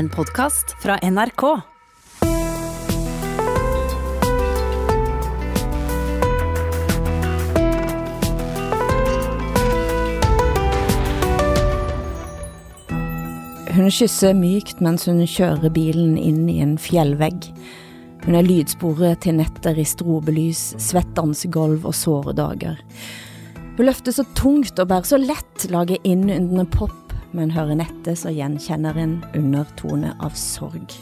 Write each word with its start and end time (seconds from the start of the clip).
En 0.00 0.08
podkast 0.08 0.70
fra 0.80 0.94
NRK. 1.02 1.42
Hun 13.74 13.90
kysser 13.92 14.32
mykt 14.32 14.80
mens 14.80 15.04
hun 15.04 15.20
kjører 15.20 15.68
bilen 15.68 16.16
inn 16.16 16.48
i 16.48 16.62
en 16.64 16.78
fjellvegg. 16.80 17.50
Hun 18.24 18.40
er 18.40 18.48
lydsporet 18.48 19.20
til 19.26 19.36
netter 19.42 19.76
i 19.76 19.84
strobelys, 19.84 20.70
svett 20.80 21.12
dansegulv 21.18 21.84
og 21.84 21.98
såre 22.00 22.32
dager. 22.40 22.80
Hun 23.76 23.84
løfter 23.84 24.16
så 24.16 24.24
tungt 24.32 24.80
og 24.80 24.88
bærer 24.94 25.12
så 25.12 25.20
lett, 25.20 25.68
lager 25.68 26.00
innundende 26.08 26.64
pop, 26.72 27.09
men 27.36 27.52
hører 27.54 27.78
nettet 27.80 28.20
så 28.22 28.32
gjenkjenner 28.34 28.98
en 28.98 29.16
undertone 29.36 30.12
av 30.22 30.36
sorg. 30.38 30.94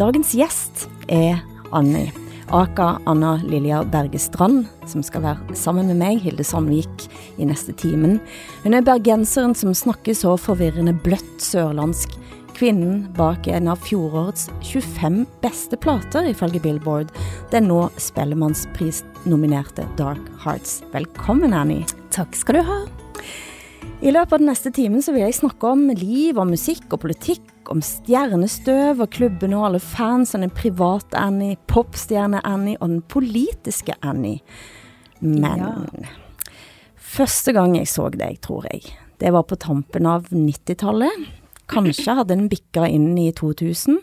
Dagens 0.00 0.34
gjest 0.36 0.86
er 1.12 1.40
Annie, 1.76 2.12
aka 2.54 2.96
Anna 3.06 3.36
Lilja 3.44 3.82
Berge 3.90 4.20
Strand, 4.22 4.66
som 4.86 5.02
skal 5.06 5.24
være 5.24 5.56
sammen 5.58 5.90
med 5.90 6.00
meg, 6.00 6.20
Hilde 6.24 6.46
Sandvik, 6.46 7.08
i 7.38 7.48
neste 7.48 7.74
timen. 7.76 8.20
Hun 8.64 8.76
er 8.76 8.86
bergenseren 8.86 9.56
som 9.58 9.74
snakker 9.76 10.16
så 10.16 10.36
forvirrende 10.40 10.94
bløtt 11.04 11.42
sørlandsk. 11.42 12.14
Kvinnen 12.56 13.02
bak 13.18 13.48
en 13.52 13.68
av 13.68 13.82
fjorårets 13.84 14.46
25 14.64 15.26
beste 15.42 15.76
plater, 15.76 16.30
ifølge 16.30 16.62
Billboard. 16.64 17.10
Den 17.52 17.68
nå 17.68 17.82
Spellemannspris-nominerte 18.00 19.84
Dark 20.00 20.30
Hearts. 20.44 20.80
Velkommen, 20.94 21.52
Annie. 21.52 21.84
Takk 22.16 22.38
skal 22.38 22.60
du 22.60 22.64
ha. 22.70 22.78
I 24.06 24.12
løpet 24.14 24.36
av 24.36 24.38
den 24.38 24.46
neste 24.46 24.70
timen 24.70 25.02
så 25.02 25.10
vil 25.10 25.24
jeg 25.24 25.34
snakke 25.40 25.66
om 25.74 25.88
liv 25.98 26.36
og 26.38 26.46
musikk 26.46 26.92
og 26.94 27.00
politikk, 27.02 27.48
om 27.72 27.80
stjernestøv 27.82 29.00
og 29.02 29.10
klubbene 29.10 29.56
og 29.58 29.64
alle 29.66 29.80
fansene, 29.82 30.46
privat-Annie, 30.54 31.56
popstjerne-Annie 31.66 32.78
og 32.78 32.92
den 32.92 33.00
politiske 33.10 33.96
Annie. 34.06 34.44
Men 35.18 35.58
Ja. 35.58 35.74
første 36.94 37.52
gang 37.52 37.74
jeg 37.74 37.88
så 37.90 38.08
deg, 38.12 38.40
tror 38.40 38.68
jeg, 38.70 38.94
det 39.18 39.32
var 39.32 39.42
på 39.42 39.58
tampen 39.58 40.06
av 40.06 40.28
90-tallet. 40.30 41.26
Kanskje 41.66 42.14
hadde 42.14 42.36
den 42.36 42.48
bikka 42.48 42.86
inn 42.86 43.18
i 43.18 43.32
2000. 43.32 43.98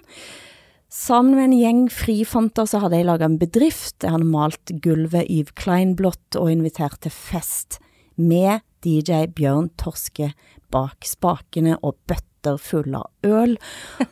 Sammen 0.90 1.36
med 1.36 1.46
en 1.46 1.60
gjeng 1.62 1.90
frifanter 1.90 2.66
så 2.66 2.82
hadde 2.82 2.98
jeg 2.98 3.06
laga 3.06 3.24
en 3.24 3.40
bedrift. 3.40 4.04
Jeg 4.04 4.12
hadde 4.12 4.26
malt 4.26 4.66
gulvet 4.82 5.30
Yves 5.30 5.56
Klein-blått 5.56 6.36
og 6.36 6.52
invitert 6.52 7.00
til 7.00 7.12
fest 7.12 7.80
med 8.18 8.60
DJ 8.84 9.28
Bjørn 9.36 9.72
Torske 9.80 10.34
bak 10.74 11.06
spakene 11.08 11.78
og 11.82 11.96
bøtter 12.10 12.60
fulle 12.62 13.04
av 13.04 13.30
øl. 13.30 13.56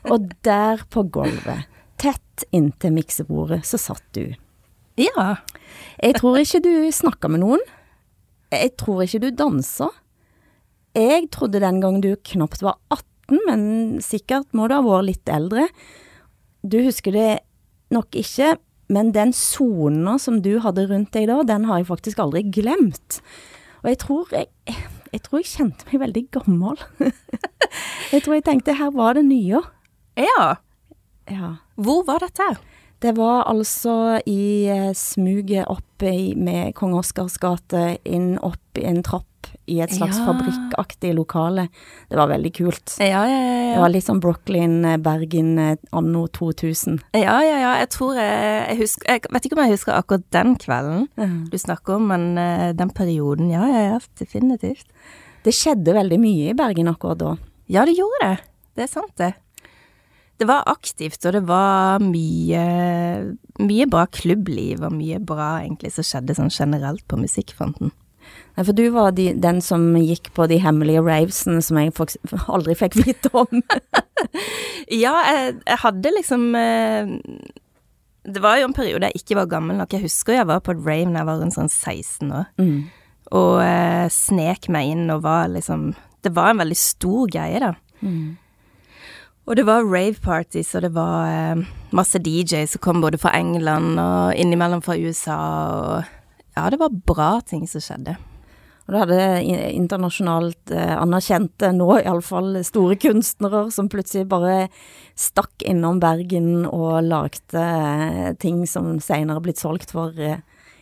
Og 0.09 0.31
der 0.47 0.86
på 0.91 1.03
gulvet, 1.14 1.67
tett 2.02 2.45
inntil 2.55 2.95
miksebordet, 2.95 3.61
så 3.67 3.80
satt 3.81 4.05
du. 4.17 4.31
Ja. 4.99 5.36
Jeg 6.02 6.17
tror 6.19 6.39
ikke 6.42 6.64
du 6.64 6.73
snakka 6.94 7.31
med 7.31 7.44
noen. 7.44 7.64
Jeg 8.52 8.73
tror 8.80 9.05
ikke 9.05 9.22
du 9.23 9.30
dansa. 9.36 9.89
Jeg 10.97 11.30
trodde 11.31 11.61
den 11.64 11.80
gang 11.83 12.02
du 12.03 12.14
knapt 12.33 12.64
var 12.66 12.75
18, 12.92 13.39
men 13.47 13.61
sikkert 14.03 14.49
må 14.58 14.67
du 14.67 14.75
ha 14.75 14.83
vært 14.83 15.08
litt 15.08 15.31
eldre. 15.31 15.69
Du 16.61 16.81
husker 16.83 17.16
det 17.16 17.30
nok 17.95 18.11
ikke, 18.19 18.58
men 18.92 19.14
den 19.16 19.31
sona 19.36 20.17
som 20.19 20.42
du 20.44 20.58
hadde 20.64 20.83
rundt 20.89 21.14
deg 21.16 21.30
da, 21.31 21.39
den 21.47 21.69
har 21.69 21.80
jeg 21.80 21.88
faktisk 21.94 22.19
aldri 22.19 22.44
glemt. 22.52 23.22
Og 23.82 23.90
jeg 23.90 24.00
tror 24.04 24.34
jeg, 24.36 24.48
jeg 25.12 25.24
tror 25.26 25.42
jeg 25.42 25.52
kjente 25.52 25.88
meg 25.90 26.04
veldig 26.04 26.26
gammel. 26.38 26.82
jeg 28.14 28.23
tror 28.23 28.38
jeg 28.38 28.46
tenkte 28.46 28.78
her 28.78 28.92
var 28.94 29.18
det 29.18 29.26
nye. 29.28 29.62
Ja. 30.20 30.52
Ja. 31.32 31.56
Hvor 31.76 32.06
var 32.06 32.22
dette? 32.23 32.54
Det 33.02 33.16
var 33.18 33.48
altså 33.50 34.22
i 34.30 34.70
eh, 34.70 34.92
smuget 34.94 35.66
opp 35.72 36.06
i, 36.06 36.36
med 36.38 36.76
Kong 36.78 36.94
Oscars 36.94 37.40
gate, 37.42 37.98
inn 38.05 38.36
opp 38.45 38.78
i 38.78 38.86
en 38.86 39.02
trapp 39.05 39.26
i 39.68 39.80
et 39.82 39.90
slags 39.94 40.18
Ja. 40.20 40.26
fabrikkaktig 40.28 41.14
lokale. 41.16 41.68
Det 42.10 42.18
var 42.18 42.28
veldig 42.28 42.52
kult. 42.54 42.96
Ja, 43.00 43.26
ja, 43.26 43.74
Det 43.76 43.80
var 43.80 43.90
litt 43.90 44.06
sånn 44.06 44.20
Brooklyn, 44.20 44.84
eh, 44.86 44.98
Bergen 44.98 45.58
eh, 45.60 45.76
anno 45.94 46.28
2000. 46.28 47.00
Ja, 47.14 47.40
ja, 47.42 47.58
ja. 47.60 47.74
Jeg 47.80 47.90
tror 47.90 48.16
jeg, 48.16 48.68
jeg 48.70 48.78
husker 48.82 49.08
Jeg 49.08 49.22
vet 49.32 49.46
ikke 49.46 49.58
om 49.58 49.64
jeg 49.66 49.78
husker 49.78 49.94
akkurat 49.98 50.24
den 50.32 50.56
kvelden 50.58 51.08
du 51.50 51.58
snakker 51.58 51.96
om, 51.96 52.08
men 52.08 52.38
eh, 52.38 52.72
den 52.74 52.90
perioden, 52.90 53.50
ja, 53.50 53.66
ja, 53.68 53.82
ja. 53.94 54.00
Definitivt. 54.20 54.86
Det 55.44 55.54
skjedde 55.54 55.94
veldig 55.94 56.20
mye 56.20 56.50
i 56.52 56.54
Bergen 56.54 56.88
akkurat 56.88 57.18
da. 57.18 57.38
Ja, 57.68 57.86
det 57.86 57.96
gjorde 57.98 58.20
det. 58.22 58.40
Det 58.76 58.84
er 58.84 58.88
sant, 58.88 59.16
det. 59.18 59.34
Det 60.42 60.48
var 60.48 60.64
aktivt, 60.66 61.23
og 61.26 61.34
det 61.34 61.44
var 61.46 62.00
mye, 62.00 63.36
mye 63.60 63.86
bra 63.90 64.08
klubbliv 64.10 64.82
og 64.82 64.94
mye 64.96 65.20
bra 65.23 65.60
egentlig 65.62 65.92
som 65.94 66.04
skjedde 66.08 66.34
sånn 66.38 66.50
generelt 66.50 67.04
på 67.08 67.20
musikkfronten. 67.22 67.92
Nei, 68.58 68.66
For 68.67 68.76
du 68.76 68.84
var 68.92 69.14
de, 69.16 69.30
den 69.39 69.62
som 69.64 69.86
gikk 69.95 70.32
på 70.36 70.45
de 70.52 70.58
hemmelige 70.60 71.02
ravesene 71.06 71.62
som 71.64 71.78
jeg 71.80 71.94
aldri 72.52 72.76
fikk 72.76 72.98
vite 73.06 73.32
om. 73.34 73.62
Ja, 74.92 75.14
jeg, 75.32 75.54
jeg 75.66 75.78
hadde 75.82 76.12
liksom 76.14 76.42
eh, 76.58 77.08
Det 78.28 78.42
var 78.44 78.58
jo 78.60 78.67
en 78.67 78.76
periode 78.76 79.08
jeg 79.08 79.22
ikke 79.23 79.38
var 79.40 79.48
gammel 79.54 79.78
nok. 79.80 79.94
Jeg 79.95 80.04
husker 80.04 80.36
jeg 80.36 80.48
var 80.50 80.60
på 80.66 80.73
et 80.76 80.82
rave 80.86 81.08
da 81.14 81.22
jeg 81.23 81.30
var 81.30 81.40
rundt 81.42 81.56
sånn 81.56 81.72
16 81.72 82.34
år, 82.36 82.45
Mm. 82.60 82.82
og 83.32 83.61
eh, 83.64 84.08
snek 84.14 84.67
meg 84.73 84.92
inn 84.92 85.08
og 85.16 85.23
var 85.23 85.48
liksom 85.54 85.94
Det 86.22 86.34
var 86.36 86.52
en 86.52 86.60
veldig 86.61 86.78
stor 86.78 87.32
greie, 87.34 87.61
da. 87.64 87.72
Mm. 88.06 88.36
Og 89.50 89.56
det 89.58 89.64
var 89.66 89.88
rave-parties, 89.90 90.70
og 90.78 90.84
det 90.86 90.92
var 90.94 91.32
eh, 91.32 91.64
masse 91.98 92.20
DJ 92.22 92.66
som 92.70 92.84
kom 92.84 93.02
både 93.02 93.17
fra 93.22 93.32
England 93.40 93.98
og 94.00 94.36
innimellom 94.38 94.84
fra 94.86 94.94
USA, 95.02 95.40
og 95.72 96.04
ja, 96.60 96.67
det 96.70 96.78
var 96.84 96.94
bra 97.10 97.32
ting 97.48 97.64
som 97.67 97.82
skjedde. 97.82 98.17
Og 98.87 98.93
du 98.93 98.97
hadde 98.97 99.19
internasjonalt 99.71 100.73
eh, 100.73 100.93
anerkjente, 100.97 101.69
nå 101.75 101.89
iallfall 102.02 102.58
store 102.65 102.97
kunstnere 102.99 103.67
som 103.71 103.89
plutselig 103.92 104.27
bare 104.31 104.67
stakk 105.19 105.64
innom 105.67 106.02
Bergen 106.02 106.65
og 106.65 107.03
lagde 107.05 107.61
eh, 107.61 108.31
ting 108.42 108.65
som 108.67 108.97
seinere 109.03 109.43
blitt 109.43 109.61
solgt 109.61 109.93
for 109.95 110.17
eh, 110.17 110.42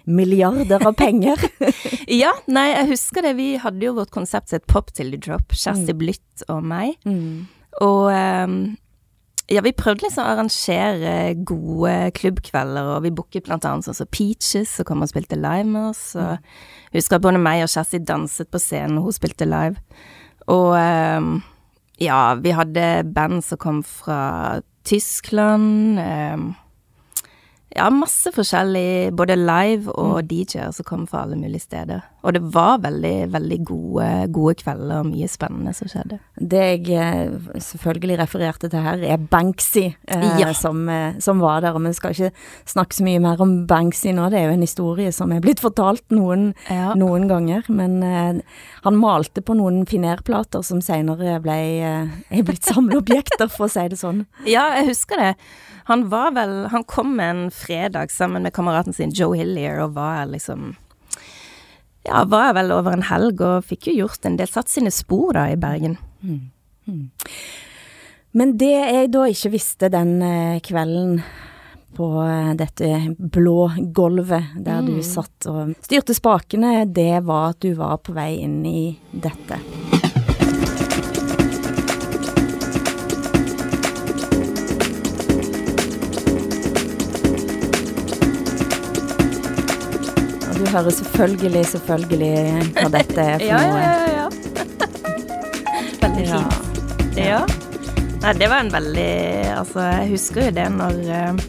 milliarder 0.09 0.87
av 0.87 0.95
penger. 0.97 1.37
Ja, 2.09 2.31
nei, 2.49 2.71
jeg 2.71 2.87
husker 2.95 3.21
det. 3.21 3.35
Vi 3.37 3.51
hadde 3.61 3.85
jo 3.85 3.93
vårt 3.99 4.09
konsept 4.09 4.49
som 4.49 4.57
et 4.57 4.65
Pop 4.71 4.89
til 4.97 5.11
the 5.13 5.19
drop, 5.21 5.53
Kjersti 5.53 5.93
Blytt 5.93 6.45
og 6.49 6.63
meg. 6.65 6.95
mm. 7.05 7.59
Og 7.85 8.09
ehm, 8.11 8.55
ja, 9.49 9.63
vi 9.65 9.73
prøvde 9.73 10.05
liksom 10.05 10.21
å 10.21 10.31
arrangere 10.33 11.13
gode 11.47 11.93
klubbkvelder, 12.19 12.91
og 12.93 13.05
vi 13.05 13.13
booket 13.17 13.47
blant 13.47 13.65
annet 13.65 13.87
sånn 13.87 13.97
som 13.97 14.09
Peaches, 14.13 14.75
som 14.77 14.85
kom 14.85 15.01
og 15.01 15.09
spilte 15.09 15.39
live 15.39 15.65
med 15.65 15.89
oss. 15.89 16.03
Og 16.19 16.35
jeg 16.91 16.99
husker 16.99 17.17
at 17.17 17.25
både 17.25 17.41
meg 17.41 17.63
og 17.65 17.71
Kjersti 17.73 18.01
danset 18.05 18.51
på 18.53 18.61
scenen, 18.61 18.99
og 18.99 19.09
hun 19.09 19.17
spilte 19.17 19.49
live. 19.49 19.81
Og 20.53 20.73
ehm, 20.77 21.39
ja, 22.01 22.19
vi 22.37 22.53
hadde 22.53 22.87
band 23.15 23.41
som 23.45 23.61
kom 23.61 23.81
fra 23.85 24.61
Tyskland. 24.85 25.97
ehm, 26.03 26.51
ja, 27.73 27.89
masse 27.93 28.31
forskjellig, 28.33 29.15
både 29.17 29.37
live 29.37 29.93
og 29.93 30.23
DJ-er 30.29 30.71
som 30.73 30.85
kom 30.85 31.09
fra 31.09 31.25
alle 31.25 31.37
mulige 31.37 31.65
steder. 31.65 32.05
Og 32.21 32.33
det 32.35 32.41
var 32.53 32.81
veldig, 32.83 33.29
veldig 33.31 33.57
gode, 33.63 34.07
gode 34.35 34.55
kvelder 34.59 34.97
og 34.99 35.05
mye 35.07 35.27
spennende 35.31 35.71
som 35.77 35.87
skjedde. 35.87 36.17
Det 36.35 36.63
jeg 36.65 36.89
eh, 36.99 37.59
selvfølgelig 37.63 38.17
refererte 38.19 38.67
til 38.73 38.83
her, 38.83 38.99
er 39.13 39.21
Banksy, 39.31 39.85
eh, 40.07 40.25
Ja. 40.41 40.51
som, 40.53 40.81
eh, 40.89 41.13
som 41.23 41.39
var 41.39 41.61
der. 41.63 41.77
Og 41.77 41.81
vi 41.85 41.93
skal 41.93 42.11
ikke 42.11 42.31
snakke 42.67 42.97
så 42.97 43.03
mye 43.07 43.21
mer 43.23 43.39
om 43.39 43.53
Banksy 43.67 44.11
nå, 44.11 44.29
det 44.29 44.39
er 44.41 44.49
jo 44.49 44.57
en 44.57 44.65
historie 44.67 45.13
som 45.15 45.31
er 45.31 45.39
blitt 45.39 45.61
fortalt 45.63 46.03
noen, 46.11 46.53
Ja. 46.69 46.93
noen 46.93 47.29
ganger. 47.29 47.63
Men 47.69 48.03
eh, 48.03 48.41
han 48.83 48.95
malte 48.99 49.41
på 49.41 49.55
noen 49.55 49.85
finerplater 49.87 50.61
som 50.63 50.81
senere 50.81 51.39
ble 51.41 51.57
eh, 51.79 52.07
er 52.31 52.43
blitt 52.43 52.63
samleobjekter, 52.67 53.47
for 53.49 53.67
å 53.67 53.71
si 53.71 53.87
det 53.87 53.97
sånn. 53.97 54.25
Ja, 54.45 54.67
jeg 54.75 54.89
husker 54.91 55.15
det. 55.23 55.35
Han 55.89 56.09
var 56.09 56.31
vel 56.35 56.67
Han 56.69 56.83
kom 56.83 57.17
en 57.19 57.49
fredag 57.49 58.11
sammen 58.11 58.43
med 58.43 58.53
kameraten 58.53 58.93
sin 58.93 59.09
Joe 59.15 59.33
Hillier 59.39 59.79
og 59.85 59.93
var 59.95 60.25
liksom 60.27 60.75
Ja, 62.07 62.23
var 62.25 62.49
jeg 62.49 62.55
vel 62.61 62.71
over 62.71 62.95
en 62.95 63.07
helg 63.09 63.41
og 63.43 63.65
fikk 63.67 63.89
jo 63.89 64.05
gjort 64.05 64.25
en 64.25 64.37
del 64.39 64.49
Satt 64.49 64.71
sine 64.71 64.91
spor 64.93 65.33
da 65.35 65.49
i 65.51 65.57
Bergen. 65.59 65.97
Men 68.31 68.57
det 68.61 68.71
jeg 68.75 69.11
da 69.13 69.25
ikke 69.29 69.51
visste 69.53 69.89
den 69.91 70.21
eh, 70.21 70.59
kvelden 70.65 71.19
på 71.97 72.09
eh, 72.23 72.51
dette 72.57 72.89
blå 73.17 73.71
gulvet 73.95 74.53
der 74.61 74.85
du 74.85 74.99
satt 75.05 75.49
og 75.49 75.73
styrte 75.81 76.13
spakene, 76.13 76.85
det 76.85 77.23
var 77.25 77.55
at 77.55 77.61
du 77.65 77.73
var 77.77 77.97
på 78.05 78.13
vei 78.13 78.35
inn 78.45 78.61
i 78.65 78.83
dette. 79.11 79.57
Du 90.59 90.65
hører 90.67 90.91
selvfølgelig, 90.91 91.65
selvfølgelig 91.73 92.33
hva 92.75 92.89
dette 92.97 93.25
er 93.35 93.45
for 93.45 93.63
noe. 93.63 93.83
ja. 94.17 94.27
Veldig 96.03 96.25
Ja. 96.27 96.39
fint. 96.49 97.19
Ja. 97.19 97.39
Nei, 98.19 98.33
det 98.35 98.49
var 98.51 98.59
en 98.65 98.71
veldig 98.73 99.11
Altså, 99.55 99.79
jeg 99.79 100.09
husker 100.11 100.49
jo 100.49 100.51
det 100.57 100.65
når 100.75 100.97
uh, 101.07 101.45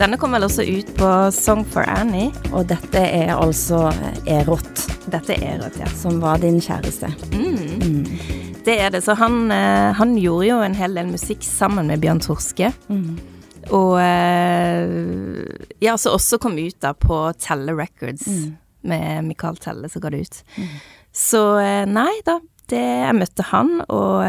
Denne 0.00 0.16
kom 0.20 0.32
vel 0.34 0.46
også 0.46 0.64
ut 0.66 0.88
på 0.96 1.10
Song 1.36 1.62
for 1.70 1.86
Annie. 1.86 2.32
Og 2.50 2.64
dette 2.66 2.98
er 2.98 3.30
altså 3.36 3.84
Erot. 4.26 4.80
Dette 5.12 5.36
er 5.36 5.44
Erot, 5.54 5.76
ja. 5.78 5.86
Som 5.94 6.18
var 6.24 6.40
din 6.42 6.56
kjæreste. 6.64 7.12
Mm. 7.30 7.76
Mm. 7.84 8.08
Det 8.66 8.74
er 8.80 8.90
det. 8.90 9.04
Så 9.06 9.14
han, 9.20 9.44
uh, 9.52 9.92
han, 9.94 10.16
gjorde 10.18 10.48
jo 10.48 10.58
en 10.66 10.74
hel 10.74 10.98
del 10.98 11.12
musikk 11.12 11.46
sammen 11.46 11.92
med 11.92 12.02
Bjørn 12.02 12.24
Torske. 12.24 12.72
Mm. 12.88 13.14
Og 13.72 13.94
uh, 13.96 15.64
ja, 15.84 15.96
som 16.00 16.16
også 16.18 16.40
kom 16.42 16.58
ut 16.58 16.76
da 16.84 16.92
på 16.96 17.20
Telle 17.40 17.76
Records. 17.78 18.26
Mm. 18.26 18.56
Med 18.84 19.24
Michael 19.30 19.56
Telle 19.62 19.88
som 19.88 20.02
ga 20.04 20.12
det 20.12 20.26
ut. 20.26 20.42
Mm. 20.58 20.74
Så 21.14 21.40
nei 21.88 22.10
da, 22.26 22.40
det, 22.68 22.80
jeg 22.80 23.16
møtte 23.16 23.46
han, 23.48 23.78
og 23.86 24.24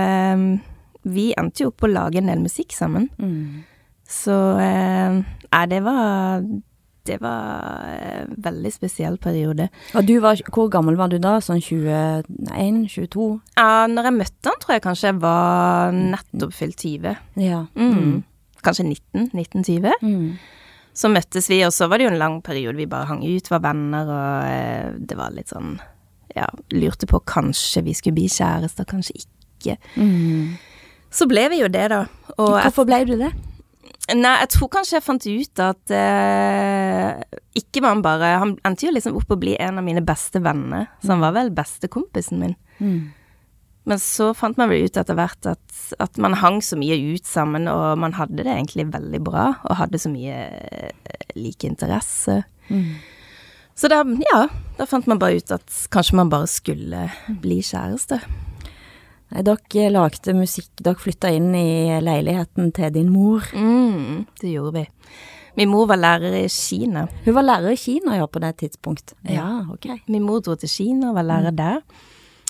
vi 1.05 1.31
endte 1.37 1.65
jo 1.65 1.71
opp 1.71 1.85
å 1.85 1.89
lage 1.91 2.21
en 2.21 2.29
del 2.31 2.43
musikk 2.43 2.75
sammen. 2.75 3.09
Mm. 3.21 3.65
Så 4.05 4.35
eh, 4.61 5.17
Nei, 5.55 5.65
det 5.71 5.81
var 5.85 6.43
Det 7.05 7.17
var 7.21 7.85
en 7.85 8.35
veldig 8.41 8.71
spesiell 8.73 9.17
periode. 9.21 9.67
Og 9.93 10.05
du 10.05 10.17
var, 10.21 10.41
Hvor 10.49 10.69
gammel 10.73 10.97
var 10.97 11.09
du 11.09 11.19
da? 11.21 11.37
Sånn 11.41 11.61
21? 11.61 12.25
22? 12.89 13.27
Ja, 13.57 13.85
når 13.89 14.09
jeg 14.09 14.17
møtte 14.19 14.49
han, 14.49 14.61
tror 14.61 14.75
jeg 14.75 14.85
kanskje 14.85 15.11
jeg 15.11 15.19
var 15.21 15.93
nettopp 15.93 16.55
fylt 16.57 16.81
20. 16.81 17.19
Ja. 17.41 17.65
Mm. 17.77 18.23
Mm. 18.65 18.67
Kanskje 18.67 18.87
19? 18.89 19.29
1920. 19.31 19.93
Mm. 20.01 20.35
Så 20.95 21.11
møttes 21.11 21.49
vi, 21.51 21.59
og 21.67 21.73
så 21.75 21.89
var 21.91 21.99
det 21.99 22.07
jo 22.07 22.13
en 22.13 22.21
lang 22.21 22.37
periode 22.43 22.79
vi 22.79 22.87
bare 22.87 23.09
hang 23.09 23.23
ut, 23.23 23.49
var 23.51 23.63
venner, 23.65 24.11
og 24.15 24.47
eh, 24.47 24.93
det 24.95 25.17
var 25.19 25.35
litt 25.35 25.51
sånn 25.51 25.75
Ja, 26.35 26.47
lurte 26.75 27.07
på 27.07 27.21
kanskje 27.27 27.83
vi 27.85 27.93
skulle 27.95 28.17
bli 28.17 28.29
kjærester, 28.31 28.87
kanskje 28.87 29.21
ikke. 29.21 29.77
Mm. 29.95 30.55
Så 31.15 31.27
ble 31.31 31.45
vi 31.51 31.61
jo 31.61 31.69
det, 31.71 31.85
da. 31.93 32.01
Og 32.35 32.57
Hvorfor 32.57 32.87
ble 32.87 33.03
du 33.07 33.13
det? 33.19 33.31
Nei, 34.13 34.33
jeg 34.43 34.49
tror 34.53 34.69
kanskje 34.69 34.97
jeg 34.99 35.05
fant 35.05 35.25
ut 35.25 35.61
at 35.65 35.93
eh, 35.97 37.39
ikke 37.57 37.81
var 37.81 37.95
han 37.95 38.03
bare 38.05 38.33
Han 38.43 38.51
endte 38.67 38.85
jo 38.85 38.91
liksom 38.93 39.15
opp 39.17 39.31
å 39.33 39.39
bli 39.41 39.55
en 39.57 39.79
av 39.81 39.85
mine 39.87 40.03
beste 40.05 40.41
venner, 40.45 40.91
så 41.01 41.15
han 41.15 41.23
var 41.23 41.33
vel 41.37 41.49
bestekompisen 41.55 42.41
min. 42.43 42.53
Mm. 42.77 42.99
Men 43.85 44.01
så 44.01 44.31
fant 44.33 44.57
man 44.57 44.71
vel 44.71 44.87
ut 44.87 44.97
etter 44.97 45.17
hvert 45.17 45.49
at, 45.49 45.65
at, 46.01 46.17
man 46.21 46.37
hang 46.41 46.57
så 46.65 46.77
mye 46.79 46.97
ut 47.13 47.27
sammen, 47.29 47.67
og 47.69 47.99
man 48.01 48.15
hadde 48.17 48.41
det 48.41 48.49
egentlig 48.49 48.87
veldig 48.93 49.21
bra, 49.25 49.51
og 49.63 49.77
hadde 49.77 50.01
så 50.01 50.09
mye 50.09 50.39
eh, 50.49 51.19
like 51.37 51.67
interesse. 51.69 52.41
Mm. 52.69 52.95
Så 53.75 53.91
da, 53.91 54.01
ja, 54.31 54.39
da 54.79 54.87
fant 54.89 55.07
man 55.11 55.19
bare 55.21 55.37
ut 55.37 55.53
at 55.53 55.79
kanskje 55.93 56.17
man 56.17 56.31
bare 56.31 56.49
skulle 56.49 57.09
bli 57.43 57.59
kjæreste. 57.65 58.21
Dere 59.35 59.89
lagde 59.91 60.35
musikk, 60.37 60.71
dere 60.79 61.01
flytta 61.01 61.29
inn 61.33 61.49
i 61.57 61.99
leiligheten 62.01 62.71
til 62.75 62.93
din 62.95 63.11
mor. 63.11 63.45
Mm, 63.53 64.25
det 64.41 64.53
gjorde 64.53 64.79
vi. 64.79 64.85
Min 65.55 65.71
mor 65.71 65.87
var 65.87 65.99
lærer 65.99 66.33
i 66.39 66.47
Kina. 66.51 67.05
Hun 67.25 67.35
var 67.35 67.45
lærer 67.47 67.75
i 67.75 67.79
Kina, 67.79 68.17
ja, 68.17 68.25
på 68.27 68.41
det 68.43 68.55
tidspunkt? 68.59 69.13
Ja, 69.27 69.65
ok. 69.71 69.87
Min 70.11 70.25
mor 70.27 70.41
dro 70.43 70.55
til 70.59 70.71
Kina 70.71 71.11
og 71.11 71.19
var 71.19 71.27
lærer 71.27 71.51
mm. 71.51 71.59
der. 71.59 71.79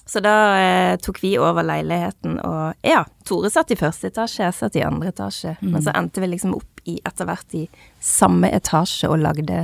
Så 0.05 0.21
da 0.21 0.33
eh, 0.59 0.95
tok 1.01 1.17
vi 1.23 1.33
over 1.41 1.65
leiligheten, 1.65 2.37
og 2.45 2.85
ja, 2.85 3.01
Tore 3.25 3.49
satt 3.49 3.73
i 3.73 3.77
første 3.79 4.11
etasje, 4.11 4.43
jeg 4.43 4.53
satt 4.53 4.77
i 4.77 4.83
andre 4.85 5.09
etasje. 5.09 5.55
Mm. 5.61 5.71
Men 5.73 5.85
så 5.85 5.95
endte 5.97 6.21
vi 6.21 6.29
liksom 6.29 6.53
opp 6.59 6.83
i 6.85 6.99
etter 7.01 7.25
hvert 7.25 7.57
i 7.57 7.63
samme 8.03 8.51
etasje 8.53 9.09
og 9.09 9.23
lagde 9.23 9.63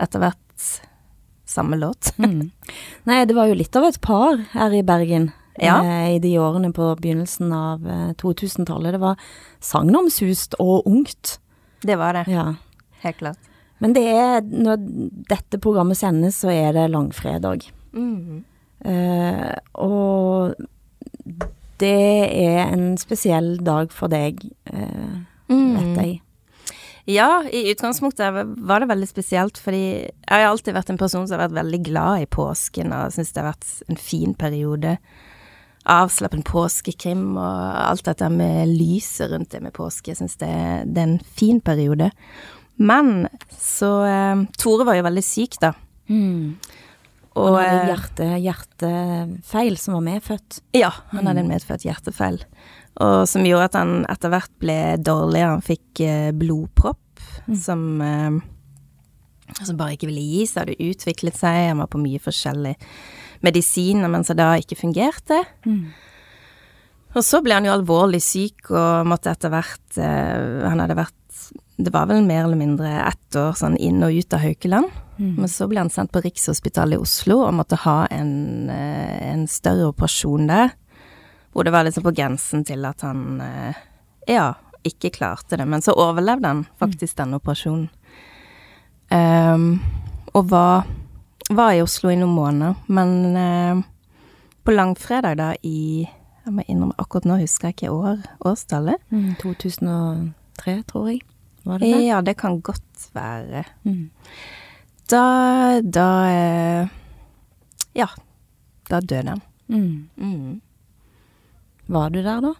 etter 0.00 0.22
hvert 0.22 0.70
samme 1.52 1.76
låt. 1.76 2.14
mm. 2.16 2.50
Nei, 3.04 3.24
det 3.28 3.36
var 3.36 3.50
jo 3.50 3.58
litt 3.58 3.76
av 3.76 3.84
et 3.90 4.00
par 4.00 4.40
her 4.54 4.72
i 4.72 4.82
Bergen 4.86 5.28
ja. 5.60 5.76
eh, 5.84 6.14
i 6.16 6.18
de 6.22 6.38
årene 6.40 6.72
på 6.72 6.88
begynnelsen 6.96 7.52
av 7.52 7.84
eh, 7.84 8.10
2000-tallet. 8.22 8.96
Det 8.96 9.02
var 9.02 9.20
sagnomsust 9.60 10.56
og 10.62 10.88
ungt. 10.88 11.36
Det 11.82 11.98
var 12.00 12.16
det. 12.16 12.24
Ja. 12.32 12.54
Helt 13.04 13.20
klart. 13.20 13.50
Men 13.82 13.96
det 13.96 14.06
er, 14.06 14.40
når 14.46 14.80
dette 15.28 15.58
programmet 15.60 15.98
sendes, 15.98 16.38
så 16.40 16.52
er 16.54 16.72
det 16.76 16.86
langfredag. 16.92 17.66
Mm. 17.92 18.44
Eh, 18.84 19.52
og 19.82 20.54
det 21.82 21.94
er 22.28 22.66
en 22.66 22.92
spesiell 23.00 23.56
dag 23.64 23.92
for 23.94 24.12
deg, 24.12 24.42
eh, 24.70 25.16
mm. 25.50 25.72
vet 25.78 26.02
jeg. 26.02 26.20
Ja, 27.10 27.42
i 27.50 27.64
utgangspunktet 27.72 28.36
var 28.62 28.82
det 28.82 28.92
veldig 28.92 29.08
spesielt, 29.10 29.58
fordi 29.58 29.84
jeg 30.06 30.30
har 30.30 30.46
alltid 30.46 30.76
vært 30.76 30.92
en 30.92 31.00
person 31.00 31.26
som 31.26 31.34
har 31.34 31.48
vært 31.48 31.58
veldig 31.64 31.80
glad 31.88 32.22
i 32.22 32.30
påsken 32.30 32.94
og 32.94 33.10
syns 33.14 33.34
det 33.34 33.42
har 33.42 33.50
vært 33.50 33.70
en 33.90 33.98
fin 33.98 34.36
periode 34.38 34.96
avslappen 35.90 36.44
påskekrim 36.46 37.32
og 37.34 37.62
alt 37.82 38.06
dette 38.06 38.28
med 38.30 38.70
lyset 38.70 39.32
rundt 39.32 39.50
det 39.54 39.62
med 39.64 39.74
påske. 39.74 40.12
Jeg 40.12 40.20
syns 40.20 40.38
det, 40.40 40.52
det, 40.86 41.00
er 41.02 41.08
en 41.08 41.32
fin 41.38 41.60
periode. 41.60 42.12
Men 42.78 43.26
så 43.58 43.90
eh, 44.06 44.44
Tore 44.58 44.86
var 44.88 44.98
jo 44.98 45.06
veldig 45.08 45.24
syk, 45.26 45.58
da. 45.62 45.72
Mm. 46.10 46.54
Og, 47.32 47.56
han 47.56 47.64
hadde 47.64 47.80
eh, 47.80 47.88
hjerte, 47.88 48.28
hjertefeil 48.44 49.78
som 49.80 49.96
var 49.96 50.04
medfødt? 50.04 50.60
Ja, 50.76 50.90
han 51.14 51.28
hadde 51.28 51.44
en 51.44 51.48
mm. 51.48 51.54
medfødt 51.54 51.86
hjertefeil. 51.86 52.42
Og 53.02 53.24
som 53.30 53.46
gjorde 53.48 53.70
at 53.70 53.78
han 53.80 53.94
etter 54.12 54.32
hvert 54.34 54.52
ble 54.60 54.78
dårligere. 55.00 55.54
Han 55.54 55.64
fikk 55.64 56.02
eh, 56.04 56.28
blodpropp 56.36 57.24
mm. 57.48 57.56
som 57.56 57.86
eh, 58.04 58.40
som 59.52 59.76
bare 59.76 59.96
ikke 59.96 60.08
ville 60.08 60.24
gi 60.24 60.46
seg. 60.48 60.64
Hadde 60.64 60.92
utviklet 60.92 61.36
seg. 61.36 61.58
Han 61.70 61.82
var 61.82 61.90
på 61.92 62.00
mye 62.00 62.20
forskjellig 62.22 62.72
medisiner 63.44 64.12
mens 64.12 64.30
det 64.30 64.38
da 64.40 64.52
ikke 64.60 64.78
fungerte. 64.80 65.42
Mm. 65.68 65.90
Og 67.12 67.24
så 67.26 67.42
ble 67.44 67.58
han 67.58 67.66
jo 67.68 67.74
alvorlig 67.74 68.22
syk 68.24 68.70
og 68.72 69.04
måtte 69.04 69.28
etter 69.34 69.52
hvert 69.52 69.98
Han 69.98 70.80
hadde 70.80 70.96
vært 70.96 71.21
Det 71.76 71.92
var 71.92 72.06
vel 72.10 72.24
mer 72.24 72.44
eller 72.44 72.58
mindre 72.60 72.90
ett 73.08 73.36
år 73.38 73.56
sånn 73.58 73.78
inn 73.80 74.02
og 74.04 74.12
ut 74.12 74.34
av 74.36 74.44
Haukeland. 74.44 74.90
Mm. 75.16 75.34
Men 75.40 75.48
så 75.50 75.68
ble 75.70 75.80
han 75.80 75.90
sendt 75.92 76.12
på 76.12 76.22
Rikshospitalet 76.24 76.98
i 76.98 77.02
Oslo 77.02 77.40
og 77.46 77.54
måtte 77.56 77.78
ha 77.84 78.06
en, 78.12 78.70
eh, 78.70 79.32
en, 79.32 79.46
større 79.48 79.88
operasjon 79.92 80.50
der. 80.50 80.74
Hvor 81.52 81.64
det 81.64 81.72
var 81.72 81.84
liksom 81.84 82.04
på 82.04 82.14
grensen 82.16 82.64
til 82.64 82.84
at 82.88 83.04
han 83.04 83.40
eh, 83.40 83.80
ja, 84.28 84.52
ikke 84.84 85.12
klarte 85.14 85.56
det. 85.56 85.66
Men 85.68 85.82
så 85.82 85.96
overlevde 85.96 86.48
han 86.48 86.64
faktisk 86.80 87.16
mm. 87.16 87.20
den 87.22 87.38
operasjonen. 87.40 87.88
Um, 89.12 89.82
og 90.32 90.46
var 90.48 90.86
var 91.50 91.72
i 91.72 91.82
Oslo 91.82 92.10
i 92.10 92.16
noen 92.16 92.32
måneder, 92.32 92.78
men 92.86 93.36
uh, 93.36 93.82
på 94.64 94.72
langfredag 94.72 95.36
da 95.40 95.52
i 95.62 96.08
Jeg 96.42 96.54
må 96.56 96.64
innrømme, 96.66 96.96
akkurat 96.98 97.26
nå 97.28 97.36
husker 97.38 97.68
jeg 97.68 97.76
ikke 97.76 97.90
år, 97.94 98.22
årstallet. 98.42 98.98
Mm, 99.14 99.36
2003, 99.38 100.72
tror 100.90 101.04
jeg. 101.12 101.20
Var 101.64 101.78
det 101.78 101.92
det? 101.92 102.02
Ja, 102.06 102.20
det 102.22 102.34
kan 102.40 102.60
godt 102.60 103.08
være. 103.14 103.64
Mm. 103.84 104.10
Da 105.10 105.80
Da 105.82 106.08
eh, 106.30 106.88
Ja, 107.94 108.08
da 108.88 109.00
døde 109.00 109.28
han. 109.28 109.42
Mm. 109.68 110.08
mm. 110.16 110.60
Var 111.86 112.10
du 112.10 112.22
der 112.22 112.40
da? 112.40 112.54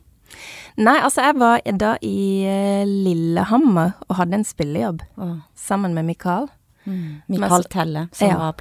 Nei, 0.81 0.97
altså 1.05 1.27
jeg 1.27 1.37
var 1.41 1.61
da 1.79 1.95
i 2.05 2.45
eh, 2.49 2.85
Lillehammer 2.89 3.93
og 4.09 4.17
hadde 4.17 4.41
en 4.41 4.47
spillejobb 4.49 5.03
oh. 5.21 5.37
sammen 5.55 5.95
med 5.95 6.09
Mikael. 6.09 6.49
Mm. 6.85 7.23
Mikael 7.29 7.65
Telle, 7.71 8.09
som 8.13 8.33
ja. 8.33 8.39
var 8.41 8.57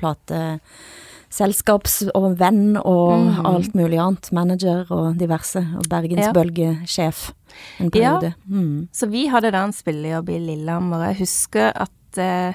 plateselskaps- 1.31 2.09
og 2.15 2.39
venn 2.39 2.77
og 2.77 3.11
mm. 3.19 3.45
alt 3.45 3.75
mulig 3.75 4.00
annet. 4.00 4.31
Manager 4.31 4.85
og 4.91 5.17
diverse. 5.19 5.59
Og 5.77 5.88
bergensbølgesjef 5.89 7.31
en 7.79 7.91
periode. 7.91 8.33
Ja. 8.33 8.55
Mm. 8.55 8.88
Så 8.91 9.07
vi 9.07 9.27
hadde 9.27 9.51
da 9.51 9.63
en 9.65 9.73
spillejobb 9.73 10.29
i 10.29 10.39
Lillehammer. 10.39 11.09
Jeg 11.09 11.21
husker 11.21 11.71
at 11.71 12.17
eh, 12.19 12.53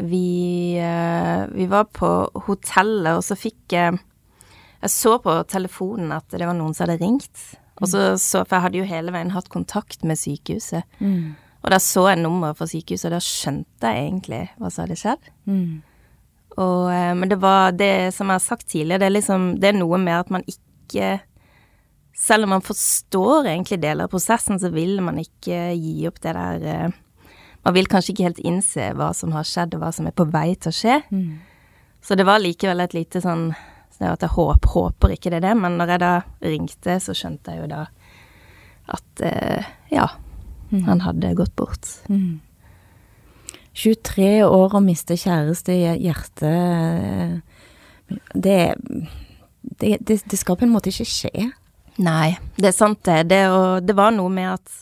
vi, 0.00 0.76
eh, 0.80 1.44
vi 1.54 1.66
var 1.70 1.84
på 1.84 2.30
hotellet, 2.46 3.14
og 3.16 3.24
så 3.24 3.36
fikk 3.38 3.76
uh, 3.78 3.94
Jeg 4.82 4.90
så 4.90 5.18
på 5.22 5.32
telefonen 5.48 6.12
at 6.12 6.26
det 6.30 6.44
var 6.44 6.56
noen 6.56 6.74
som 6.74 6.84
hadde 6.84 7.00
ringt. 7.00 7.38
Og 7.80 7.88
så, 7.88 8.18
så, 8.20 8.44
For 8.44 8.56
jeg 8.56 8.62
hadde 8.62 8.78
jo 8.78 8.84
hele 8.84 9.12
veien 9.14 9.32
hatt 9.34 9.48
kontakt 9.48 10.04
med 10.04 10.18
sykehuset. 10.20 10.84
Mm. 11.00 11.34
Og 11.64 11.72
da 11.72 11.78
så 11.80 12.10
jeg 12.10 12.20
nummeret 12.20 12.58
for 12.58 12.68
sykehuset, 12.68 13.08
og 13.08 13.16
da 13.16 13.22
skjønte 13.24 13.90
jeg 13.90 14.06
egentlig 14.10 14.42
hva 14.58 14.70
som 14.70 14.84
hadde 14.84 15.00
skjedd. 15.00 15.30
Mm. 15.48 15.80
Og, 16.56 16.92
eh, 16.92 17.12
men 17.18 17.30
det 17.30 17.40
var 17.42 17.72
det 17.74 18.14
som 18.14 18.30
jeg 18.30 18.38
har 18.38 18.44
sagt 18.44 18.68
tidligere, 18.70 19.02
det 19.02 19.08
er 19.08 19.16
liksom 19.16 19.46
Det 19.60 19.72
er 19.72 19.78
noe 19.78 19.98
med 19.98 20.20
at 20.20 20.30
man 20.30 20.44
ikke 20.46 21.20
Selv 22.14 22.46
om 22.46 22.54
man 22.54 22.62
forstår 22.62 23.48
egentlig 23.50 23.80
deler 23.82 24.06
av 24.06 24.12
prosessen, 24.12 24.60
så 24.62 24.70
vil 24.70 25.00
man 25.02 25.18
ikke 25.18 25.72
gi 25.74 26.06
opp 26.06 26.20
det 26.22 26.34
der 26.36 26.66
eh, 26.70 26.92
Man 27.64 27.74
vil 27.74 27.90
kanskje 27.90 28.14
ikke 28.14 28.28
helt 28.28 28.44
innse 28.44 28.92
hva 28.94 29.12
som 29.16 29.32
har 29.32 29.46
skjedd, 29.48 29.74
og 29.74 29.82
hva 29.82 29.90
som 29.92 30.06
er 30.06 30.14
på 30.14 30.26
vei 30.28 30.50
til 30.54 30.68
å 30.68 30.76
skje. 30.76 30.98
Mm. 31.10 31.40
Så 32.04 32.14
det 32.14 32.26
var 32.28 32.42
likevel 32.42 32.84
et 32.84 32.92
lite 32.94 33.22
sånn 33.24 33.54
så 33.94 34.10
at 34.10 34.24
jeg 34.26 34.34
håper, 34.34 34.68
håper 34.74 35.14
ikke 35.14 35.30
det 35.30 35.38
er 35.38 35.44
det, 35.46 35.54
men 35.56 35.78
når 35.78 35.94
jeg 35.94 36.02
da 36.02 36.12
ringte, 36.42 36.96
så 37.00 37.14
skjønte 37.16 37.54
jeg 37.54 37.62
jo 37.62 37.68
da 37.70 37.84
at 38.92 39.22
eh, 39.24 39.68
ja, 39.94 40.08
Mm. 40.74 40.84
Han 40.84 41.00
hadde 41.00 41.34
gått 41.34 41.56
bort. 41.56 41.86
Mm. 42.08 42.40
23 43.74 44.44
år 44.46 44.76
og 44.76 44.82
miste 44.84 45.16
kjæreste 45.18 45.74
i 45.74 45.82
hjertet 46.04 47.42
det, 48.34 48.74
det, 49.60 49.98
det, 50.00 50.22
det, 50.30 50.38
skal 50.38 50.58
på 50.58 50.66
en 50.66 50.74
måte 50.74 50.92
ikke 50.92 51.08
skje. 51.08 51.50
Nei, 52.04 52.34
det 52.58 52.70
er 52.70 52.76
sant 52.76 53.00
det. 53.06 53.24
Det, 53.30 53.44
og 53.50 53.86
det 53.86 53.96
var 53.96 54.14
noe 54.14 54.32
med 54.32 54.52
at 54.56 54.80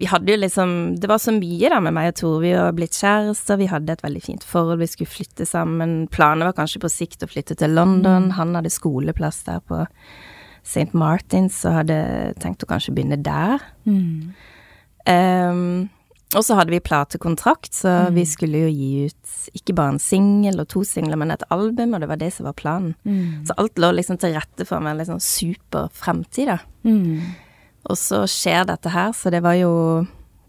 vi 0.00 0.08
hadde 0.08 0.32
jo 0.32 0.38
liksom 0.40 0.70
Det 0.98 1.06
var 1.06 1.20
så 1.20 1.34
mye 1.36 1.68
da 1.68 1.78
med 1.84 1.94
meg 1.94 2.08
og 2.10 2.18
Tor. 2.18 2.36
Vi 2.42 2.52
var 2.56 2.72
blitt 2.76 2.96
kjærester, 2.96 3.60
vi 3.60 3.68
hadde 3.70 3.92
et 3.94 4.04
veldig 4.04 4.22
fint 4.24 4.44
forhold, 4.46 4.80
vi 4.80 4.88
skulle 4.90 5.12
flytte 5.12 5.46
sammen. 5.46 6.06
Planen 6.12 6.48
var 6.48 6.56
kanskje 6.56 6.82
på 6.82 6.90
sikt 6.92 7.24
å 7.24 7.30
flytte 7.30 7.58
til 7.60 7.76
London. 7.76 8.30
Mm. 8.30 8.36
Han 8.38 8.56
hadde 8.58 8.72
skoleplass 8.72 9.42
der 9.48 9.60
på 9.68 9.84
St. 10.62 10.90
Martins 10.96 11.60
og 11.68 11.82
hadde 11.82 11.98
tenkt 12.42 12.64
å 12.64 12.70
kanskje 12.70 12.94
begynne 12.96 13.20
der. 13.20 13.62
Mm. 13.84 14.32
Um, 15.02 15.90
og 16.38 16.44
så 16.46 16.56
hadde 16.56 16.72
vi 16.72 16.80
platekontrakt, 16.80 17.74
så 17.76 17.90
mm. 18.06 18.14
vi 18.16 18.24
skulle 18.28 18.64
jo 18.64 18.70
gi 18.72 18.90
ut 19.10 19.56
ikke 19.58 19.74
bare 19.76 19.94
en 19.94 20.02
singel 20.02 20.62
og 20.62 20.68
to 20.72 20.84
singler, 20.86 21.18
men 21.20 21.34
et 21.34 21.44
album, 21.52 21.92
og 21.92 22.02
det 22.02 22.08
var 22.08 22.20
det 22.20 22.30
som 22.32 22.48
var 22.48 22.56
planen. 22.56 22.94
Mm. 23.04 23.42
Så 23.48 23.56
alt 23.60 23.80
lå 23.82 23.92
liksom 23.96 24.20
til 24.22 24.36
rette 24.36 24.66
for 24.68 24.80
meg 24.80 24.94
en 24.94 25.02
liksom 25.02 25.20
super 25.22 25.90
fremtid, 25.96 26.52
da. 26.54 26.58
Mm. 26.88 27.34
Og 27.90 27.98
så 27.98 28.22
skjer 28.30 28.64
dette 28.70 28.92
her, 28.94 29.12
så 29.16 29.32
det 29.34 29.42
var 29.44 29.58
jo 29.58 29.72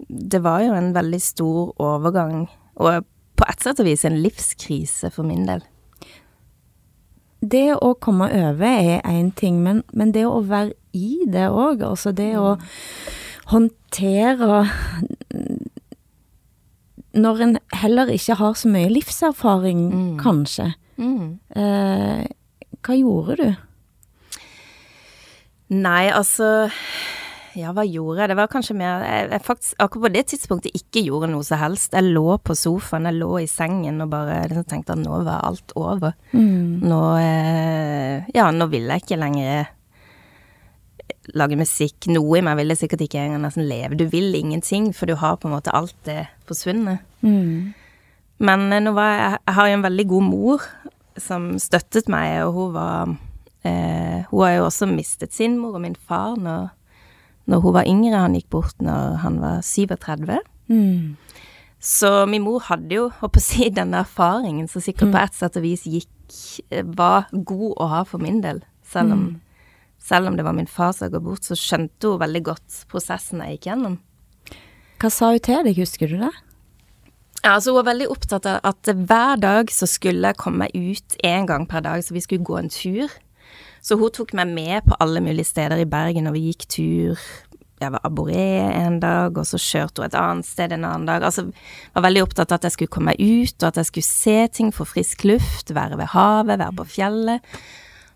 Det 0.04 0.42
var 0.44 0.60
jo 0.60 0.74
en 0.76 0.92
veldig 0.94 1.20
stor 1.22 1.74
overgang, 1.80 2.50
og 2.76 3.06
på 3.40 3.46
et 3.48 3.62
sett 3.64 3.80
og 3.80 3.88
vis 3.88 4.04
en 4.06 4.18
livskrise 4.20 5.10
for 5.14 5.24
min 5.24 5.46
del. 5.48 5.62
Det 7.40 7.76
å 7.76 7.94
komme 8.00 8.28
over 8.32 8.68
er 8.68 9.02
én 9.08 9.32
ting, 9.36 9.62
men, 9.64 9.84
men, 9.94 10.12
det 10.12 10.26
å 10.28 10.42
være 10.48 10.74
i 10.94 11.24
det 11.28 11.48
òg, 11.50 11.84
altså 11.84 12.12
det 12.16 12.34
å 12.40 12.56
mm. 12.56 12.68
håndtere 13.54 14.60
når 17.14 17.42
en 17.46 17.58
heller 17.78 18.10
ikke 18.14 18.38
har 18.40 18.56
så 18.58 18.70
mye 18.74 18.90
livserfaring, 18.92 19.84
mm. 19.94 20.14
kanskje. 20.22 20.72
Mm. 20.98 21.38
Eh, 21.56 22.24
hva 22.84 22.98
gjorde 22.98 23.38
du? 23.40 23.50
Nei, 25.74 26.12
altså 26.14 26.70
Ja, 27.54 27.70
hva 27.74 27.84
gjorde 27.86 28.24
jeg? 28.24 28.32
Det 28.32 28.38
var 28.38 28.50
kanskje 28.50 28.76
mer 28.78 29.04
jeg, 29.06 29.28
jeg 29.30 29.46
faktisk 29.46 29.84
akkurat 29.84 30.08
på 30.08 30.12
det 30.16 30.24
tidspunktet 30.32 30.78
ikke 30.80 31.04
gjorde 31.06 31.30
noe 31.30 31.46
som 31.46 31.62
helst. 31.62 31.94
Jeg 31.94 32.10
lå 32.16 32.40
på 32.42 32.56
sofaen, 32.58 33.06
jeg 33.06 33.20
lå 33.20 33.30
i 33.44 33.50
sengen 33.50 34.02
og 34.02 34.10
bare 34.10 34.40
liksom 34.50 34.66
tenkte 34.72 34.96
at 34.96 35.04
nå 35.04 35.22
var 35.28 35.46
alt 35.46 35.76
over. 35.78 36.18
Mm. 36.34 36.82
Nå 36.82 37.02
eh, 37.22 38.34
Ja, 38.34 38.50
nå 38.50 38.70
vil 38.74 38.90
jeg 38.90 39.06
ikke 39.06 39.22
lenger 39.22 39.70
lage 41.32 41.58
musikk. 41.60 42.08
Noe 42.12 42.40
i 42.40 42.44
meg 42.46 42.58
ville 42.60 42.76
sikkert 42.78 43.06
ikke 43.06 43.22
engang 43.22 43.46
nesten 43.46 43.68
leve. 43.70 43.98
Du 44.00 44.06
vil 44.12 44.36
ingenting, 44.36 44.92
for 44.96 45.10
du 45.10 45.16
har 45.20 45.40
på 45.40 45.48
en 45.50 45.56
måte 45.56 45.74
alt 45.76 45.96
det 46.08 46.26
forsvunnet. 46.50 47.04
Mm. 47.24 47.74
Men 48.44 48.66
eh, 48.74 48.84
nå 48.84 48.96
var 48.96 49.12
jeg 49.14 49.38
Jeg 49.46 49.56
har 49.56 49.68
jo 49.68 49.78
en 49.78 49.88
veldig 49.88 50.08
god 50.08 50.24
mor 50.28 50.70
som 51.18 51.52
støttet 51.62 52.10
meg, 52.10 52.42
og 52.44 52.54
hun 52.54 52.74
var 52.74 53.14
eh, 53.64 54.26
Hun 54.32 54.44
har 54.44 54.56
jo 54.58 54.66
også 54.66 54.90
mistet 54.90 55.34
sin 55.34 55.60
mor 55.62 55.78
og 55.78 55.82
min 55.86 55.96
far 55.96 56.36
når, 56.36 56.72
når 57.46 57.60
hun 57.60 57.74
var 57.74 57.88
yngre. 57.88 58.24
Han 58.26 58.36
gikk 58.36 58.50
bort 58.50 58.82
når 58.82 59.22
han 59.24 59.40
var 59.42 59.62
37. 59.62 60.40
Mm. 60.68 61.16
Så 61.84 62.26
min 62.26 62.44
mor 62.44 62.64
hadde 62.64 62.96
jo, 62.96 63.10
håper 63.20 63.40
å 63.40 63.44
si, 63.44 63.70
denne 63.70 64.04
erfaringen 64.04 64.68
som 64.72 64.84
sikkert 64.84 65.12
mm. 65.12 65.16
på 65.16 65.24
et 65.24 65.40
sett 65.40 65.58
og 65.60 65.66
vis 65.66 65.88
gikk 65.88 66.10
Var 66.72 67.28
god 67.30 67.74
å 67.84 67.88
ha 67.92 68.00
for 68.08 68.24
min 68.24 68.40
del, 68.42 68.64
selv 68.90 69.14
om 69.14 69.26
mm 69.28 69.43
selv 70.04 70.28
om 70.28 70.38
det 70.38 70.46
var 70.46 70.56
min 70.58 70.68
far 70.68 70.92
som 70.96 71.12
gått 71.12 71.24
bort, 71.24 71.46
så 71.48 71.56
skjønte 71.58 72.12
hun 72.12 72.22
veldig 72.22 72.44
godt 72.50 72.82
prosessen 72.92 73.44
jeg 73.44 73.58
gikk 73.58 73.70
gjennom. 73.72 74.00
Hva 75.00 75.12
sa 75.12 75.32
hun 75.32 75.44
til 75.44 75.64
deg, 75.68 75.80
husker 75.80 76.12
du 76.12 76.18
det? 76.22 76.34
Ja, 77.44 77.58
altså 77.58 77.74
Hun 77.74 77.82
var 77.82 77.90
veldig 77.92 78.08
opptatt 78.12 78.46
av 78.48 78.62
at 78.64 78.88
hver 78.88 79.40
dag 79.42 79.72
så 79.72 79.88
skulle 79.90 80.32
jeg 80.32 80.40
komme 80.40 80.70
ut 80.72 81.18
én 81.28 81.48
gang 81.48 81.68
per 81.68 81.84
dag, 81.84 82.04
så 82.04 82.16
vi 82.16 82.24
skulle 82.24 82.46
gå 82.48 82.56
en 82.60 82.72
tur. 82.72 83.12
Så 83.84 83.98
hun 84.00 84.14
tok 84.16 84.32
meg 84.40 84.48
med 84.48 84.86
på 84.88 84.96
alle 85.04 85.20
mulige 85.20 85.50
steder 85.50 85.82
i 85.84 85.90
Bergen, 85.90 86.30
og 86.30 86.38
vi 86.38 86.46
gikk 86.48 86.68
tur. 86.72 87.20
Jeg 87.84 87.92
var 87.92 88.04
aboré 88.08 88.64
en 88.64 89.02
dag, 89.04 89.36
og 89.36 89.48
så 89.48 89.60
kjørte 89.60 90.00
hun 90.00 90.08
et 90.08 90.16
annet 90.16 90.48
sted 90.48 90.72
en 90.72 90.88
annen 90.88 91.08
dag. 91.10 91.24
Altså, 91.28 91.50
var 91.92 92.06
veldig 92.08 92.24
opptatt 92.24 92.54
av 92.54 92.62
at 92.62 92.70
jeg 92.70 92.78
skulle 92.78 92.96
komme 92.96 93.12
meg 93.12 93.20
ut, 93.20 93.58
og 93.60 93.68
at 93.68 93.82
jeg 93.82 93.92
skulle 93.92 94.08
se 94.08 94.38
ting, 94.56 94.72
få 94.72 94.88
frisk 94.88 95.28
luft, 95.28 95.76
være 95.76 96.00
ved 96.00 96.14
havet, 96.16 96.62
være 96.64 96.78
på 96.80 96.88
fjellet. 96.96 97.56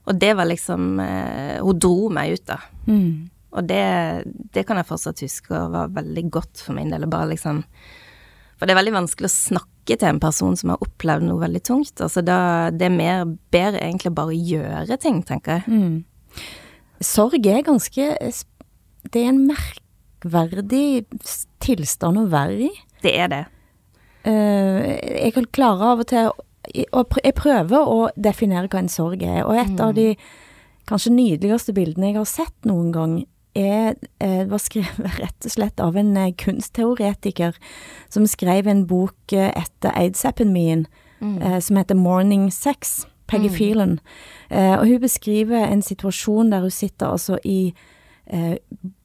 Og 0.08 0.20
det 0.20 0.34
var 0.40 0.48
liksom 0.48 1.00
eh, 1.04 1.58
Hun 1.64 1.80
dro 1.82 2.10
meg 2.14 2.38
ut, 2.38 2.46
da. 2.48 2.62
Mm. 2.88 3.30
Og 3.58 3.66
det, 3.68 3.84
det, 4.54 4.66
kan 4.68 4.80
jeg 4.80 4.88
fortsatt 4.90 5.24
huske 5.24 5.56
og 5.56 5.74
var 5.74 5.96
veldig 5.96 6.28
godt 6.32 6.62
for 6.64 6.78
min 6.78 6.92
del. 6.94 7.08
Bare 7.10 7.32
liksom 7.32 7.64
For 8.58 8.68
det 8.68 8.76
er 8.76 8.82
veldig 8.82 8.96
vanskelig 9.00 9.30
å 9.30 9.36
snakke 9.36 9.96
til 9.96 10.10
en 10.10 10.22
person 10.22 10.56
som 10.60 10.74
har 10.74 10.84
opplevd 10.84 11.28
noe 11.30 11.42
veldig 11.46 11.64
tungt. 11.68 11.96
Altså 12.04 12.24
da 12.26 12.40
Det 12.76 12.90
er 12.90 12.96
mer 12.96 13.26
bedre 13.56 13.84
egentlig 13.84 14.14
bare 14.18 14.36
å 14.36 14.40
gjøre 14.54 15.00
ting, 15.02 15.22
tenker 15.28 15.60
jeg. 15.60 15.68
Mm. 15.68 16.48
Sorg 17.04 17.46
er 17.46 17.66
ganske 17.66 18.08
Det 19.08 19.22
er 19.22 19.30
en 19.32 19.46
merkverdig 19.48 21.06
tilstand 21.64 22.20
å 22.20 22.28
være 22.32 22.68
i. 22.68 22.74
Det 23.04 23.14
er 23.16 23.32
det. 23.32 23.46
Uh, 24.28 24.84
jeg 25.24 25.32
kan 25.38 25.46
klare 25.56 25.94
av 25.94 26.02
og 26.04 26.10
til 26.10 26.32
og 26.92 27.18
jeg 27.24 27.36
prøver 27.38 27.90
å 27.90 28.10
definere 28.16 28.70
hva 28.72 28.84
en 28.84 28.92
sorg 28.92 29.24
er. 29.24 29.44
Og 29.46 29.58
et 29.58 29.74
mm. 29.74 29.82
av 29.84 29.96
de 29.98 30.12
kanskje 30.88 31.14
nydeligste 31.16 31.76
bildene 31.76 32.12
jeg 32.12 32.20
har 32.20 32.30
sett 32.30 32.70
noen 32.70 32.94
gang, 32.96 33.18
er, 33.58 33.96
eh, 34.22 34.46
var 34.50 34.62
skrevet 34.62 35.20
rett 35.24 35.48
og 35.48 35.54
slett 35.54 35.82
av 35.82 35.98
en 35.98 36.14
eh, 36.18 36.34
kunstteoretiker 36.38 37.58
som 38.14 38.28
skrev 38.30 38.70
en 38.70 38.86
bok 38.88 39.34
eh, 39.34 39.50
etter 39.58 39.96
aids-epidemien 39.98 40.86
mm. 41.20 41.62
som 41.62 41.80
heter 41.80 41.98
Morning 41.98 42.52
Sex. 42.54 43.08
Peggy 43.28 43.50
mm. 43.50 43.56
Phelan. 43.58 43.94
og 44.80 44.86
hun 44.88 45.02
beskriver 45.04 45.66
en 45.68 45.82
situasjon 45.84 46.54
der 46.54 46.62
hun 46.64 46.72
sitter 46.72 47.10
altså 47.12 47.36
i 47.44 47.74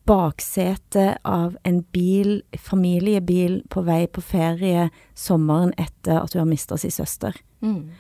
baksetet 0.09 1.21
av 1.23 1.57
en 1.69 1.81
bil, 1.95 2.41
familiebil, 2.59 3.61
på 3.71 3.85
vei 3.87 4.07
på 4.11 4.23
ferie 4.25 4.89
sommeren 5.15 5.75
etter 5.81 6.19
at 6.21 6.35
hun 6.35 6.43
har 6.45 6.51
mista 6.51 6.79
sin 6.81 6.95
søster. 6.95 7.37
Mm. 7.63 7.91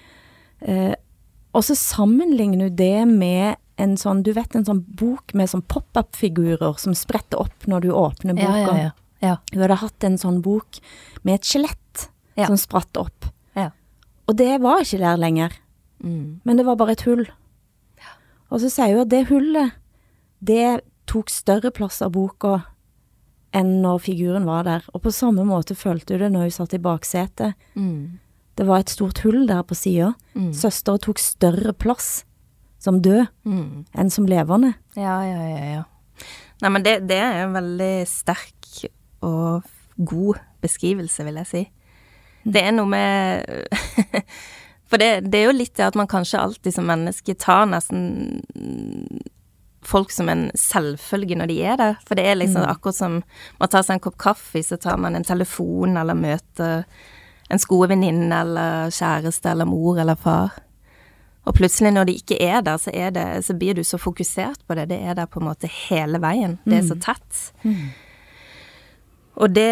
Eh, 0.60 0.94
og 1.52 1.66
så 1.66 1.76
sammenligner 1.78 2.66
hun 2.66 2.76
det 2.76 3.04
med 3.10 3.60
en 3.82 3.96
sånn, 3.98 4.22
du 4.24 4.32
vet 4.36 4.54
en 4.56 4.66
sånn 4.66 4.82
bok 4.98 5.34
med 5.36 5.50
sånn 5.50 5.64
pop-up-figurer 5.68 6.78
som 6.80 6.94
spretter 6.96 7.40
opp 7.42 7.66
når 7.68 7.86
du 7.86 7.92
åpner 7.92 8.36
boka. 8.38 8.64
Ja, 8.72 8.88
ja, 8.88 8.90
ja. 9.22 9.36
Hun 9.52 9.64
hadde 9.64 9.82
hatt 9.82 10.06
en 10.06 10.18
sånn 10.20 10.40
bok 10.44 10.80
med 11.22 11.40
et 11.40 11.48
skjelett 11.48 12.08
som 12.36 12.58
spratt 12.60 12.98
opp. 13.00 13.32
Og 14.30 14.38
det 14.38 14.54
var 14.62 14.82
ikke 14.82 15.00
der 15.02 15.20
lenger. 15.20 15.54
Mm. 16.02 16.40
Men 16.46 16.58
det 16.58 16.66
var 16.66 16.78
bare 16.80 16.94
et 16.96 17.04
hull. 17.06 17.26
Og 18.52 18.60
så 18.62 18.70
sier 18.70 18.94
hun 18.94 19.04
at 19.04 19.12
det 19.12 19.26
hullet, 19.30 19.78
det 20.44 20.82
tok 21.10 21.30
større 21.32 21.72
plass 21.74 22.00
av 22.04 22.12
boka 22.14 22.60
enn 23.56 23.80
når 23.84 24.02
figuren 24.06 24.46
var 24.48 24.66
der. 24.68 24.84
Og 24.96 25.04
på 25.04 25.12
samme 25.14 25.44
måte 25.46 25.76
følte 25.76 26.16
du 26.16 26.24
det 26.24 26.32
når 26.32 26.48
hun 26.48 26.54
satt 26.56 26.76
i 26.76 26.82
baksetet. 26.82 27.58
Mm. 27.76 28.18
Det 28.56 28.66
var 28.68 28.82
et 28.82 28.92
stort 28.92 29.22
hull 29.24 29.44
der 29.48 29.64
på 29.66 29.76
sida. 29.76 30.12
Mm. 30.36 30.52
Søstera 30.56 31.00
tok 31.00 31.20
større 31.20 31.74
plass 31.76 32.22
som 32.82 33.00
død 33.04 33.26
mm. 33.48 33.84
enn 33.98 34.10
som 34.12 34.26
levende. 34.28 34.74
Ja, 34.98 35.20
ja, 35.26 35.44
ja. 35.48 35.76
ja. 35.78 35.84
Nei, 36.62 36.70
men 36.70 36.84
det, 36.86 36.98
det 37.10 37.18
er 37.18 37.44
en 37.44 37.54
veldig 37.56 37.94
sterk 38.08 38.82
og 39.22 39.68
god 39.96 40.40
beskrivelse, 40.62 41.24
vil 41.26 41.38
jeg 41.42 41.50
si. 41.50 41.62
Mm. 42.42 42.52
Det 42.56 42.64
er 42.64 42.74
noe 42.74 42.90
med 42.90 43.46
For 44.92 45.00
det, 45.00 45.30
det, 45.32 45.38
er 45.38 45.46
jo 45.48 45.56
litt 45.56 45.72
det 45.78 45.86
at 45.86 45.96
man 45.96 46.08
kanskje 46.10 46.40
alltid 46.42 46.74
som 46.74 46.84
menneske 46.84 47.32
tar 47.40 47.64
nesten 47.70 49.22
folk 49.86 50.12
som 50.14 50.28
en 50.28 50.48
selvfølge 50.58 51.36
når 51.38 51.50
de 51.50 51.56
er 51.66 51.78
der. 51.80 51.96
For 52.06 52.18
det 52.18 52.26
er 52.26 52.38
liksom 52.38 52.62
mm. 52.62 52.70
akkurat 52.70 52.98
som 52.98 53.18
man 53.58 53.72
tar 53.72 53.86
seg 53.86 53.96
en 53.96 54.04
kopp 54.04 54.18
kaffe, 54.20 54.62
så 54.62 54.78
tar 54.80 55.00
man 55.00 55.18
en 55.18 55.26
telefon 55.26 55.96
eller 56.00 56.18
møter 56.18 56.84
en 57.52 57.60
skolevenninne 57.60 58.36
eller 58.44 58.92
kjæreste 58.94 59.50
eller 59.52 59.68
mor 59.68 60.00
eller 60.00 60.16
far. 60.18 60.54
Og 61.42 61.56
plutselig 61.58 61.90
når 61.92 62.06
de 62.08 62.14
ikke 62.20 62.38
er 62.40 62.62
der, 62.62 62.78
så, 62.78 62.92
er 62.94 63.10
det, 63.14 63.26
så 63.44 63.54
blir 63.58 63.74
du 63.74 63.82
så 63.84 63.98
fokusert 63.98 64.62
på 64.66 64.78
det. 64.78 64.88
Det 64.92 65.00
er 65.02 65.18
der 65.18 65.26
på 65.26 65.42
en 65.42 65.48
måte 65.50 65.70
hele 65.88 66.20
veien. 66.22 66.58
Det 66.64 66.78
er 66.78 66.86
så 66.86 66.96
mm. 66.96 67.02
tett. 67.02 67.40
Mm. 67.66 67.88
Og 69.42 69.54
det, 69.54 69.70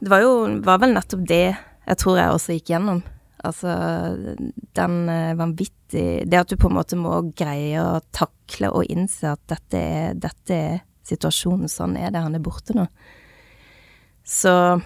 det 0.00 0.10
var 0.10 0.24
jo 0.24 0.32
var 0.64 0.80
vel 0.80 0.96
nettopp 0.96 1.26
det 1.28 1.44
jeg 1.90 1.98
tror 1.98 2.20
jeg 2.20 2.34
også 2.34 2.54
gikk 2.56 2.70
gjennom. 2.70 3.00
Altså 3.46 3.72
den 4.76 4.96
vanvittige 5.38 5.76
vanvittig 5.90 6.30
Det 6.30 6.38
at 6.38 6.48
du 6.48 6.56
på 6.56 6.68
en 6.68 6.76
måte 6.76 6.96
må 6.96 7.32
greie 7.36 7.80
å 7.80 8.00
takle 8.12 8.70
og 8.70 8.88
innse 8.90 9.32
at 9.32 9.40
dette 9.48 9.78
er, 9.78 10.14
dette 10.14 10.54
er 10.54 10.80
situasjonen, 11.06 11.68
sånn 11.68 11.96
er 11.96 12.12
det, 12.12 12.22
han 12.22 12.34
er 12.34 12.42
borte 12.44 12.76
nå. 12.76 12.86
Så 14.24 14.80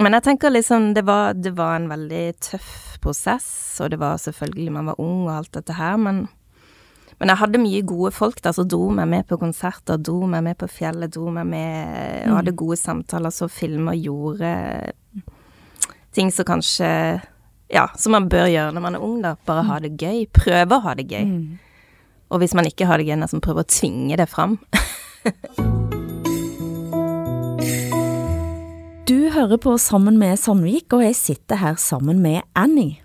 Men 0.00 0.12
jeg 0.14 0.22
tenker 0.22 0.50
liksom 0.50 0.94
det 0.94 1.04
var, 1.04 1.34
det 1.34 1.52
var 1.56 1.76
en 1.76 1.88
veldig 1.88 2.26
tøff 2.40 2.98
prosess, 3.00 3.80
og 3.80 3.90
det 3.90 3.98
var 3.98 4.20
selvfølgelig 4.20 4.72
Man 4.72 4.92
var 4.92 5.00
ung 5.00 5.24
og 5.28 5.34
alt 5.38 5.52
dette 5.52 5.72
her, 5.72 5.96
men 5.96 6.28
men 7.20 7.28
jeg 7.28 7.36
hadde 7.36 7.60
mye 7.60 7.80
gode 7.84 8.14
folk 8.16 8.38
der 8.40 8.54
som 8.56 8.64
dro 8.64 8.86
meg 8.96 9.08
med 9.10 9.26
på 9.28 9.36
konserter, 9.36 9.98
dro 10.00 10.24
meg 10.24 10.40
med 10.40 10.56
på 10.56 10.64
fjellet, 10.72 11.12
dro 11.12 11.28
meg 11.28 11.50
med 11.50 12.30
og 12.30 12.38
hadde 12.38 12.54
mm. 12.54 12.56
gode 12.56 12.78
samtaler, 12.80 13.34
så 13.34 13.44
filmer, 13.52 13.92
gjorde 13.92 14.54
ting 16.16 16.32
som 16.32 16.48
kanskje 16.48 16.88
ja, 17.70 17.88
som 17.98 18.12
man 18.16 18.28
bør 18.30 18.46
gjøre 18.50 18.72
når 18.74 18.82
man 18.84 18.94
er 18.96 19.04
ung, 19.06 19.22
da. 19.24 19.36
Bare 19.46 19.62
ha 19.68 19.78
det 19.82 19.92
gøy. 20.00 20.26
Prøve 20.34 20.74
å 20.76 20.84
ha 20.84 20.94
det 20.98 21.06
gøy. 21.10 21.24
Mm. 21.26 21.58
Og 22.30 22.36
hvis 22.42 22.54
man 22.54 22.66
ikke 22.68 22.86
har 22.90 22.96
det 22.98 23.06
gøy, 23.08 23.18
som 23.30 23.42
prøver 23.42 23.62
å 23.64 23.70
tvinge 23.70 24.16
det 24.18 24.28
fram. 24.30 24.58
du 29.10 29.30
hører 29.34 29.58
på 29.62 29.78
Sammen 29.82 30.18
med 30.20 30.38
Sandvik, 30.38 30.92
og 30.96 31.02
jeg 31.06 31.16
sitter 31.18 31.56
her 31.62 31.74
sammen 31.80 32.18
med 32.22 32.42
Annie. 32.58 32.98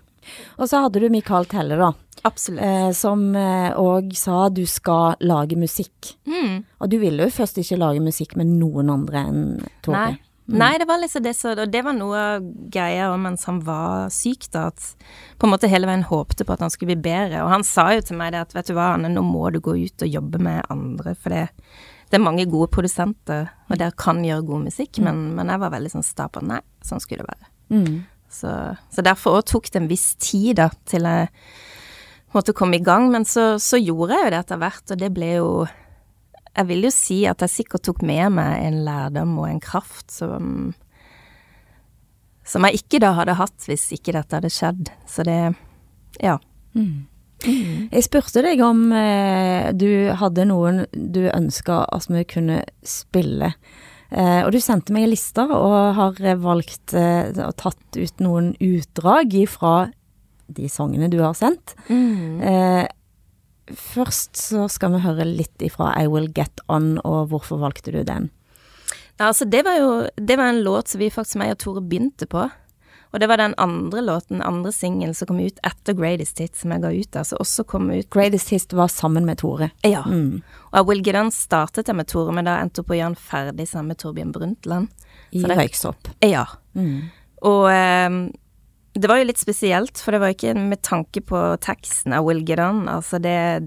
Og 0.58 0.68
så 0.70 0.76
hadde 0.82 1.00
du 1.02 1.08
Mikael 1.12 1.46
Telle, 1.50 1.76
da. 1.78 1.92
Absolutt. 2.26 2.62
Eh, 2.62 2.90
som 2.96 3.36
òg 3.36 4.10
eh, 4.10 4.18
sa 4.18 4.48
du 4.50 4.66
skal 4.66 5.14
lage 5.22 5.56
musikk. 5.58 6.18
Mm. 6.26 6.64
Og 6.82 6.90
du 6.90 6.98
ville 7.02 7.22
jo 7.26 7.30
først 7.34 7.58
ikke 7.62 7.78
lage 7.78 8.02
musikk 8.02 8.34
med 8.38 8.46
noen 8.58 8.90
andre 8.90 9.18
enn 9.28 9.42
Tore. 9.86 10.10
Nei. 10.10 10.25
Mm. 10.46 10.58
Nei, 10.60 10.72
det 10.78 10.86
var 10.86 11.00
liksom 11.02 11.24
det 11.24 11.32
så 11.34 11.56
Og 11.58 11.70
det 11.74 11.80
var 11.82 11.94
noe 11.96 12.18
av 12.22 12.44
greia 12.70 13.08
mens 13.18 13.48
han 13.48 13.58
var 13.66 14.12
syk, 14.14 14.46
da, 14.54 14.68
at 14.70 14.92
på 15.40 15.48
en 15.48 15.50
måte 15.50 15.70
hele 15.70 15.88
veien 15.90 16.06
håpte 16.06 16.46
på 16.46 16.54
at 16.54 16.62
han 16.62 16.70
skulle 16.70 16.94
bli 16.94 17.08
bedre. 17.08 17.42
Og 17.42 17.50
han 17.50 17.66
sa 17.66 17.88
jo 17.96 18.04
til 18.06 18.20
meg 18.20 18.30
det 18.34 18.44
at 18.44 18.54
vet 18.54 18.70
du 18.70 18.76
hva, 18.76 18.92
Anne, 18.94 19.10
nå 19.10 19.24
må 19.26 19.48
du 19.50 19.58
gå 19.64 19.74
ut 19.74 20.06
og 20.06 20.12
jobbe 20.18 20.40
med 20.46 20.62
andre, 20.70 21.16
for 21.18 21.34
det, 21.34 21.48
det 22.12 22.20
er 22.20 22.22
mange 22.22 22.46
gode 22.50 22.70
produsenter, 22.74 23.50
og 23.66 23.80
dere 23.80 23.98
kan 23.98 24.22
gjøre 24.22 24.46
god 24.46 24.68
musikk, 24.68 25.00
mm. 25.00 25.08
men, 25.08 25.24
men, 25.38 25.50
jeg 25.50 25.64
var 25.64 25.74
veldig 25.74 25.96
sånn 25.96 26.06
sta 26.06 26.28
på 26.30 26.44
nei, 26.46 26.62
sånn 26.86 27.02
skulle 27.02 27.26
det 27.26 27.32
være. 27.34 27.50
Mm. 27.74 27.96
Så, 28.36 28.52
så, 28.92 29.02
derfor 29.02 29.40
òg 29.40 29.48
tok 29.50 29.70
det 29.72 29.82
en 29.82 29.90
viss 29.90 30.12
tid, 30.22 30.60
da, 30.60 30.70
til 30.86 31.08
jeg 31.10 31.30
måtte 32.36 32.54
komme 32.56 32.78
i 32.78 32.84
gang. 32.84 33.08
Men 33.12 33.26
så, 33.28 33.56
så 33.62 33.80
gjorde 33.80 34.14
jeg 34.14 34.28
jo 34.28 34.32
det 34.34 34.40
etter 34.44 34.60
hvert, 34.62 34.84
og 34.92 35.02
det 35.02 35.10
ble 35.14 35.32
jo 35.38 35.50
Jeg 36.56 36.68
vil 36.70 36.86
jo 36.86 36.92
si 36.94 37.20
at 37.28 37.42
jeg 37.44 37.52
sikkert 37.52 37.84
tok 37.84 38.02
med 38.06 38.32
meg 38.38 38.64
en 38.64 38.80
lærdom 38.86 39.34
og 39.40 39.50
en 39.50 39.62
kraft 39.62 40.10
som 40.14 40.74
Som 42.46 42.64
jeg 42.68 42.80
ikke 42.80 43.00
da 43.02 43.12
hadde 43.16 43.34
hatt 43.40 43.66
hvis 43.66 43.88
ikke 43.96 44.14
dette 44.14 44.38
hadde 44.38 44.52
skjedd. 44.54 44.90
Så 45.10 45.26
det 45.26 45.56
Ja. 46.22 46.38
Mm. 46.74 47.06
Mm. 47.44 47.88
Jeg 47.92 48.04
spurte 48.06 48.40
deg 48.44 48.62
om 48.64 48.86
eh, 48.96 49.72
du 49.76 50.08
hadde 50.16 50.46
noen 50.48 50.86
du 50.92 51.26
ønska 51.28 51.82
at 51.92 52.08
vi 52.08 52.22
kunne 52.24 52.62
spille. 52.86 53.52
Eh, 54.10 54.40
og 54.46 54.52
du 54.54 54.60
sendte 54.62 54.94
meg 54.94 55.04
en 55.04 55.12
liste 55.12 55.44
og 55.44 55.76
har 55.98 56.20
valgt 56.40 56.94
eh, 56.96 57.34
og 57.34 57.56
tatt 57.60 57.98
ut 57.98 58.24
noen 58.24 58.54
utdrag 58.62 59.36
fra 59.50 59.74
de 60.46 60.70
sangene 60.70 61.10
du 61.10 61.18
har 61.20 61.34
sendt. 61.36 61.74
Mm. 61.90 62.40
Først 63.74 64.36
så 64.38 64.68
skal 64.70 64.94
vi 64.94 65.02
høre 65.02 65.26
litt 65.26 65.62
ifra 65.64 65.90
I 65.98 66.06
Will 66.10 66.28
Get 66.34 66.62
On, 66.70 66.96
og 67.02 67.32
hvorfor 67.32 67.58
valgte 67.62 67.94
du 67.94 68.02
den? 68.06 68.30
Ja, 69.16 69.30
altså 69.30 69.46
det 69.48 69.64
var 69.66 69.78
jo 69.80 69.90
det 70.16 70.36
var 70.38 70.52
en 70.52 70.62
låt 70.62 70.92
som 70.92 71.00
vi 71.00 71.10
faktisk, 71.10 71.40
meg 71.40 71.56
og 71.56 71.60
Tore, 71.64 71.82
begynte 71.82 72.28
på. 72.30 72.46
Og 73.14 73.20
det 73.22 73.28
var 73.30 73.40
den 73.40 73.54
andre 73.56 74.02
låten, 74.04 74.42
andre 74.44 74.72
singelen, 74.74 75.14
som 75.14 75.30
kom 75.30 75.38
ut 75.40 75.60
etter 75.64 75.94
Greatest 75.96 76.38
Hit, 76.42 76.56
som 76.58 76.74
jeg 76.74 76.82
ga 76.82 76.90
ut. 76.92 77.10
der. 77.14 77.24
Som 77.24 77.40
også 77.40 77.64
kom 77.64 77.90
ut 77.90 78.10
Greatest 78.12 78.50
Hit 78.52 78.74
var 78.76 78.90
sammen 78.92 79.24
med 79.24 79.38
Tore? 79.40 79.70
Ja. 79.86 80.02
Mm. 80.04 80.42
Og 80.72 80.78
I 80.78 80.84
Will 80.84 81.04
Get 81.06 81.16
On 81.16 81.30
startet 81.32 81.88
jeg 81.88 81.96
med 81.96 82.10
Tore, 82.12 82.34
men 82.36 82.44
da 82.44 82.58
endte 82.60 82.82
opp 82.82 82.90
på 82.90 82.96
å 82.96 82.98
gjøre 82.98 83.14
den 83.14 83.22
ferdig 83.30 83.68
sammen 83.70 83.94
med 83.94 84.02
Torbjørn 84.02 84.34
Brundtland. 84.34 85.06
I 85.32 85.46
Røyksopp? 85.48 86.10
Ja. 86.20 86.44
Mm. 86.76 87.08
Og 87.46 87.70
eh, 87.72 88.18
det 89.00 89.10
var 89.10 89.20
jo 89.20 89.28
litt 89.28 89.40
spesielt, 89.40 90.00
for 90.00 90.14
det 90.14 90.22
var 90.22 90.32
ikke 90.32 90.54
med 90.56 90.80
tanke 90.86 91.20
på 91.24 91.42
teksten 91.64 92.14
av 92.16 92.26
Will 92.26 92.42
Get 92.46 92.62
On. 92.62 92.86
Altså, 92.88 93.20
det 93.22 93.36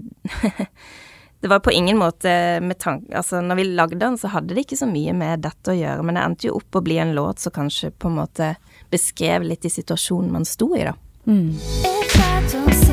Det 1.40 1.48
var 1.48 1.62
på 1.64 1.72
ingen 1.72 1.96
måte 1.96 2.60
med 2.60 2.78
tanke 2.78 3.16
Altså, 3.16 3.40
når 3.40 3.56
vi 3.56 3.64
lagde 3.64 3.96
den, 3.96 4.18
så 4.20 4.28
hadde 4.28 4.52
det 4.54 4.66
ikke 4.66 4.76
så 4.76 4.88
mye 4.90 5.14
med 5.16 5.40
dette 5.46 5.72
å 5.72 5.78
gjøre, 5.78 6.04
men 6.04 6.18
det 6.18 6.24
endte 6.26 6.50
jo 6.50 6.58
opp 6.60 6.76
å 6.76 6.84
bli 6.84 7.00
en 7.00 7.14
låt 7.16 7.40
som 7.40 7.54
kanskje 7.56 7.94
på 7.96 8.10
en 8.10 8.18
måte 8.20 8.52
beskrev 8.92 9.48
litt 9.48 9.64
i 9.64 9.72
situasjonen 9.72 10.34
man 10.36 10.44
sto 10.44 10.74
i, 10.76 10.84
da. 10.84 10.96
Mm. 11.24 12.89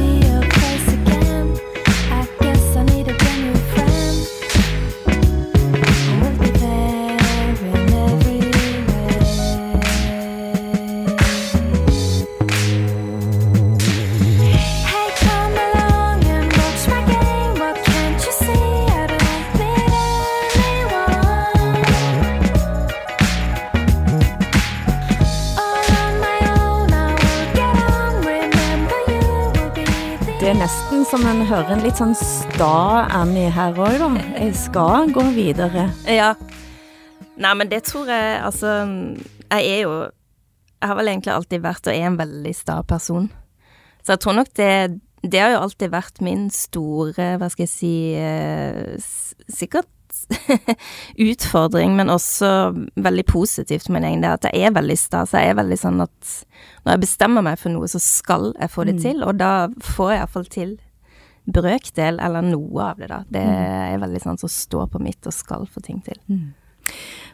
Som 31.07 31.23
en 31.23 31.45
hører 31.47 31.69
en 31.71 31.83
litt 31.85 31.99
sånn 32.01 32.15
sta 32.19 33.05
Annie 33.15 33.47
her 33.53 33.77
òg, 33.79 33.95
da. 34.01 34.07
Jeg 34.35 34.51
skal 34.59 35.11
gå 35.15 35.23
videre. 35.31 35.85
Ja. 36.03 36.33
Nei, 37.39 37.51
men 37.55 37.69
det 37.71 37.83
tror 37.87 38.09
jeg 38.11 38.39
Altså, 38.41 38.71
jeg 39.47 39.67
er 39.71 39.83
jo 39.85 39.91
Jeg 40.01 40.89
har 40.89 40.97
vel 40.97 41.11
egentlig 41.11 41.33
alltid 41.35 41.61
vært 41.63 41.87
og 41.87 41.93
er 41.93 42.07
en 42.09 42.17
veldig 42.19 42.53
sta 42.57 42.79
person. 42.83 43.29
Så 44.03 44.15
jeg 44.15 44.23
tror 44.23 44.35
nok 44.39 44.49
det 44.59 44.97
Det 45.23 45.39
har 45.39 45.53
jo 45.53 45.61
alltid 45.67 45.93
vært 45.93 46.19
min 46.25 46.49
store, 46.51 47.37
hva 47.39 47.49
skal 47.53 47.63
jeg 47.67 47.71
si 47.71 47.93
eh, 48.17 48.97
Sikkert 49.47 49.93
utfordring, 51.29 51.93
men 51.95 52.09
også 52.11 52.49
veldig 52.99 53.25
positivt 53.29 53.85
for 53.85 53.95
min 53.95 54.07
egen 54.07 54.25
del. 54.25 54.35
At 54.35 54.49
jeg 54.49 54.65
er 54.65 54.75
veldig 54.75 54.97
sta. 54.99 55.23
Så 55.29 55.39
jeg 55.39 55.53
er 55.53 55.59
veldig 55.61 55.77
sånn 55.79 56.03
at 56.03 56.33
når 56.83 56.95
jeg 56.95 57.03
bestemmer 57.05 57.45
meg 57.45 57.61
for 57.61 57.71
noe, 57.71 57.87
så 57.87 58.01
skal 58.01 58.49
jeg 58.57 58.73
få 58.73 58.87
det 58.89 58.97
mm. 58.97 59.01
til. 59.05 59.23
Og 59.23 59.39
da 59.39 59.53
får 59.93 60.11
jeg 60.11 60.23
iallfall 60.23 60.51
til 60.51 60.75
brøkdel, 61.47 62.19
eller 62.23 62.45
noe 62.45 62.91
av 62.91 63.01
det, 63.01 63.09
da. 63.11 63.23
Det 63.31 63.43
mm. 63.43 63.57
er 63.95 63.99
veldig 64.03 64.23
sånn 64.23 64.39
som 64.41 64.51
står 64.51 64.89
på 64.93 65.01
mitt 65.03 65.27
og 65.27 65.35
skal 65.35 65.67
få 65.71 65.83
ting 65.85 66.01
til. 66.05 66.19
Mm. 66.27 66.55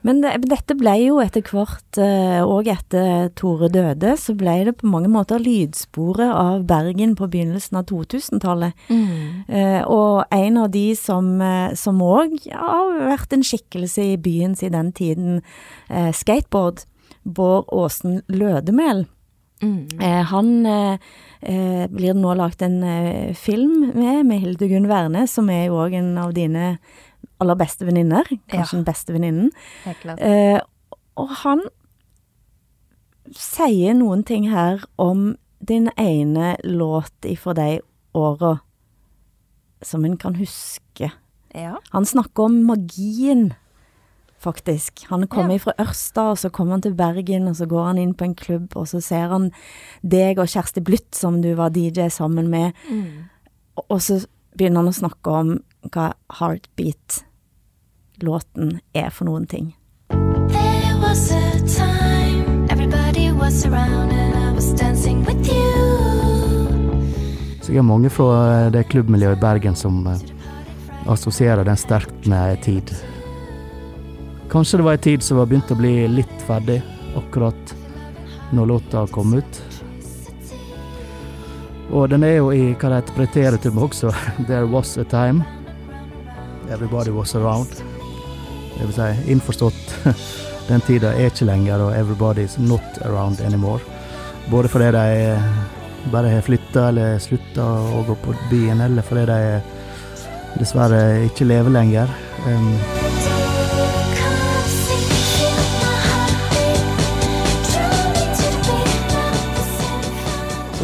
Men 0.04 0.20
det, 0.20 0.34
dette 0.52 0.76
ble 0.76 0.94
jo 1.00 1.20
etter 1.24 1.46
hvert, 1.48 2.00
òg 2.44 2.68
eh, 2.68 2.76
etter 2.76 3.30
Tore 3.40 3.70
døde, 3.72 4.16
så 4.20 4.36
ble 4.36 4.58
det 4.68 4.76
på 4.82 4.90
mange 4.92 5.12
måter 5.12 5.40
lydsporet 5.40 6.28
av 6.28 6.66
Bergen 6.68 7.16
på 7.20 7.30
begynnelsen 7.32 7.80
av 7.80 7.88
2000-tallet. 7.92 8.76
Mm. 8.92 9.46
Eh, 9.48 9.82
og 9.88 10.26
en 10.36 10.60
av 10.66 10.74
de 10.74 10.86
som 11.00 11.32
òg 11.40 12.36
eh, 12.36 12.50
ja, 12.50 12.60
har 12.60 13.06
vært 13.14 13.38
en 13.38 13.48
skikkelse 13.48 14.10
i 14.12 14.20
byen 14.20 14.58
siden 14.60 14.76
den 14.76 14.92
tiden, 14.98 15.40
eh, 15.88 16.12
skateboard, 16.16 16.84
Bård 17.24 17.70
Åsen 17.72 18.20
Lødemel. 18.28 19.06
Mm. 19.64 20.02
Eh, 20.04 20.22
han 20.30 20.52
eh, 20.68 21.86
blir 21.92 22.18
nå 22.20 22.36
lagt 22.40 22.62
en 22.66 22.82
film 23.36 23.92
med, 23.96 24.26
med 24.28 24.44
Hildegunn 24.44 24.90
Werne, 24.92 25.26
som 25.32 25.50
er 25.52 25.68
jo 25.70 25.80
òg 25.86 25.96
en 26.00 26.14
av 26.20 26.36
dine 26.36 26.76
aller 27.44 27.60
beste 27.60 27.88
venninner. 27.88 28.28
Kanskje 28.52 28.78
ja. 28.78 28.80
den 28.80 28.88
beste 28.88 29.16
venninnen. 29.16 29.52
Eh, 30.18 30.60
og 31.20 31.34
han 31.44 31.64
sier 33.34 33.96
noen 33.98 34.24
ting 34.28 34.50
her 34.52 34.84
om 35.02 35.34
din 35.64 35.90
ene 36.00 36.56
låt 36.68 37.28
ifra 37.28 37.56
de 37.58 37.80
åra 38.14 38.58
som 39.84 40.06
en 40.06 40.18
kan 40.20 40.36
huske. 40.36 41.12
Ja. 41.54 41.78
Han 41.94 42.06
snakker 42.06 42.50
om 42.50 42.64
magien, 42.68 43.54
faktisk. 44.44 45.06
Han 45.10 45.28
kommer 45.32 45.58
ja. 45.58 45.64
fra 45.66 45.74
Ørsta, 45.82 46.30
og 46.34 46.40
så 46.42 46.52
kommer 46.54 46.78
han 46.78 46.86
til 46.86 46.96
Bergen, 47.00 47.48
og 47.50 47.58
så 47.60 47.68
går 47.70 47.90
han 47.92 48.02
inn 48.02 48.14
på 48.18 48.28
en 48.28 48.36
klubb, 48.38 48.76
og 48.80 48.88
så 48.92 49.02
ser 49.04 49.32
han 49.34 49.50
deg 50.02 50.42
og 50.42 50.52
Kjersti 50.52 50.84
Blutt, 50.86 51.12
som 51.16 51.42
du 51.44 51.54
var 51.60 51.74
DJ 51.76 52.10
sammen 52.14 52.50
med, 52.52 52.74
mm. 52.90 53.86
og 53.88 54.02
så 54.04 54.22
begynner 54.58 54.84
han 54.84 54.92
å 54.92 54.98
snakke 54.98 55.38
om 55.44 55.54
hva 55.94 56.12
heartbeat 56.40 57.24
låten 58.24 58.78
er 58.94 59.10
for 59.10 59.28
noen 59.28 59.48
ting. 59.50 59.74
Så 67.64 67.72
jeg 67.72 67.80
har 67.80 67.88
mange 67.88 68.12
fra 68.12 68.70
det 68.74 68.86
klubbmiljøet 68.92 69.38
i 69.38 69.42
Bergen 69.42 69.76
som 69.80 70.04
eh, 70.12 70.24
assosierer 71.10 71.66
den 71.68 71.80
sterkt 71.80 72.28
med 72.30 72.62
tid. 72.64 72.92
Kanskje 74.54 74.78
det 74.78 74.84
var 74.86 74.94
ei 74.94 75.02
tid 75.02 75.24
som 75.26 75.38
var 75.42 75.48
begynt 75.50 75.72
å 75.74 75.76
bli 75.80 76.08
litt 76.14 76.42
ferdig 76.46 76.76
akkurat 77.18 77.72
når 78.54 78.68
låta 78.70 79.08
kom 79.10 79.32
ut. 79.34 79.62
Og 81.90 82.10
den 82.12 82.22
er 82.26 82.36
jo 82.36 82.52
i 82.54 82.68
hva 82.78 82.92
det 82.92 83.00
heter 83.00 83.18
preteritum 83.18 83.80
også. 83.82 84.12
There 84.50 84.68
was 84.70 84.94
a 85.02 85.06
time. 85.10 85.42
Everybody 86.70 87.10
was 87.10 87.34
around. 87.36 87.82
Det 88.78 88.92
vil 88.92 88.94
si 88.94 89.32
innforstått. 89.34 89.96
Den 90.70 90.86
tida 90.86 91.16
er 91.18 91.32
ikke 91.32 91.50
lenger, 91.50 91.82
og 91.88 91.96
'everybody's 91.98 92.56
not 92.62 93.02
around 93.02 93.42
anymore'. 93.42 93.82
Både 94.52 94.70
fordi 94.70 94.92
de 94.92 95.42
bare 96.12 96.30
har 96.30 96.46
flytta 96.46 96.88
eller 96.88 97.18
slutta 97.20 97.66
å 97.98 98.06
gå 98.08 98.16
på 98.22 98.36
byen, 98.52 98.82
eller 98.82 99.02
fordi 99.02 99.26
de 99.26 99.62
dessverre 100.60 101.26
ikke 101.26 101.50
lever 101.50 101.74
lenger. 101.74 102.08
Um, 102.48 103.03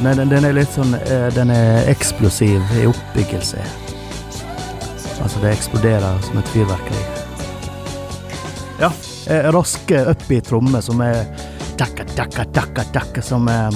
den, 0.03 0.29
den, 0.29 0.45
er 0.45 0.53
litt 0.55 0.71
sånn 0.71 0.93
eh, 0.95 1.27
Den 1.35 1.51
er 1.51 1.89
eksplosiv 1.91 2.61
i 2.79 2.85
oppbyggelse. 2.87 3.61
Altså, 5.19 5.41
det 5.43 5.51
eksploderer 5.51 6.21
som 6.23 6.39
et 6.39 6.51
fyrverkeri. 6.53 7.03
Ja. 8.79 8.91
eh, 9.27 9.49
Raske 9.51 10.05
upbeat 10.13 10.47
trommer 10.47 10.81
som 10.81 11.01
er 11.03 11.25
takka, 11.79 12.07
takka, 12.15 12.45
takka, 12.55 12.87
takka, 12.95 13.21
som, 13.21 13.47
eh, 13.47 13.71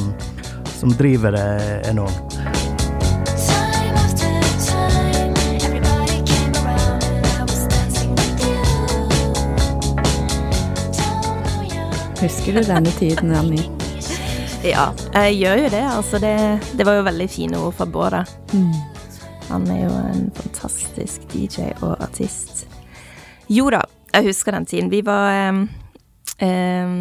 som 0.79 0.95
driver 0.95 1.35
det 1.35 1.81
enormt. 1.91 2.39
Husker 12.23 12.53
du 12.53 12.61
denne 12.63 12.91
tiden, 12.91 13.35
Annie? 13.35 13.82
Ja, 14.63 14.93
jeg 15.11 15.35
gjør 15.41 15.59
jo 15.59 15.69
det. 15.73 15.81
Altså, 15.91 16.19
det, 16.23 16.35
det 16.79 16.85
var 16.87 16.95
jo 16.95 17.03
veldig 17.03 17.25
fine 17.27 17.59
ord 17.59 17.73
fra 17.75 17.83
Bård. 17.83 18.13
Han 19.49 19.65
er 19.67 19.81
jo 19.81 19.89
en 19.91 20.29
fantastisk 20.37 21.25
DJ 21.33 21.73
og 21.81 21.97
artist. 21.99 22.63
Jo 23.51 23.67
da, 23.73 23.81
jeg 24.13 24.29
husker 24.29 24.55
den 24.55 24.65
tiden. 24.65 24.91
Vi 24.93 25.01
var 25.03 25.49
um, 25.49 25.65
um, 26.39 26.95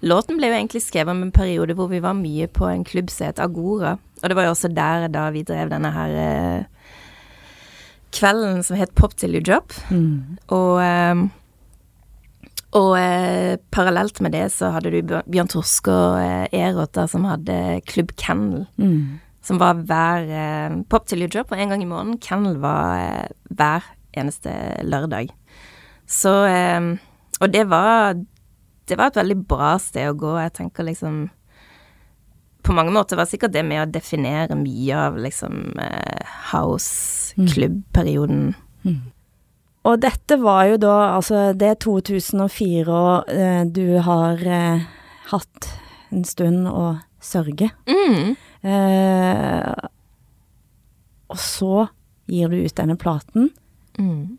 Låten 0.00 0.40
ble 0.40 0.48
jo 0.48 0.56
egentlig 0.56 0.80
skrevet 0.80 1.12
om 1.12 1.20
en 1.26 1.34
periode 1.36 1.76
hvor 1.76 1.90
vi 1.92 2.00
var 2.00 2.16
mye 2.16 2.48
på 2.48 2.64
en 2.70 2.86
klubb 2.88 3.12
som 3.12 3.28
het 3.28 3.42
Agora. 3.44 3.98
Og 4.22 4.32
det 4.32 4.38
var 4.38 4.48
jo 4.48 4.54
også 4.54 4.72
der 4.72 5.10
da 5.12 5.26
vi 5.34 5.44
drev 5.44 5.68
denne 5.68 5.92
her 5.92 6.16
uh, 6.16 6.64
kvelden 8.16 8.64
som 8.64 8.80
het 8.80 8.96
Pop 8.96 9.12
till 9.20 9.36
you 9.36 9.44
drop. 9.44 9.76
Og 10.48 10.80
ehm, 10.80 11.28
og 12.76 12.92
eh, 13.00 13.56
parallelt 13.74 14.20
med 14.22 14.30
det 14.36 14.44
så 14.54 14.68
hadde 14.70 14.92
du 14.94 15.00
Bjørn 15.26 15.48
Torske 15.50 15.90
og 15.90 16.20
eh, 16.22 16.46
Erot 16.54 16.92
da, 16.94 17.08
som 17.10 17.24
hadde 17.26 17.80
Klubb 17.90 18.12
Kennel. 18.16 18.66
Som 19.42 19.58
var 19.58 19.74
hver 19.88 20.22
eh, 20.28 20.76
Pop 20.88 21.06
till 21.08 21.22
you 21.24 21.28
drop 21.32 21.50
var 21.50 21.58
en 21.58 21.68
gang 21.72 21.82
i 21.82 21.86
måneden. 21.88 22.20
Kennel 22.22 22.58
var 22.62 22.98
eh, 23.00 23.26
hver 23.50 23.82
eneste 24.14 24.52
lørdag. 24.86 25.30
Så 26.06 26.30
eh, 26.46 26.80
Og 27.40 27.50
det 27.52 27.64
var 27.70 28.14
Det 28.86 28.96
var 28.98 29.06
et 29.06 29.16
veldig 29.16 29.46
bra 29.46 29.78
sted 29.78 30.08
å 30.10 30.14
gå. 30.18 30.36
Jeg 30.42 30.52
tenker 30.52 30.82
liksom 30.86 31.28
På 32.62 32.72
mange 32.76 32.92
måter 32.92 33.16
var 33.16 33.24
sikkert 33.30 33.52
det 33.54 33.64
med 33.64 33.82
å 33.82 33.90
definere 33.90 34.54
mye 34.58 34.94
av 35.08 35.16
liksom 35.18 35.78
eh, 35.80 36.22
house-klubbperioden. 36.52 38.54
Og 39.88 39.96
dette 40.02 40.36
var 40.42 40.66
jo 40.68 40.76
da, 40.82 40.94
altså 41.16 41.52
det 41.56 41.68
er 41.72 41.78
2004, 41.80 42.84
og 42.92 43.30
eh, 43.32 43.62
du 43.64 43.96
har 44.04 44.42
eh, 44.44 44.82
hatt 45.30 45.70
en 46.12 46.24
stund 46.28 46.68
å 46.68 46.98
sørge. 47.24 47.70
Mm. 47.88 48.34
Eh, 48.60 49.72
og 51.30 51.38
så 51.40 51.86
gir 52.30 52.52
du 52.52 52.60
ut 52.64 52.76
denne 52.76 52.96
platen, 53.00 53.50
Mm. 53.98 54.38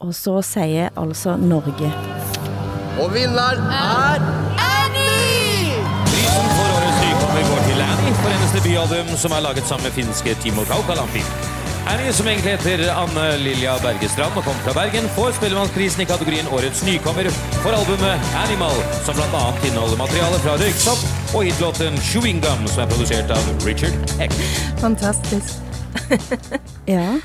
og 0.00 0.14
så 0.16 0.38
sier 0.42 0.88
altså 0.98 1.34
Norge 1.36 1.90
Og 2.98 3.10
vinneren 3.12 3.68
er 3.70 4.22
Prisen 6.08 6.48
for 6.56 6.70
årets 6.78 7.02
nykommer 7.04 7.44
går 7.50 7.60
til 7.68 7.82
Annie 7.84 8.14
for 8.22 8.32
hennes 8.32 8.54
debutalbum 8.56 9.12
som 9.20 9.36
er 9.36 9.44
laget 9.44 9.68
sammen 9.68 9.84
med 9.90 9.94
finske 9.98 10.34
Timo 10.42 10.64
Kaukalampi. 10.66 11.22
Annie, 11.86 12.12
som 12.12 12.26
egentlig 12.26 12.50
heter 12.56 12.80
Anne 12.98 13.24
Lilja 13.38 13.76
Bergestrand 13.82 14.34
og 14.36 14.42
kommer 14.44 14.64
fra 14.66 14.72
Bergen, 14.74 15.06
får 15.14 15.36
Spellemannsprisen 15.38 16.02
i 16.02 16.06
kategorien 16.08 16.48
Årets 16.52 16.82
nykommer 16.86 17.28
for 17.62 17.76
albumet 17.76 18.26
Animal, 18.42 18.74
som 19.06 19.20
annet 19.22 19.68
inneholder 19.68 20.00
materiale 20.00 20.40
fra 20.42 20.56
Røyksopp 20.60 21.04
og 21.36 21.46
hitlåten 21.46 21.98
Chewing 22.08 22.42
Gum, 22.42 22.66
som 22.72 22.82
er 22.84 22.90
produsert 22.90 23.30
av 23.34 23.46
Richard 23.66 23.94
Heck. 24.20 24.34
Fantastisk. 24.82 25.62
Ja. 26.86 27.16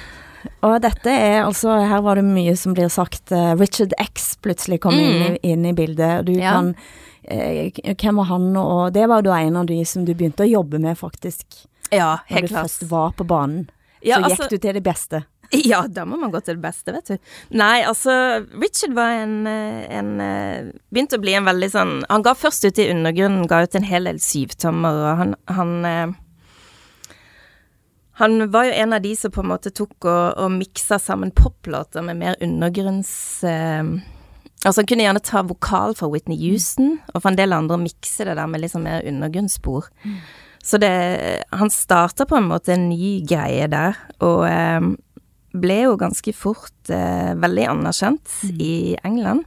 Og 0.66 0.78
dette 0.82 1.12
er 1.12 1.44
altså 1.44 1.74
Her 1.86 2.00
var 2.02 2.18
det 2.18 2.24
mye 2.26 2.54
som 2.58 2.74
blir 2.74 2.88
sagt. 2.90 3.30
eh, 3.36 3.52
Richard 3.60 3.92
X 4.02 4.38
plutselig 4.42 4.80
kom 4.82 4.96
inn, 4.98 5.36
i, 5.36 5.52
inn 5.52 5.66
i 5.70 5.74
bildet. 5.78 6.24
Du 6.26 6.32
Ja. 6.34 6.54
kan 6.56 6.72
eh, 7.28 7.70
Hvem 7.94 8.18
var 8.22 8.30
han? 8.32 8.48
Og 8.58 8.94
det 8.96 9.04
var 9.10 9.22
jo 9.22 9.28
da 9.30 9.42
en 9.42 9.60
av 9.62 9.68
de 9.70 9.82
som 9.86 10.06
du 10.08 10.14
begynte 10.16 10.46
å 10.48 10.50
jobbe 10.50 10.80
med, 10.82 10.98
faktisk. 10.98 11.46
Ja, 11.92 12.16
helt 12.26 12.30
Når 12.30 12.40
helt 12.40 12.50
du 12.50 12.58
først 12.58 12.88
var 12.90 13.14
på 13.20 13.28
banen. 13.28 13.68
Ja, 14.02 14.18
så 14.18 14.24
altså- 14.24 14.48
gikk 14.48 14.50
du 14.50 14.68
til 14.68 14.80
det 14.80 14.84
beste. 14.84 15.24
Ja, 15.68 15.84
da 15.88 16.06
må 16.08 16.18
man 16.18 16.32
gå 16.32 16.40
til 16.40 16.56
det 16.56 16.64
beste, 16.64 16.94
vet 16.96 17.12
du. 17.12 17.32
Nei, 17.60 17.82
altså, 17.84 18.14
Richard 18.56 18.96
var 18.96 19.18
en, 19.20 19.36
eh, 19.50 19.84
en 19.92 20.12
eh, 20.24 20.72
Begynte 20.94 21.20
å 21.20 21.24
bli 21.24 21.36
en 21.36 21.48
veldig 21.50 21.70
sånn 21.74 21.94
Han 22.08 22.24
ga 22.24 22.34
først 22.38 22.64
ut 22.70 22.80
i 22.80 22.88
undergrunnen, 22.94 23.50
ga 23.52 23.64
ut 23.66 23.76
en 23.76 23.88
hel 23.88 24.08
del 24.08 24.22
syvtommer, 24.24 25.02
og 25.02 25.22
han, 25.22 25.36
han 25.52 25.74
eh, 25.88 26.14
Han 28.22 28.48
var 28.54 28.70
jo 28.70 28.78
en 28.80 28.96
av 28.96 29.04
de 29.04 29.12
som 29.18 29.34
på 29.34 29.44
en 29.44 29.52
måte 29.52 29.74
tok 29.76 29.98
og, 30.06 30.40
og 30.40 30.56
miksa 30.56 31.00
sammen 31.02 31.34
poplåter 31.36 32.06
med 32.06 32.20
mer 32.22 32.40
undergrunns... 32.44 33.12
Eh, 33.44 33.82
altså, 34.64 34.78
han 34.82 34.90
kunne 34.92 35.08
gjerne 35.08 35.24
ta 35.26 35.42
vokal 35.48 35.98
fra 35.98 36.10
Whitney 36.12 36.38
Houston, 36.46 37.00
og 37.12 37.24
for 37.24 37.32
en 37.32 37.40
del 37.40 37.56
andre 37.58 37.80
mikse 37.82 38.28
det 38.28 38.38
der 38.38 38.52
med 38.52 38.62
liksom 38.62 38.86
mer 38.86 39.02
undergrunnsspor. 39.10 39.90
Så 40.64 40.78
det 40.78 40.92
Han 41.52 41.70
starta 41.74 42.26
på 42.30 42.38
en 42.38 42.48
måte 42.52 42.74
en 42.76 42.90
ny 42.90 43.22
greie 43.26 43.68
der, 43.72 43.98
og 44.22 44.44
eh, 44.48 44.92
ble 45.58 45.78
jo 45.84 45.96
ganske 46.00 46.32
fort 46.38 46.90
eh, 46.94 47.34
veldig 47.36 47.66
anerkjent 47.74 48.36
i 48.62 48.96
England. 49.04 49.44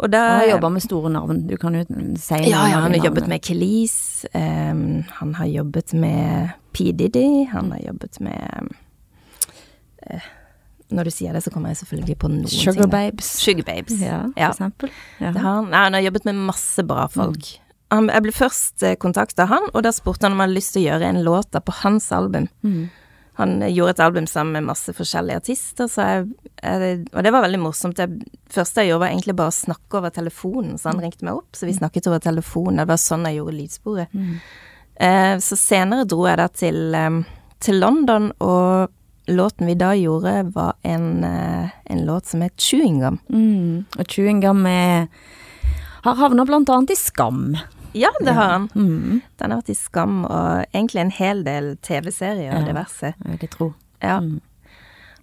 Og 0.00 0.08
da 0.12 0.18
Han 0.26 0.40
har 0.40 0.50
jobba 0.56 0.68
med 0.72 0.82
store 0.82 1.10
navn. 1.12 1.46
Du 1.46 1.56
kan 1.60 1.74
jo 1.76 1.84
si 2.16 2.34
ja, 2.48 2.62
ja, 2.72 2.80
han 2.80 2.94
har 2.96 3.04
jobbet 3.04 3.26
med 3.28 3.42
Kelis, 3.44 4.24
ehm, 4.32 5.02
han 5.20 5.34
har 5.36 5.46
jobbet 5.46 5.92
med 5.94 6.50
P. 6.72 6.90
Diddy, 6.96 7.46
han 7.52 7.70
har 7.74 7.82
jobbet 7.84 8.20
med 8.24 8.70
eh, 10.08 10.20
Når 10.90 11.04
du 11.06 11.10
sier 11.14 11.32
det, 11.36 11.42
så 11.44 11.50
kommer 11.54 11.70
jeg 11.70 11.76
selvfølgelig 11.84 12.16
på 12.18 12.28
noen. 12.32 12.48
Sugar 12.50 12.82
ting. 12.82 12.90
Babes. 12.90 13.28
Sugar 13.38 13.62
Babes. 13.68 14.00
Ja, 14.02 14.22
for 14.26 14.40
Ja. 14.40 14.48
eksempel. 14.50 14.90
Ja. 15.20 15.30
Han. 15.38 15.68
Nei, 15.70 15.84
han 15.84 15.94
har 15.94 16.00
jobbet 16.08 16.24
med 16.24 16.34
masse 16.48 16.82
bra 16.82 17.04
folk. 17.06 17.52
Han, 17.90 18.06
jeg 18.12 18.22
ble 18.22 18.32
først 18.34 18.84
eh, 18.86 18.96
kontakta 19.02 19.48
han, 19.50 19.66
og 19.74 19.82
da 19.82 19.90
spurte 19.94 20.26
han 20.26 20.36
om 20.36 20.42
han 20.42 20.50
hadde 20.50 20.60
lyst 20.60 20.76
til 20.76 20.84
å 20.84 20.88
gjøre 20.92 21.08
en 21.10 21.22
låt 21.26 21.56
på 21.66 21.76
hans 21.82 22.10
album. 22.14 22.46
Han 23.40 23.62
eh, 23.62 23.72
gjorde 23.74 23.96
et 23.96 24.02
album 24.04 24.28
sammen 24.30 24.58
med 24.58 24.68
masse 24.68 24.94
forskjellige 24.94 25.40
artister, 25.42 25.90
så 25.90 26.06
jeg, 26.06 26.28
jeg, 26.62 27.00
og 27.10 27.26
det 27.26 27.32
var 27.34 27.46
veldig 27.46 27.62
morsomt. 27.62 27.98
Det 27.98 28.30
første 28.52 28.84
jeg 28.84 28.92
gjorde, 28.92 29.02
var 29.04 29.14
egentlig 29.14 29.36
bare 29.40 29.54
å 29.54 29.58
snakke 29.58 29.98
over 29.98 30.14
telefonen, 30.14 30.78
så 30.78 30.92
han 30.92 31.02
ringte 31.02 31.26
meg 31.26 31.40
opp, 31.40 31.50
så 31.58 31.66
vi 31.66 31.74
snakket 31.80 32.10
over 32.12 32.22
telefonen. 32.22 32.82
Det 32.82 32.88
var 32.92 33.02
sånn 33.02 33.26
jeg 33.26 33.40
gjorde 33.40 33.56
lydsporet. 33.58 34.16
Eh, 35.00 35.34
så 35.42 35.58
senere 35.58 36.06
dro 36.06 36.28
jeg 36.28 36.38
da 36.38 36.48
til, 36.62 36.80
eh, 36.94 37.20
til 37.58 37.82
London, 37.82 38.30
og 38.38 38.94
låten 39.30 39.66
vi 39.66 39.78
da 39.78 39.90
gjorde, 39.98 40.38
var 40.54 40.78
en, 40.86 41.24
en 41.24 42.06
låt 42.06 42.26
som 42.26 42.42
het 42.42 42.54
Chewing 42.58 43.02
Gum. 43.02 43.20
Mm. 43.30 43.84
Og 43.98 44.06
Chewing 44.10 44.40
Gum 44.42 44.64
er 44.66 45.06
har 46.02 46.16
havna 46.16 46.46
blant 46.48 46.70
annet 46.72 46.94
i 46.94 46.98
Skam. 46.98 47.54
Ja, 47.92 48.10
det 48.24 48.32
har 48.36 48.50
han. 48.52 48.68
Mm. 48.74 49.20
Den 49.40 49.50
har 49.50 49.60
vært 49.60 49.70
i 49.72 49.74
Skam 49.78 50.24
og 50.24 50.64
egentlig 50.72 51.00
en 51.02 51.10
hel 51.10 51.42
del 51.46 51.72
TV-serier 51.82 52.52
og 52.54 52.60
Ja. 52.62 52.66
diverse. 52.72 53.14
Jeg 53.24 53.40
vil 53.40 53.48
tro. 53.48 53.74
Ja. 54.02 54.20
Mm. 54.20 54.40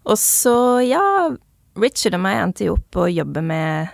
Og 0.06 0.18
så, 0.18 0.56
ja, 0.88 1.30
Richard 1.76 2.14
og 2.16 2.22
meg 2.22 2.42
endte 2.44 2.66
jo 2.66 2.74
opp 2.74 2.92
å 2.96 3.08
jobbe 3.12 3.42
med 3.44 3.90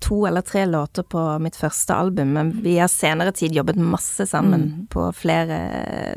to 0.00 0.26
eller 0.26 0.42
tre 0.42 0.66
låter 0.66 1.02
på 1.02 1.22
mitt 1.40 1.56
første 1.56 1.94
album, 1.94 2.32
men 2.34 2.50
vi 2.62 2.76
har 2.78 2.88
senere 2.88 3.32
tid 3.32 3.52
jobbet 3.56 3.76
masse 3.80 4.26
sammen 4.28 4.86
på 4.92 5.08
flere 5.14 6.16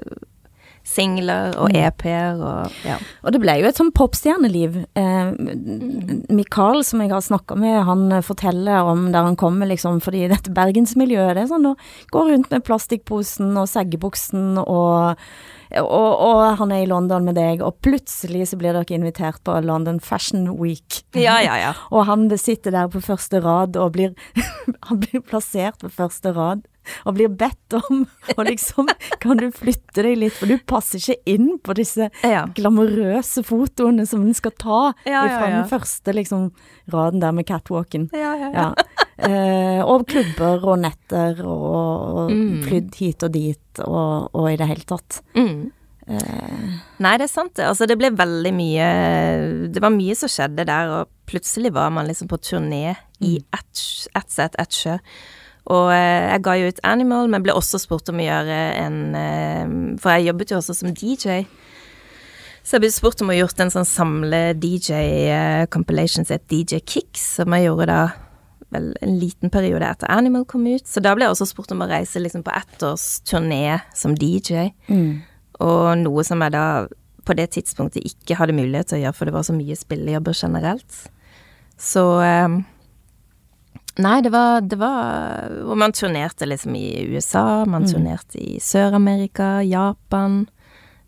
singler 0.87 1.53
og 1.59 1.75
EP-er 1.75 2.39
og 2.39 2.79
ja. 2.87 2.97
Og 3.23 3.35
det 3.35 3.41
ble 3.43 3.57
jo 3.61 3.69
et 3.69 3.79
sånn 3.79 3.91
popstjerneliv. 3.95 4.79
Eh, 4.97 5.31
Mikael, 6.33 6.83
som 6.87 7.03
jeg 7.03 7.13
har 7.13 7.23
snakka 7.25 7.57
med, 7.59 7.81
han 7.89 8.09
forteller 8.25 8.89
om 8.89 9.09
der 9.13 9.27
han 9.27 9.37
kommer, 9.39 9.69
liksom, 9.69 10.01
fordi 10.03 10.27
dette 10.31 10.53
bergensmiljøet, 10.55 11.35
det 11.37 11.45
er 11.45 11.53
sånn 11.53 11.71
å 11.71 11.77
gå 12.13 12.25
rundt 12.31 12.51
med 12.53 12.65
plastikkposen 12.67 13.55
og 13.59 13.69
seggebuksen 13.69 14.59
og 14.65 15.15
og, 15.77 15.85
og 16.25 16.39
han 16.57 16.71
er 16.73 16.81
i 16.81 16.89
London 16.89 17.27
med 17.27 17.35
deg, 17.37 17.61
og 17.61 17.77
plutselig 17.85 18.47
så 18.49 18.57
blir 18.57 18.73
dere 18.73 18.95
invitert 18.95 19.37
på 19.45 19.53
London 19.61 19.99
Fashion 20.01 20.47
Week. 20.57 21.03
Ja, 21.13 21.37
ja, 21.45 21.59
ja. 21.61 21.75
Og 21.93 22.07
han 22.09 22.25
sitter 22.41 22.73
der 22.73 22.89
på 22.89 23.03
første 23.05 23.41
rad 23.45 23.77
og 23.77 23.93
blir 23.93 24.15
Han 24.89 25.01
blir 25.03 25.21
plassert 25.21 25.77
på 25.83 25.91
første 25.93 26.33
rad 26.33 26.65
og 27.05 27.15
blir 27.17 27.29
bedt 27.29 27.75
om 27.77 28.05
Og 28.37 28.43
liksom 28.47 28.89
Kan 29.19 29.37
du 29.41 29.47
flytte 29.55 30.03
deg 30.05 30.17
litt, 30.21 30.33
for 30.37 30.47
du 30.49 30.57
passer 30.69 30.99
ikke 30.99 31.17
inn 31.35 31.51
på 31.63 31.75
disse 31.77 32.09
Ja. 32.23 32.45
glamorøse 32.55 33.43
fotoene 33.47 34.05
som 34.09 34.21
en 34.27 34.33
skal 34.37 34.51
ta 34.57 34.79
Ja, 35.05 35.25
ja, 35.25 35.37
fra 35.39 35.49
den 35.53 35.67
første 35.69 36.13
liksom 36.15 36.49
raden 36.91 37.19
der 37.21 37.31
med 37.35 37.45
catwalken. 37.49 38.09
Eh, 39.19 39.81
og 39.83 40.05
klubber 40.07 40.63
og 40.63 40.79
netter 40.79 41.41
og, 41.43 41.65
og 42.23 42.31
Mm. 42.31 42.61
flydd 42.63 42.95
hit 42.95 43.23
og 43.27 43.31
dit 43.35 43.81
og, 43.83 44.29
og 44.33 44.47
i 44.51 44.55
det 44.59 44.67
hele 44.69 44.85
tatt. 44.87 45.19
Mm. 45.35 45.71
Eh, 46.07 46.69
Nei, 47.03 47.11
det 47.19 47.27
er 47.27 47.31
sant 47.33 47.53
det. 47.59 47.65
Altså, 47.67 47.85
det 47.89 47.97
ble 47.99 48.09
veldig 48.15 48.53
mye 48.55 48.87
Det 49.73 49.81
var 49.83 49.91
mye 49.93 50.15
som 50.17 50.31
skjedde 50.31 50.65
der, 50.65 50.89
og 51.01 51.11
plutselig 51.29 51.73
var 51.75 51.91
man 51.93 52.07
liksom 52.09 52.29
på 52.31 52.39
turné 52.41 52.95
i 53.21 53.35
ett 53.53 53.83
et 54.15 54.31
sett, 54.31 54.55
ett 54.57 54.71
sjø. 54.73 54.95
Og 55.69 55.93
eh, 55.93 56.33
jeg 56.33 56.43
ga 56.45 56.53
jo 56.57 56.67
ut 56.71 56.85
Animal, 56.87 57.27
men 57.29 57.43
ble 57.45 57.53
også 57.57 57.77
spurt 57.81 58.09
om 58.09 58.19
å 58.21 58.25
gjøre 58.25 58.57
en 58.79 58.97
eh, 59.17 59.65
For 60.01 60.09
jeg 60.15 60.27
jobbet 60.31 60.51
jo 60.53 60.57
også 60.61 60.73
som 60.79 60.89
DJ. 60.95 61.27
Så 62.63 62.71
jeg 62.75 62.81
ble 62.83 62.91
spurt 62.93 63.21
om 63.23 63.31
å 63.31 63.37
gjøre 63.37 63.61
en 63.65 63.73
sånn 63.73 63.87
samle-DJ-compilation 63.87 66.25
som 66.25 66.35
het 66.35 66.51
DJ 66.51 66.73
Kicks, 66.83 67.23
som 67.39 67.49
jeg 67.55 67.65
gjorde 67.65 67.85
da 67.89 68.01
vel 68.69 68.87
en 69.01 69.15
liten 69.17 69.49
periode 69.49 69.85
etter 69.87 70.13
Animal 70.13 70.45
kom 70.49 70.67
ut. 70.69 70.85
Så 70.85 70.99
da 71.01 71.15
ble 71.17 71.23
jeg 71.25 71.33
også 71.33 71.45
spurt 71.49 71.71
om 71.73 71.81
å 71.81 71.89
reise 71.89 72.21
liksom 72.21 72.43
på 72.45 72.53
ettårsturné 72.53 73.79
som 73.97 74.11
DJ. 74.17 74.69
Og 75.65 75.97
noe 76.03 76.21
som 76.27 76.41
jeg 76.45 76.51
da 76.53 76.65
på 77.25 77.35
det 77.37 77.51
tidspunktet 77.53 78.05
ikke 78.07 78.37
hadde 78.39 78.55
mulighet 78.57 78.89
til 78.89 78.99
å 78.99 79.03
gjøre, 79.03 79.17
for 79.17 79.29
det 79.29 79.35
var 79.35 79.45
så 79.45 79.53
mye 79.53 79.77
spillejobber 79.77 80.37
generelt. 80.37 81.01
Så 81.79 82.03
eh, 82.25 82.57
Nei, 83.97 84.21
det 84.21 84.29
var, 84.31 84.61
det 84.61 84.77
var 84.79 85.49
Og 85.65 85.77
man 85.77 85.91
turnerte 85.91 86.45
liksom 86.45 86.75
i 86.75 87.05
USA, 87.09 87.65
man 87.65 87.87
turnerte 87.89 88.37
i 88.39 88.59
Sør-Amerika, 88.61 89.61
Japan 89.65 90.47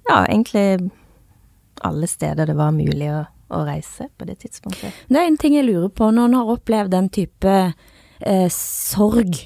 Ja, 0.09 0.25
egentlig 0.25 0.89
alle 1.81 2.07
steder 2.07 2.45
det 2.45 2.55
var 2.57 2.71
mulig 2.71 3.07
å, 3.13 3.21
å 3.53 3.61
reise 3.65 4.09
på 4.17 4.25
det 4.25 4.35
tidspunktet. 4.43 4.91
Det 5.09 5.17
er 5.17 5.25
en 5.29 5.37
ting 5.37 5.55
jeg 5.55 5.65
lurer 5.65 5.89
på, 5.89 6.11
når 6.13 6.27
en 6.29 6.35
har 6.37 6.51
opplevd 6.53 6.91
den 6.93 7.07
type 7.09 7.53
eh, 8.21 8.49
sorg 8.53 9.39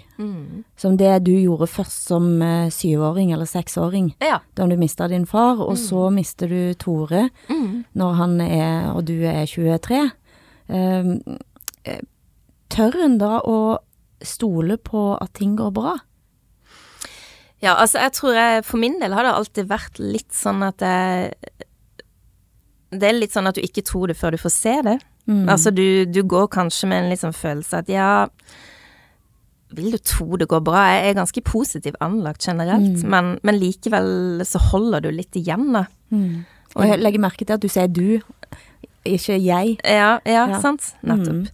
som 0.77 0.95
det 0.97 1.13
du 1.27 1.31
gjorde 1.35 1.67
først 1.67 2.07
som 2.07 2.41
eh, 2.41 2.69
syvåring 2.71 3.31
eller 3.35 3.45
seksåring, 3.47 4.13
Ja. 4.23 4.39
da 4.55 4.65
du 4.67 4.75
mista 4.79 5.07
din 5.11 5.25
far, 5.27 5.59
og 5.63 5.77
så 5.77 6.09
mister 6.11 6.47
du 6.47 6.73
Tore 6.79 7.29
når 7.93 8.13
han 8.19 8.35
er, 8.41 8.91
og 8.95 9.05
du 9.07 9.15
er 9.27 9.45
23. 9.45 10.01
Eh, 10.67 11.13
eh, 11.85 12.01
tør 12.69 12.95
en 13.05 13.17
da 13.21 13.39
å 13.45 13.57
stole 14.25 14.77
på 14.81 15.17
at 15.21 15.33
ting 15.37 15.55
går 15.59 15.71
bra? 15.75 15.95
Ja, 17.63 17.73
altså 17.79 18.01
jeg 18.03 18.11
tror 18.17 18.35
jeg 18.35 18.65
For 18.67 18.77
min 18.77 18.97
del 18.99 19.13
har 19.15 19.23
det 19.25 19.31
alltid 19.33 19.69
vært 19.69 19.99
litt 20.01 20.33
sånn 20.35 20.61
at 20.67 20.83
jeg 20.83 21.33
Det 22.95 23.07
er 23.09 23.15
litt 23.17 23.33
sånn 23.33 23.47
at 23.49 23.55
du 23.57 23.61
ikke 23.63 23.83
tror 23.87 24.07
det 24.11 24.17
før 24.19 24.35
du 24.35 24.37
får 24.41 24.53
se 24.53 24.73
det. 24.85 24.97
Altså 25.49 25.71
du, 25.73 26.05
du 26.05 26.19
går 26.29 26.47
kanskje 26.53 26.87
med 26.91 27.07
en 27.07 27.17
sånn 27.17 27.33
følelse 27.33 27.79
at 27.81 27.87
ja 27.89 28.27
Vil 29.75 29.95
du 29.95 29.97
tro 29.97 30.37
det 30.37 30.47
går 30.51 30.61
bra? 30.67 30.83
Jeg 30.93 31.09
er 31.09 31.17
ganske 31.17 31.41
positiv 31.47 31.95
anlagt 32.05 32.45
generelt, 32.45 33.01
men, 33.09 33.31
men 33.43 33.57
likevel 33.59 34.43
så 34.45 34.61
holder 34.71 35.01
du 35.07 35.09
litt 35.15 35.35
igjen, 35.35 35.71
da. 35.73 35.85
Og 36.75 36.85
jeg 36.85 36.99
legger 37.01 37.23
merke 37.23 37.43
til 37.47 37.55
at 37.57 37.63
du 37.63 37.67
sier 37.71 37.87
du, 37.89 38.19
ikke 39.07 39.39
jeg. 39.41 39.73
Ja, 39.83 40.19
ja, 40.27 40.45
Ja. 40.51 40.59
sant. 40.61 40.93
Nettopp. 41.03 41.49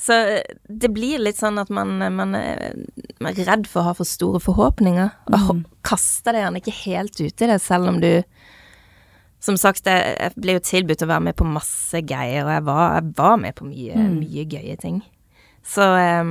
Så 0.00 0.12
eh, 0.12 0.56
det 0.68 0.90
blir 0.94 1.22
litt 1.22 1.38
sånn 1.38 1.60
at 1.62 1.70
man, 1.74 1.96
man, 1.98 2.34
er, 2.38 2.74
man 3.22 3.32
er 3.32 3.48
redd 3.48 3.68
for 3.70 3.82
å 3.82 3.90
ha 3.90 3.94
for 3.98 4.08
store 4.08 4.40
forhåpninger, 4.42 5.12
og 5.30 5.48
mm. 5.60 5.62
kaster 5.86 6.34
deg 6.34 6.44
gjerne 6.44 6.62
ikke 6.62 6.78
helt 6.82 7.20
ut 7.20 7.44
i 7.46 7.50
det, 7.50 7.60
selv 7.62 7.92
om 7.92 8.02
du 8.02 8.12
Som 9.44 9.58
sagt, 9.60 9.84
jeg, 9.84 10.14
jeg 10.16 10.40
ble 10.40 10.54
jo 10.56 10.60
tilbudt 10.64 11.02
å 11.04 11.10
være 11.10 11.24
med 11.26 11.36
på 11.36 11.44
masse 11.44 12.00
greier, 12.00 12.46
og 12.46 12.52
jeg 12.54 12.64
var, 12.64 12.94
jeg 12.96 13.10
var 13.18 13.34
med 13.42 13.54
på 13.58 13.66
mye, 13.68 14.06
mye 14.14 14.44
gøye 14.48 14.76
ting. 14.80 15.02
Så 15.64 15.84
eh, 15.96 16.24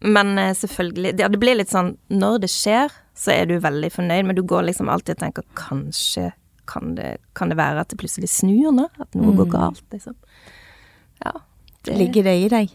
Men 0.00 0.38
eh, 0.38 0.54
selvfølgelig 0.56 1.14
Ja, 1.20 1.28
det 1.32 1.40
blir 1.40 1.56
litt 1.56 1.72
sånn 1.72 1.94
Når 2.12 2.42
det 2.42 2.50
skjer, 2.52 2.92
så 3.16 3.32
er 3.32 3.46
du 3.48 3.54
veldig 3.60 3.88
fornøyd, 3.92 4.26
men 4.28 4.36
du 4.36 4.42
går 4.44 4.66
liksom 4.68 4.90
alltid 4.92 5.16
og 5.16 5.22
tenker 5.22 5.46
kanskje 5.56 6.30
kan 6.66 6.96
det, 6.96 7.16
kan 7.38 7.48
det 7.48 7.56
være 7.60 7.84
at 7.84 7.92
det 7.92 7.98
plutselig 8.00 8.28
snur 8.32 8.72
nå? 8.74 8.88
At 8.98 9.14
noe 9.14 9.36
går 9.38 9.46
galt, 9.52 9.84
liksom. 9.94 10.16
Ja. 11.22 11.30
Det 11.86 11.94
Ligger 11.94 12.26
det 12.26 12.34
i 12.40 12.48
deg? 12.50 12.72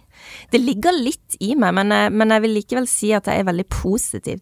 Det 0.51 0.61
ligger 0.61 0.91
litt 0.97 1.35
i 1.39 1.53
meg, 1.55 1.73
men, 1.73 1.89
jeg- 1.89 2.11
men 2.13 2.29
jeg 2.29 2.41
vil 2.41 2.55
likevel 2.55 2.87
si 2.87 3.13
at 3.13 3.25
jeg 3.25 3.39
er 3.39 3.43
veldig 3.51 3.67
positiv. 3.69 4.39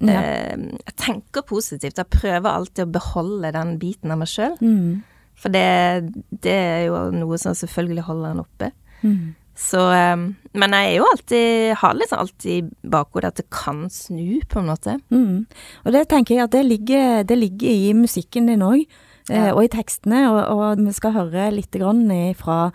Ja. 0.00 0.20
Eh, 0.20 0.56
Jeg 0.86 0.96
tenker 0.96 1.42
positivt. 1.42 1.96
Jeg 1.96 2.10
prøver 2.10 2.50
alltid 2.50 2.84
å 2.86 2.92
beholde 2.92 3.52
den 3.52 3.78
biten 3.78 4.10
av 4.10 4.18
meg 4.18 4.28
sjøl. 4.28 4.56
Mm. 4.60 5.02
For 5.34 5.48
det, 5.48 6.12
det 6.42 6.52
er 6.52 6.84
jo 6.86 7.10
noe 7.10 7.38
som 7.38 7.54
selvfølgelig 7.54 8.02
holder 8.06 8.30
en 8.30 8.40
oppe. 8.44 8.72
Mm. 9.02 9.34
Så 9.56 9.78
eh, 9.94 10.16
Men 10.54 10.70
jeg 10.74 10.86
er 10.90 10.96
jo 10.98 11.04
alltid 11.12 11.74
Har 11.76 11.94
liksom 11.94 12.18
alltid 12.18 12.50
i 12.64 12.88
bakhodet 12.90 13.24
at 13.28 13.36
det 13.36 13.50
kan 13.50 13.84
snu, 13.90 14.40
på 14.50 14.58
en 14.58 14.66
måte. 14.66 14.96
Mm. 15.10 15.46
Og 15.86 15.92
det 15.92 16.08
tenker 16.08 16.34
jeg 16.34 16.44
at 16.44 16.50
det 16.50 16.64
ligger, 16.66 17.22
det 17.24 17.38
ligger 17.38 17.68
i 17.70 17.92
musikken 17.94 18.46
din 18.50 18.62
òg, 18.66 18.80
eh, 18.82 18.86
Ja. 19.28 19.54
og 19.54 19.62
i 19.64 19.70
tekstene. 19.72 20.26
Og, 20.30 20.40
og 20.52 20.82
vi 20.84 20.92
skal 20.92 21.14
høre 21.16 21.48
litt 21.54 21.72
grann 21.72 22.04
fra 22.36 22.70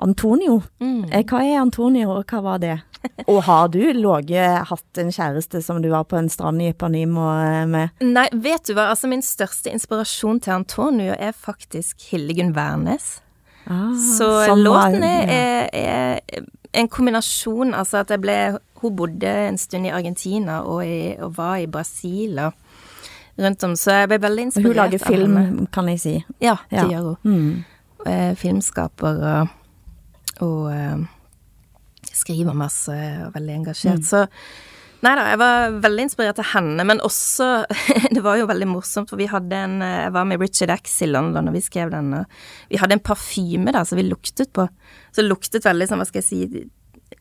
Antonio. 0.00 0.60
Eh, 0.80 1.24
hva 1.26 1.42
er 1.44 1.60
Antonio, 1.60 2.12
og 2.18 2.30
hva 2.30 2.40
var 2.44 2.62
det? 2.62 2.78
Og 3.32 3.38
har 3.46 3.70
du 3.72 3.80
ligget 3.96 4.66
hatt 4.68 4.98
en 5.00 5.08
kjæreste 5.08 5.62
som 5.64 5.78
du 5.80 5.86
var 5.88 6.04
på 6.04 6.18
en 6.18 6.28
strand 6.28 6.60
i 6.60 6.66
Ipanimo 6.68 7.30
eh, 7.32 7.62
med? 7.64 7.94
Nei, 8.04 8.26
vet 8.44 8.68
du 8.68 8.74
hva, 8.76 8.90
altså 8.92 9.08
min 9.08 9.24
største 9.24 9.72
inspirasjon 9.72 10.42
til 10.44 10.52
Antonio 10.58 11.14
er 11.16 11.32
faktisk 11.32 12.10
Hildegunn 12.10 12.52
Wærnes. 12.52 13.22
Ah, 13.64 13.94
Så 13.96 14.52
låten 14.52 15.00
er, 15.04 15.32
er, 15.72 16.20
er 16.28 16.44
en 16.76 16.88
kombinasjon, 16.92 17.72
altså 17.72 18.02
at 18.02 18.12
jeg 18.12 18.22
ble 18.22 18.36
Hun 18.80 18.94
bodde 18.96 19.32
en 19.48 19.58
stund 19.60 19.88
i 19.88 19.92
Argentina 19.92 20.60
og, 20.64 20.84
i, 20.84 21.14
og 21.20 21.34
var 21.36 21.58
i 21.60 21.66
Brasil 21.68 22.38
og 22.40 22.59
rundt 23.44 23.64
om, 23.66 23.76
så 23.78 24.00
jeg 24.02 24.08
ble 24.12 24.18
veldig 24.22 24.46
inspirert. 24.48 24.70
Hun 24.70 24.78
lager 24.78 25.04
film, 25.04 25.66
kan 25.74 25.88
jeg 25.92 26.00
si. 26.02 26.14
Ja, 26.44 26.56
det 26.70 26.82
Ja. 26.82 26.88
gjør 26.88 27.06
hun. 27.10 27.16
Mm. 27.24 27.64
Eh, 28.06 28.34
filmskaper 28.40 29.22
og, 29.30 29.48
og 30.46 30.72
eh, 30.72 31.06
skriver 32.16 32.54
masse 32.56 32.94
og 33.26 33.32
veldig 33.36 33.56
engasjert. 33.62 34.04
Så 34.08 34.26
Nei 35.00 35.14
da, 35.16 35.22
jeg 35.32 35.38
var 35.40 35.70
veldig 35.80 36.02
inspirert 36.04 36.40
av 36.42 36.48
henne, 36.50 36.84
men 36.84 36.98
også 37.00 37.46
Det 38.14 38.20
var 38.20 38.36
jo 38.36 38.44
veldig 38.50 38.66
morsomt, 38.68 39.08
for 39.08 39.16
vi 39.16 39.30
hadde 39.32 39.56
en 39.56 39.78
eh, 39.80 40.02
Jeg 40.04 40.12
var 40.12 40.26
med 40.28 40.42
Richard 40.42 40.74
X 40.74 40.98
i 41.06 41.08
London, 41.08 41.48
og 41.48 41.54
vi 41.56 41.62
skrev 41.64 41.88
den, 41.94 42.10
og 42.18 42.26
vi 42.68 42.76
hadde 42.82 42.98
en 42.98 43.00
parfyme 43.06 43.72
da, 43.72 43.80
som 43.88 43.96
vi 43.96 44.04
luktet 44.04 44.52
på. 44.52 44.66
Så 45.08 45.22
det 45.22 45.30
luktet 45.30 45.64
veldig 45.64 45.88
sånn, 45.88 46.02
hva 46.02 46.08
skal 46.10 46.20
jeg 46.20 46.28
si 46.28 46.66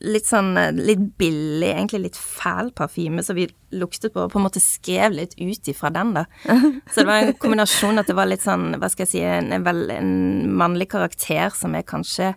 Litt 0.06 0.28
sånn 0.30 0.54
eh, 0.58 0.70
litt 0.76 1.02
billig, 1.20 1.72
egentlig 1.72 2.04
litt 2.06 2.20
fæl 2.20 2.70
parfyme, 2.78 3.24
så 3.26 3.36
vi 3.36 3.48
luktet 3.76 4.14
på 4.14 4.26
og 4.26 4.34
på 4.34 4.40
en 4.40 4.46
måte 4.46 4.62
skrev 4.64 5.16
litt 5.18 5.36
ut 5.40 5.72
ifra 5.72 5.92
den, 5.94 6.14
da. 6.16 6.26
Så 6.92 7.02
det 7.02 7.08
var 7.10 7.24
en 7.24 7.36
kombinasjon 7.42 8.02
at 8.02 8.10
det 8.10 8.16
var 8.18 8.30
litt 8.30 8.46
sånn, 8.46 8.72
hva 8.80 8.90
skal 8.90 9.06
jeg 9.06 9.12
si, 9.12 9.24
en, 9.26 9.52
en, 9.56 9.66
vel, 9.66 9.84
en 9.94 10.14
mannlig 10.62 10.90
karakter 10.94 11.54
som 11.58 11.76
er 11.78 11.86
kanskje 11.90 12.34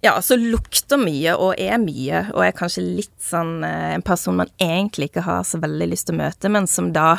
ja, 0.00 0.12
så 0.22 0.36
lukter 0.38 1.00
mye 1.02 1.34
og 1.34 1.58
er 1.58 1.78
mye, 1.82 2.28
og 2.30 2.44
er 2.46 2.54
kanskje 2.54 2.84
litt 2.86 3.16
sånn 3.22 3.64
eh, 3.66 3.96
en 3.96 4.04
person 4.06 4.38
man 4.38 4.52
egentlig 4.62 5.10
ikke 5.10 5.26
har 5.26 5.42
så 5.46 5.58
veldig 5.62 5.90
lyst 5.90 6.08
til 6.08 6.18
å 6.18 6.22
møte, 6.22 6.52
men 6.54 6.70
som 6.70 6.92
da 6.94 7.16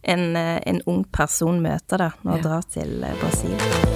en, 0.00 0.30
eh, 0.36 0.56
en 0.64 0.80
ung 0.88 1.04
person 1.04 1.60
møter 1.64 2.00
da, 2.06 2.14
når 2.24 2.40
ja. 2.40 2.46
drar 2.48 2.72
til 2.72 2.96
Brasil. 3.20 3.93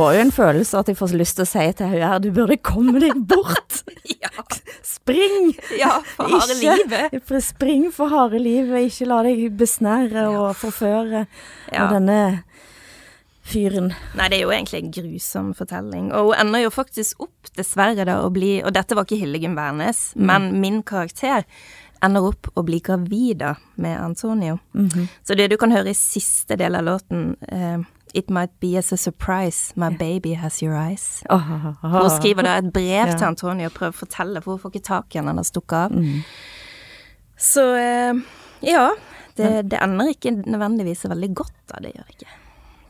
Får 0.00 0.14
jo 0.16 0.20
en 0.24 0.32
følelse 0.32 0.80
at 0.80 0.88
jeg 0.90 0.96
får 0.98 1.14
lyst 1.20 1.36
til 1.38 1.44
å 1.44 1.50
si 1.50 1.64
til 1.76 1.90
henne 1.92 2.08
her, 2.12 2.20
du 2.24 2.30
burde 2.34 2.56
komme 2.64 3.00
deg 3.02 3.20
bort. 3.28 3.82
Ja, 4.20 4.28
Spring! 4.84 5.52
ja 5.78 5.94
for 6.14 6.28
harde 6.28 6.54
livet. 6.60 7.14
Spring 7.42 7.86
for 7.94 8.10
harde 8.12 8.38
livet, 8.42 8.90
ikke 8.90 9.06
la 9.08 9.20
deg 9.24 9.46
besnære 9.58 10.26
og 10.28 10.50
forføre 10.60 11.22
Ja. 11.72 11.86
av 11.86 11.94
denne 11.94 12.18
fyren. 13.50 13.90
Nei, 14.18 14.28
det 14.30 14.38
er 14.38 14.44
jo 14.44 14.52
egentlig 14.54 14.80
en 14.82 14.92
grusom 14.94 15.52
fortelling. 15.58 16.10
Og 16.14 16.30
hun 16.30 16.40
ender 16.44 16.64
jo 16.66 16.72
faktisk 16.74 17.24
opp, 17.24 17.50
dessverre, 17.56 18.04
da, 18.06 18.18
å 18.22 18.30
bli 18.34 18.58
Og 18.62 18.74
dette 18.76 18.94
var 18.98 19.06
ikke 19.08 19.20
Hildegunn 19.22 19.56
Wærnes, 19.58 20.10
men 20.20 20.50
min 20.60 20.82
karakter 20.86 21.46
ender 22.04 22.28
opp 22.30 22.48
å 22.56 22.64
bli 22.64 22.80
gravid 22.84 23.40
da, 23.42 23.54
med 23.80 23.98
Antonio. 24.00 24.58
Så 25.24 25.36
det 25.36 25.48
du 25.52 25.56
kan 25.60 25.72
høre 25.74 25.90
i 25.92 25.96
siste 25.98 26.56
del 26.60 26.76
av 26.78 26.86
låten 26.86 27.32
eh, 27.48 27.80
It 28.14 28.30
might 28.30 28.50
be 28.60 28.76
as 28.76 28.92
a 28.92 28.96
surprise, 28.96 29.72
my 29.76 29.90
baby 29.90 30.32
has 30.34 30.62
your 30.62 30.74
eyes. 30.74 31.22
Hun 31.30 32.10
skriver 32.10 32.42
da 32.42 32.56
et 32.58 32.72
brev 32.72 33.06
Ja. 33.06 33.16
til 33.16 33.24
Antonio 33.26 33.66
og 33.66 33.72
prøver 33.76 33.92
å 33.94 33.98
fortelle, 34.00 34.42
for 34.42 34.52
hun 34.56 34.58
får 34.64 34.70
ikke 34.74 34.84
tak 34.88 35.14
i 35.14 35.18
han, 35.18 35.26
han 35.30 35.36
har 35.36 35.44
stukket 35.44 35.72
av. 35.72 35.90
Så 37.38 37.64
eh, 37.76 38.14
ja, 38.66 38.90
det, 39.36 39.70
det 39.70 39.78
ender 39.82 40.10
ikke 40.12 40.34
nødvendigvis 40.42 41.06
veldig 41.08 41.30
godt 41.34 41.54
da, 41.70 41.78
det 41.80 41.92
gjør 41.94 42.10
ikke. 42.16 42.26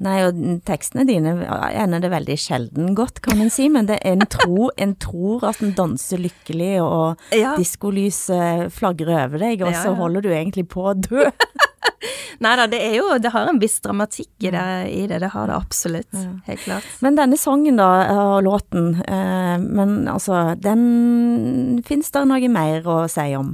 Nei, 0.00 0.16
og 0.24 0.38
tekstene 0.64 1.04
dine 1.04 1.34
ender 1.76 2.00
det 2.00 2.10
veldig 2.12 2.36
sjelden 2.40 2.94
godt, 2.96 3.20
kan 3.24 3.40
en 3.44 3.50
si, 3.52 3.66
men 3.68 3.84
det 3.90 3.98
er 4.00 4.14
en, 4.16 4.24
tro, 4.32 4.70
en 4.80 4.94
tror 4.96 5.44
at 5.50 5.60
en 5.64 5.74
danser 5.76 6.22
lykkelig, 6.22 6.72
og 6.80 7.20
Ja. 7.36 7.52
diskolyset 7.60 8.70
flagrer 8.72 9.26
over 9.26 9.38
deg, 9.44 9.60
og 9.62 9.72
Ja, 9.74 9.82
så 9.84 9.94
holder 9.98 10.24
du 10.24 10.30
egentlig 10.32 10.68
på 10.72 10.88
å 10.88 10.94
dø. 10.96 11.28
Nei 12.40 12.54
da, 12.56 12.64
det 12.72 12.78
er 12.80 12.94
jo 12.96 13.18
Det 13.20 13.32
har 13.34 13.48
en 13.50 13.58
viss 13.60 13.76
dramatikk 13.84 14.46
i 14.48 14.50
det, 14.54 14.64
i 14.88 15.02
det. 15.10 15.18
Det 15.20 15.28
har 15.34 15.50
det 15.50 15.56
absolutt. 15.56 16.14
Helt 16.46 16.62
klart. 16.64 16.86
Men 17.04 17.18
denne 17.18 17.36
sangen 17.36 17.76
da, 17.76 17.88
og 18.16 18.44
låten, 18.46 18.94
eh, 19.04 19.56
men 19.60 20.08
altså, 20.08 20.54
den 20.56 21.82
finnes 21.84 22.08
det 22.14 22.22
noe 22.30 22.48
mer 22.52 22.88
å 22.88 23.02
si 23.12 23.26
om? 23.36 23.52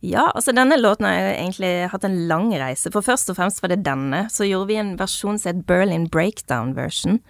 Ja, 0.00 0.30
altså 0.32 0.54
denne 0.56 0.78
låten 0.80 1.04
har 1.04 1.12
jeg 1.18 1.32
egentlig 1.34 1.72
hatt 1.92 2.04
en 2.08 2.16
lang 2.28 2.48
reise. 2.56 2.88
For 2.92 3.04
først 3.04 3.28
og 3.30 3.36
fremst 3.36 3.60
var 3.60 3.72
det 3.72 3.82
denne. 3.84 4.24
Så 4.32 4.48
gjorde 4.48 4.70
vi 4.70 4.78
en 4.80 4.94
versjon 5.00 5.38
som 5.38 5.52
het 5.52 5.66
Berlin 5.68 6.08
Breakdown 6.08 6.72
Version. 6.76 7.20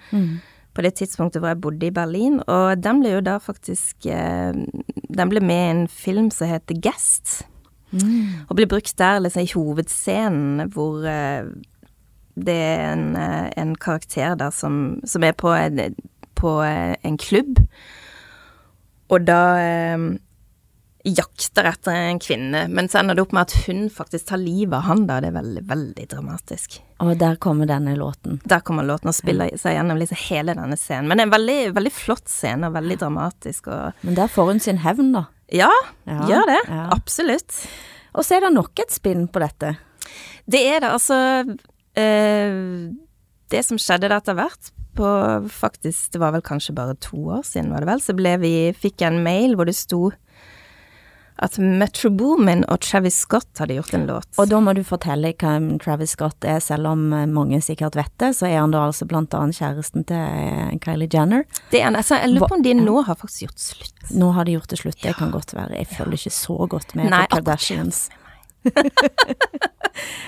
På 0.74 0.84
det 0.86 0.94
tidspunktet 1.00 1.42
hvor 1.42 1.50
jeg 1.50 1.60
bodde 1.60 1.88
i 1.88 1.94
Berlin. 1.94 2.38
Og 2.46 2.78
den 2.78 3.02
ble 3.02 3.16
jo 3.16 3.24
da 3.26 3.38
faktisk 3.42 4.06
eh, 4.06 4.54
Den 4.54 5.32
ble 5.32 5.42
med 5.42 5.64
i 5.64 5.70
en 5.72 5.88
film 5.88 6.30
som 6.30 6.46
heter 6.46 6.78
Guest. 6.78 7.40
Og 8.46 8.54
ble 8.54 8.68
brukt 8.70 8.94
der 8.98 9.18
liksom 9.18 9.42
i 9.42 9.50
hovedscenen 9.50 10.70
hvor 10.70 11.02
eh, 11.10 11.50
det 12.38 12.54
er 12.54 12.92
en, 12.92 13.16
eh, 13.18 13.50
en 13.58 13.74
karakter 13.74 14.38
der 14.38 14.54
som, 14.54 15.00
som 15.04 15.26
er 15.26 15.34
på 15.34 15.50
en, 15.50 15.96
på 16.38 16.54
en 16.62 17.18
klubb. 17.18 17.58
Og 19.10 19.26
da 19.26 19.42
jakter 21.04 21.64
etter 21.70 21.94
en 21.96 22.18
kvinne, 22.20 22.66
men 22.68 22.88
så 22.92 22.98
ender 23.00 23.16
det 23.16 23.22
opp 23.24 23.32
med 23.32 23.46
at 23.48 23.54
hun 23.66 23.86
faktisk 23.92 24.26
tar 24.28 24.40
livet 24.42 24.74
av 24.76 24.82
han 24.88 25.06
da. 25.08 25.16
Det 25.24 25.30
er 25.30 25.36
veldig, 25.38 25.62
veldig 25.70 26.06
dramatisk. 26.12 26.76
Og 27.00 27.14
der 27.20 27.38
kommer 27.40 27.68
denne 27.70 27.94
låten. 27.96 28.40
Der 28.44 28.60
kommer 28.60 28.84
låten 28.84 29.08
og 29.08 29.16
spiller 29.16 29.54
seg 29.56 29.78
gjennom 29.78 29.96
liksom 30.00 30.20
hele 30.28 30.54
denne 30.58 30.76
scenen. 30.76 31.08
Men 31.08 31.16
det 31.16 31.24
er 31.24 31.30
en 31.30 31.36
veldig, 31.38 31.58
veldig 31.78 31.92
flott 31.96 32.28
scene, 32.28 32.68
og 32.68 32.76
veldig 32.76 32.98
dramatisk 33.00 33.70
og 33.72 34.02
Men 34.04 34.18
der 34.18 34.28
får 34.28 34.50
hun 34.52 34.60
sin 34.60 34.82
hevn, 34.84 35.12
da. 35.16 35.24
Ja, 35.50 35.70
Ja, 36.06 36.20
gjør 36.28 36.46
det. 36.52 36.60
ja. 36.68 36.82
Absolutt. 36.94 37.62
Og 38.14 38.26
så 38.26 38.36
er 38.36 38.44
det 38.44 38.52
nok 38.54 38.78
et 38.84 38.92
spinn 38.92 39.24
på 39.32 39.40
dette. 39.42 39.76
Det 40.50 40.60
er 40.68 40.80
det, 40.84 40.90
altså 40.90 41.16
eh, 41.96 42.90
Det 43.50 43.64
som 43.66 43.78
skjedde 43.80 44.10
etter 44.14 44.36
hvert, 44.38 44.70
på 44.96 45.06
faktisk 45.54 46.10
Det 46.12 46.18
var 46.20 46.32
vel 46.34 46.42
kanskje 46.42 46.74
bare 46.74 46.96
to 46.98 47.16
år 47.36 47.44
siden, 47.46 47.70
var 47.72 47.84
det 47.84 47.88
vel, 47.92 48.00
så 48.02 48.14
ble 48.18 48.32
vi 48.42 48.50
Fikk 48.76 49.04
jeg 49.04 49.12
en 49.14 49.22
mail 49.24 49.54
hvor 49.56 49.68
det 49.70 49.76
sto 49.78 50.10
at 51.40 51.56
Metro 51.58 52.10
Boomin 52.12 52.66
og 52.68 52.82
Travis 52.84 53.16
Scott 53.24 53.58
hadde 53.62 53.78
gjort 53.78 53.94
en 53.96 54.02
låt. 54.06 54.26
Og 54.36 54.48
da 54.50 54.58
må 54.60 54.74
du 54.76 54.82
fortelle 54.84 55.30
hvem 55.40 55.70
Travis 55.80 56.12
Scott 56.12 56.44
er, 56.44 56.58
selv 56.60 56.90
om 56.90 57.06
eh, 57.16 57.24
mange 57.30 57.62
sikkert 57.64 57.96
vet 57.96 58.12
det, 58.20 58.34
så 58.36 58.44
er 58.50 58.58
han 58.60 58.74
da 58.74 58.82
altså 58.90 59.06
blant 59.08 59.32
annet 59.38 59.56
kjæresten 59.56 60.04
til 60.10 60.20
eh, 60.20 60.74
Kylie 60.84 61.08
Jenner. 61.12 61.46
det 61.72 61.80
er, 61.80 61.88
altså, 61.96 62.18
jeg 62.20 62.34
lurer 62.34 62.52
på 62.52 62.58
om 62.60 62.64
de 62.66 62.74
nå 62.76 62.96
har 63.08 63.16
faktisk 63.22 63.46
gjort 63.48 63.64
slutt. 63.64 64.10
Nå 64.20 64.30
har 64.36 64.44
de 64.44 64.58
gjort 64.58 64.68
det 64.74 64.80
slutt, 64.82 65.00
det 65.02 65.16
kan 65.16 65.32
godt 65.32 65.54
være. 65.56 65.78
Jeg 65.80 65.88
følger 65.96 66.20
ikke 66.20 66.36
så 66.42 66.58
godt 66.76 66.94
med 67.00 67.10
Nei, 67.14 67.24
på 67.26 67.36
Kardashians. 67.40 68.08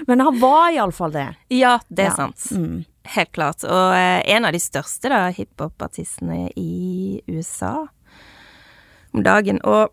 Men 0.07 0.21
han 0.21 0.39
var 0.41 0.71
iallfall 0.73 1.13
det. 1.13 1.29
Ja, 1.53 1.79
det 1.89 2.03
er 2.03 2.11
Ja. 2.11 2.17
sant. 2.17 2.47
Mm. 2.51 2.85
Helt 3.05 3.33
klart. 3.33 3.65
Og 3.65 3.95
eh, 3.97 4.23
en 4.33 4.45
av 4.49 4.53
de 4.55 4.61
største 4.63 5.09
da, 5.11 5.27
hiphop-artistene 5.35 6.51
i 6.57 7.21
USA 7.29 7.87
om 9.13 9.23
dagen. 9.27 9.59
Og 9.65 9.91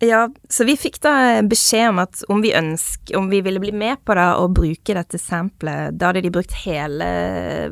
ja, 0.00 0.30
så 0.48 0.64
vi 0.64 0.76
fikk 0.80 0.96
da 1.04 1.42
beskjed 1.44 1.90
om 1.90 1.98
at 2.00 2.22
om 2.32 2.40
vi 2.40 2.54
ønsk, 2.56 3.12
om 3.16 3.28
vi 3.28 3.42
ville 3.44 3.60
bli 3.60 3.72
med 3.76 4.00
på 4.04 4.16
da 4.16 4.32
å 4.40 4.46
bruke 4.48 4.96
dette 4.96 5.20
samplet, 5.20 5.92
da 6.00 6.08
hadde 6.08 6.22
de 6.24 6.32
brukt 6.32 6.54
hele 6.62 7.08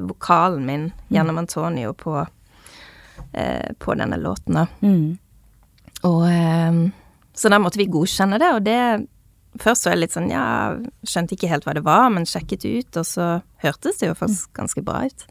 vokalen 0.03 0.67
min 0.69 0.85
gjennom 1.09 1.41
Antonio 1.41 1.95
på, 1.97 2.21
eh, 3.33 3.73
på 3.81 3.97
denne 3.97 4.21
låten 4.21 4.61
da. 4.61 4.67
Mm. 4.85 5.17
Og 6.05 6.27
eh, 6.29 6.83
så 7.33 7.49
da 7.49 7.61
måtte 7.63 7.81
vi 7.81 7.89
godkjenne 7.89 8.41
det, 8.41 8.53
og 8.57 8.67
det 8.67 8.83
Først 9.59 9.83
så 9.83 9.91
jeg 9.91 9.99
litt 9.99 10.13
sånn, 10.13 10.29
ja, 10.31 10.77
skjønte 11.09 11.35
ikke 11.35 11.49
helt 11.51 11.65
hva 11.67 11.73
det 11.75 11.81
var, 11.83 12.11
men 12.15 12.29
sjekket 12.29 12.67
ut, 12.69 12.99
og 13.01 13.07
så 13.09 13.25
hørtes 13.65 13.97
det 13.99 14.11
jo 14.11 14.15
faktisk 14.15 14.53
ganske 14.55 14.83
bra 14.87 15.01
ut. 15.09 15.25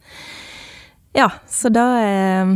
Ja, 1.15 1.29
så 1.47 1.69
da 1.71 1.85
eh, 2.01 2.55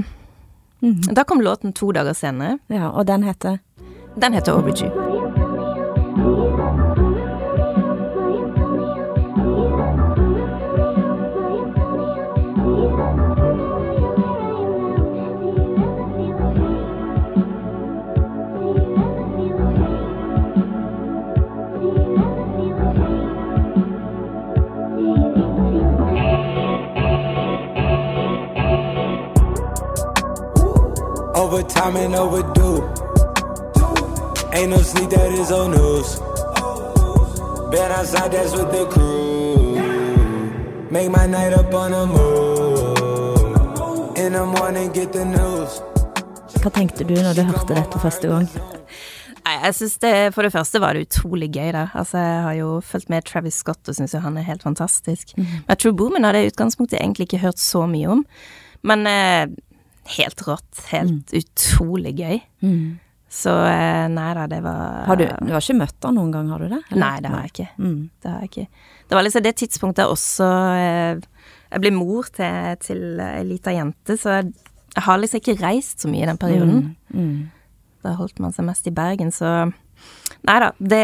Da 0.82 1.24
kom 1.30 1.46
låten 1.46 1.72
to 1.78 1.92
dager 1.94 2.18
senere. 2.18 2.58
Ja, 2.74 2.90
og 2.90 3.06
den 3.08 3.24
heter 3.24 3.62
Den 4.16 4.34
heter 4.34 4.54
Overdue. 4.54 4.92
Overtime 31.34 31.96
and 31.96 32.16
overdue. 32.16 32.71
Ain't 34.54 34.70
no 34.70 34.78
sleep, 34.78 35.10
that 35.10 35.32
is 35.32 35.52
old 35.52 35.72
news. 35.72 36.20
Been 37.72 37.92
outside, 37.92 38.32
that's 38.32 38.52
with 38.52 38.70
the 38.72 38.86
crew. 38.92 39.80
Make 40.92 41.10
my 41.10 41.26
night 41.26 41.54
up 41.54 41.74
on 41.74 41.92
the 41.92 42.06
move. 42.06 42.98
In 44.18 44.34
the 44.34 44.46
morning, 44.46 44.92
get 44.92 45.14
the 45.14 45.24
news. 45.26 45.80
Hva 46.62 46.70
tenkte 46.76 47.06
du 47.08 47.16
når 47.16 47.34
du 47.38 47.42
hørte 47.48 47.74
dette 47.78 48.00
første 48.04 48.28
gang? 48.28 48.50
Nei, 49.42 49.54
jeg 49.64 49.74
synes 49.74 49.96
det 50.04 50.12
For 50.36 50.46
det 50.46 50.52
første 50.54 50.82
var 50.84 50.94
det 50.94 51.08
utrolig 51.08 51.48
gøy, 51.56 51.72
da. 51.74 51.88
Altså, 51.98 52.20
jeg 52.20 52.42
har 52.46 52.56
jo 52.60 52.68
fulgt 52.86 53.10
med 53.10 53.24
Travis 53.26 53.56
Scott 53.64 53.88
og 53.90 53.96
syns 53.98 54.14
jo 54.14 54.20
han 54.22 54.36
er 54.38 54.46
helt 54.46 54.64
fantastisk. 54.68 55.32
Men 55.38 55.78
True 55.80 55.96
Boomin 55.96 56.28
hadde 56.28 56.44
jeg 56.44 56.52
i 56.52 56.52
utgangspunktet 56.54 57.00
egentlig 57.00 57.30
ikke 57.30 57.46
hørt 57.48 57.60
så 57.60 57.86
mye 57.90 58.08
om. 58.18 58.26
Men 58.84 59.08
eh, 59.08 59.48
helt 60.18 60.44
rått. 60.48 60.84
Helt 60.92 61.34
utrolig 61.40 62.14
gøy. 62.20 62.38
Så 63.32 63.52
eh, 63.64 64.08
nei 64.12 64.32
da, 64.36 64.44
det 64.52 64.60
var 64.66 65.06
Har 65.08 65.20
du, 65.20 65.24
du 65.24 65.54
har 65.54 65.64
ikke 65.64 65.78
møtt 65.80 66.04
han 66.04 66.18
noen 66.20 66.34
gang, 66.34 66.50
har 66.52 66.60
du 66.60 66.68
det? 66.68 66.82
eller? 66.92 67.00
Nei, 67.00 67.20
det 67.24 67.30
har 67.32 67.46
jeg 67.46 67.54
ikke. 67.54 67.68
Mm. 67.80 68.02
Det 68.20 68.32
har 68.32 68.42
jeg 68.44 68.50
ikke. 68.52 68.66
Det 69.08 69.18
var 69.18 69.24
liksom 69.28 69.46
det 69.46 69.54
tidspunktet 69.62 70.12
også 70.12 70.50
eh, 70.76 71.22
Jeg 71.72 71.84
ble 71.86 71.94
mor 71.96 72.28
til, 72.36 72.76
til 72.84 73.06
ei 73.24 73.46
lita 73.48 73.72
jente, 73.76 74.18
så 74.20 74.36
jeg, 74.42 74.52
jeg 74.98 75.06
har 75.08 75.22
liksom 75.24 75.40
ikke 75.40 75.58
reist 75.62 76.04
så 76.04 76.12
mye 76.12 76.26
i 76.26 76.28
den 76.28 76.42
perioden. 76.42 76.84
Mm. 77.16 77.38
Da 78.04 78.18
holdt 78.20 78.42
man 78.44 78.52
seg 78.52 78.68
mest 78.68 78.92
i 78.92 78.96
Bergen, 78.96 79.32
så 79.32 79.72
Nei 80.42 80.56
da, 80.58 80.72
det, 80.80 81.02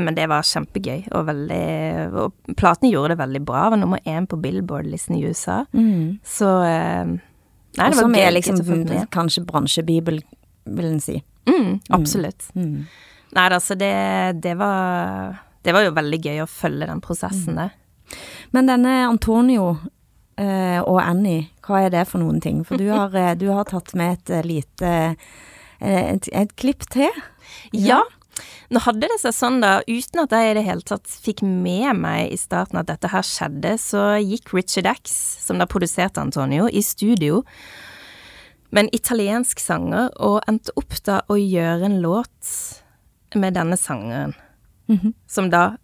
men 0.00 0.16
det 0.16 0.24
var 0.30 0.46
kjempegøy, 0.48 1.10
og 1.12 1.26
veldig 1.28 1.64
Og 2.24 2.54
platen 2.56 2.88
gjorde 2.88 3.12
det 3.12 3.18
veldig 3.20 3.42
bra, 3.44 3.66
var 3.74 3.76
nummer 3.76 4.00
én 4.08 4.24
på 4.26 4.38
Billboard-listen 4.40 5.18
i 5.18 5.24
USA. 5.28 5.60
Mm. 5.76 6.18
Så 6.24 6.48
eh, 6.64 7.04
Nei, 7.78 7.90
det 7.90 7.98
var 7.98 8.00
Som 8.00 8.16
gøy. 8.16 8.22
er 8.24 8.32
liksom 8.34 8.62
kanskje 9.12 9.44
bransjebibel, 9.46 10.22
vil 10.78 10.88
en 10.88 11.02
si. 11.04 11.20
Mm, 11.48 11.78
absolutt. 11.96 12.48
Mm. 12.54 12.86
Nei 13.36 13.44
altså 13.52 13.76
det, 13.76 13.92
det 14.40 14.54
var 14.56 15.36
Det 15.64 15.74
var 15.76 15.84
jo 15.84 15.92
veldig 15.96 16.18
gøy 16.24 16.42
å 16.44 16.48
følge 16.48 16.86
den 16.88 17.00
prosessen 17.04 17.58
der. 17.58 17.74
Men 18.56 18.70
denne 18.70 18.92
Antonio 19.08 19.72
eh, 20.40 20.78
og 20.80 21.00
Annie, 21.02 21.48
hva 21.66 21.82
er 21.84 21.92
det 21.92 22.06
for 22.08 22.22
noen 22.22 22.40
ting? 22.40 22.62
For 22.64 22.80
du 22.80 22.88
har, 22.88 23.12
eh, 23.18 23.34
du 23.36 23.50
har 23.52 23.68
tatt 23.68 23.92
med 23.98 24.16
et 24.16 24.32
eh, 24.38 24.46
lite 24.46 24.92
eh, 24.94 26.14
et, 26.14 26.30
et 26.32 26.54
klipp 26.56 26.86
til. 26.94 27.12
Ja. 27.76 28.00
Nå 28.70 28.80
hadde 28.84 29.08
det 29.10 29.18
seg 29.22 29.34
sånn 29.34 29.60
da, 29.64 29.78
uten 29.88 30.22
at 30.22 30.32
jeg 30.34 30.50
i 30.50 30.56
det 30.58 30.64
hele 30.66 30.84
tatt 30.86 31.08
fikk 31.08 31.42
med 31.42 31.98
meg 31.98 32.32
i 32.32 32.38
starten 32.38 32.80
at 32.80 32.88
dette 32.90 33.10
her 33.12 33.24
skjedde, 33.26 33.74
så 33.80 34.10
gikk 34.20 34.52
Richard 34.54 34.88
X, 34.90 35.14
som 35.44 35.60
da 35.60 35.66
produserte 35.68 36.22
Antonio, 36.22 36.68
i 36.68 36.84
studio 36.84 37.42
med 38.70 38.84
en 38.84 38.94
italiensk 38.96 39.60
sanger, 39.60 40.10
og 40.20 40.42
endte 40.48 40.74
opp 40.76 40.96
da 41.06 41.22
å 41.28 41.38
gjøre 41.40 41.88
en 41.88 42.00
låt 42.04 42.54
med 43.36 43.56
denne 43.56 43.76
sangeren, 43.80 44.34
som 45.28 45.50
da 45.52 45.76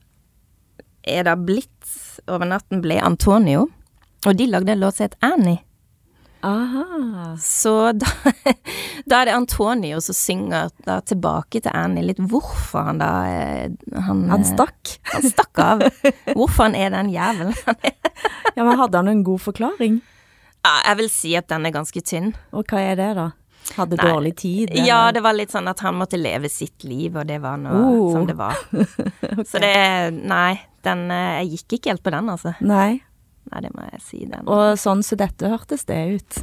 er 1.04 1.26
da 1.28 1.36
blitt, 1.36 1.70
over 2.28 2.48
natten 2.48 2.80
ble 2.84 2.96
Antonio, 3.04 3.68
og 4.24 4.36
de 4.38 4.48
lagde 4.48 4.72
en 4.72 4.80
låt 4.80 4.98
som 4.98 5.08
het 5.08 5.16
Annie. 5.24 5.60
Aha. 6.44 7.36
Så 7.40 7.92
da, 7.96 8.08
da 9.08 9.20
er 9.22 9.30
det 9.30 9.36
Antonio 9.36 10.00
som 10.04 10.16
synger 10.16 10.72
da 10.84 10.98
tilbake 11.00 11.62
til 11.64 11.72
Annie 11.72 12.04
litt 12.04 12.20
hvorfor 12.20 12.90
han 12.90 13.00
da 13.00 13.12
eh, 13.30 13.70
Han, 13.94 14.26
Han 14.28 14.42
eh, 14.42 14.50
stakk. 14.50 14.98
Han 15.14 15.24
stakk 15.24 15.62
av. 15.64 15.86
Hvorfor 16.34 16.66
han 16.66 16.76
er 16.76 16.92
den 16.92 17.14
jævelen 17.14 17.56
han 17.64 17.80
er. 17.80 17.96
Ja, 18.58 18.60
men 18.60 18.76
hadde 18.76 19.00
han 19.00 19.08
en 19.08 19.24
god 19.24 19.40
forklaring? 19.46 20.02
Ja, 20.64 20.74
jeg 20.88 20.96
vil 21.02 21.10
si 21.12 21.34
at 21.36 21.48
den 21.52 21.66
er 21.68 21.74
ganske 21.74 22.00
tynn. 22.00 22.30
Og 22.56 22.64
hva 22.70 22.80
er 22.80 22.96
det, 22.96 23.10
da? 23.18 23.30
Hadde 23.78 23.96
Nei. 23.96 24.04
dårlig 24.10 24.34
tid? 24.36 24.72
Ja, 24.84 25.10
det 25.12 25.22
var 25.24 25.32
litt 25.36 25.52
sånn 25.52 25.68
at 25.70 25.80
han 25.84 25.96
måtte 25.96 26.18
leve 26.20 26.48
sitt 26.52 26.84
liv, 26.84 27.14
og 27.16 27.26
det 27.28 27.38
var 27.40 27.56
noe 27.60 27.80
Oh. 27.84 28.12
som 28.12 28.26
det 28.28 28.36
var. 28.36 28.56
Så 29.48 29.60
det 29.60 30.12
Nei, 30.20 30.60
den 30.84 31.10
eh, 31.10 31.40
Jeg 31.44 31.50
gikk 31.58 31.78
ikke 31.78 31.90
helt 31.94 32.02
på 32.04 32.12
den, 32.12 32.28
altså. 32.32 32.52
Nei. 32.60 33.00
Nei, 33.52 33.60
det 33.60 33.72
må 33.76 33.84
jeg 33.92 34.00
si. 34.04 34.22
Den. 34.28 34.44
Og 34.48 34.76
sånn 34.80 35.02
som 35.04 35.20
dette 35.20 35.48
hørtes 35.52 35.84
det 35.88 36.00
ut. 36.16 36.40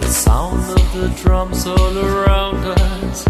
The 0.00 0.10
sound 0.10 0.62
of 0.74 0.86
the 0.94 1.08
drums 1.22 1.66
all 1.66 1.98
around 1.98 2.62
us. 2.66 3.24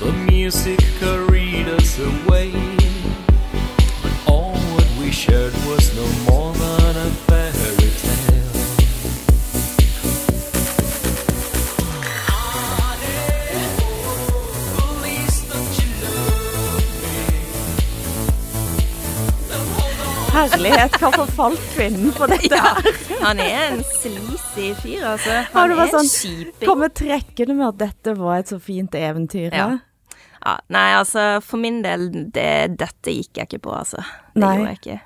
The 0.00 0.12
music 0.30 0.80
carried 1.00 1.68
us 1.80 1.98
away. 1.98 2.52
But 4.02 4.12
all 4.32 4.52
what 4.76 4.88
we 5.00 5.10
shared 5.10 5.52
was 5.68 5.92
no 5.96 6.04
more 6.28 6.52
than 6.52 6.96
a 7.04 7.08
Herlighet, 20.36 20.96
hva 21.00 21.10
forfalt 21.14 21.62
kvinnen 21.72 22.12
på 22.16 22.26
dette 22.28 22.58
her? 22.60 22.88
Han 23.22 23.40
er 23.40 23.54
en 23.70 23.82
sleazy 23.96 24.70
fyr, 24.82 25.04
altså. 25.14 25.38
Han 25.54 25.72
ja, 25.72 25.78
er 25.86 25.92
sånn, 25.94 26.10
kjiping. 26.12 26.66
Kommer 26.68 26.92
trekkende 26.92 27.56
med 27.56 27.68
at 27.72 27.78
dette 27.86 28.14
var 28.18 28.42
et 28.42 28.52
så 28.52 28.58
fint 28.62 28.94
eventyr. 28.98 29.48
Ja. 29.50 29.68
Ja. 29.72 29.82
Ja, 30.46 30.52
nei, 30.70 30.84
altså, 30.94 31.22
for 31.42 31.58
min 31.58 31.80
del, 31.82 32.04
det, 32.30 32.76
dette 32.78 33.10
gikk 33.16 33.40
jeg 33.40 33.48
ikke 33.48 33.62
på, 33.64 33.72
altså. 33.74 33.98
Det 34.30 34.44
Nei. 34.44 34.50
gjorde 34.60 34.68
jeg 34.74 34.78
ikke. 34.82 34.98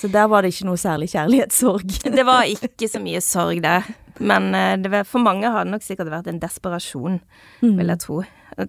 Så 0.00 0.08
der 0.10 0.30
var 0.32 0.42
det 0.42 0.50
ikke 0.54 0.66
noe 0.66 0.80
særlig 0.80 1.10
kjærlighetssorg. 1.12 1.92
Det 2.16 2.24
var 2.26 2.48
ikke 2.48 2.88
så 2.88 2.98
mye 3.04 3.20
sorg 3.22 3.60
der. 3.62 3.86
Men 4.18 4.48
eh, 4.56 4.74
det 4.80 4.90
var, 4.92 5.04
for 5.08 5.22
mange 5.22 5.48
har 5.52 5.64
det 5.68 5.74
nok 5.76 5.84
sikkert 5.84 6.10
vært 6.12 6.26
en 6.32 6.40
desperasjon, 6.42 7.20
Mm. 7.60 7.76
vil 7.78 7.92
jeg 7.92 8.00
tro. 8.02 8.18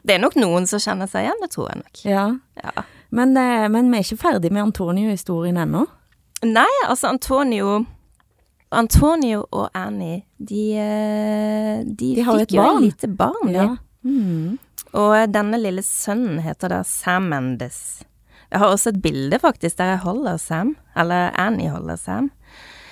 Det 0.04 0.14
er 0.14 0.20
nok 0.22 0.36
noen 0.40 0.68
som 0.70 0.80
kjenner 0.84 1.08
seg 1.10 1.26
igjen, 1.26 1.40
det 1.42 1.50
tror 1.56 1.72
jeg 1.72 1.80
nok. 1.82 2.04
Ja. 2.06 2.26
Ja. 2.62 2.84
Men, 3.16 3.34
eh, 3.40 3.66
men 3.72 3.90
vi 3.92 3.98
er 4.02 4.06
ikke 4.06 4.22
ferdig 4.22 4.52
med 4.52 4.68
Antonio-historien 4.68 5.58
ennå. 5.64 5.88
Nei, 6.44 6.70
altså 6.88 7.08
Antonio 7.12 7.86
Antonio 8.72 9.44
og 9.52 9.68
Annie, 9.76 10.22
de, 10.40 10.62
eh, 10.80 11.82
de, 11.86 12.14
De 12.16 12.24
fikk 12.24 12.54
jo 12.56 12.64
et 12.64 12.82
lite 12.86 13.10
barn, 13.20 13.50
de. 13.52 13.58
Ja. 13.60 13.76
Mm. 14.08 14.56
Og 14.98 15.16
denne 15.34 15.60
lille 15.60 15.84
sønnen 15.84 16.40
heter 16.42 16.72
da 16.72 16.80
Sam 16.88 17.28
Mendes. 17.34 18.04
Jeg 18.52 18.60
har 18.64 18.72
også 18.72 18.90
et 18.94 19.02
bilde 19.04 19.38
faktisk 19.40 19.78
der 19.78 19.94
jeg 19.94 20.02
holder 20.06 20.38
Sam, 20.40 20.74
eller 20.96 21.32
Annie 21.40 21.70
holder 21.72 21.96
Sam, 22.00 22.32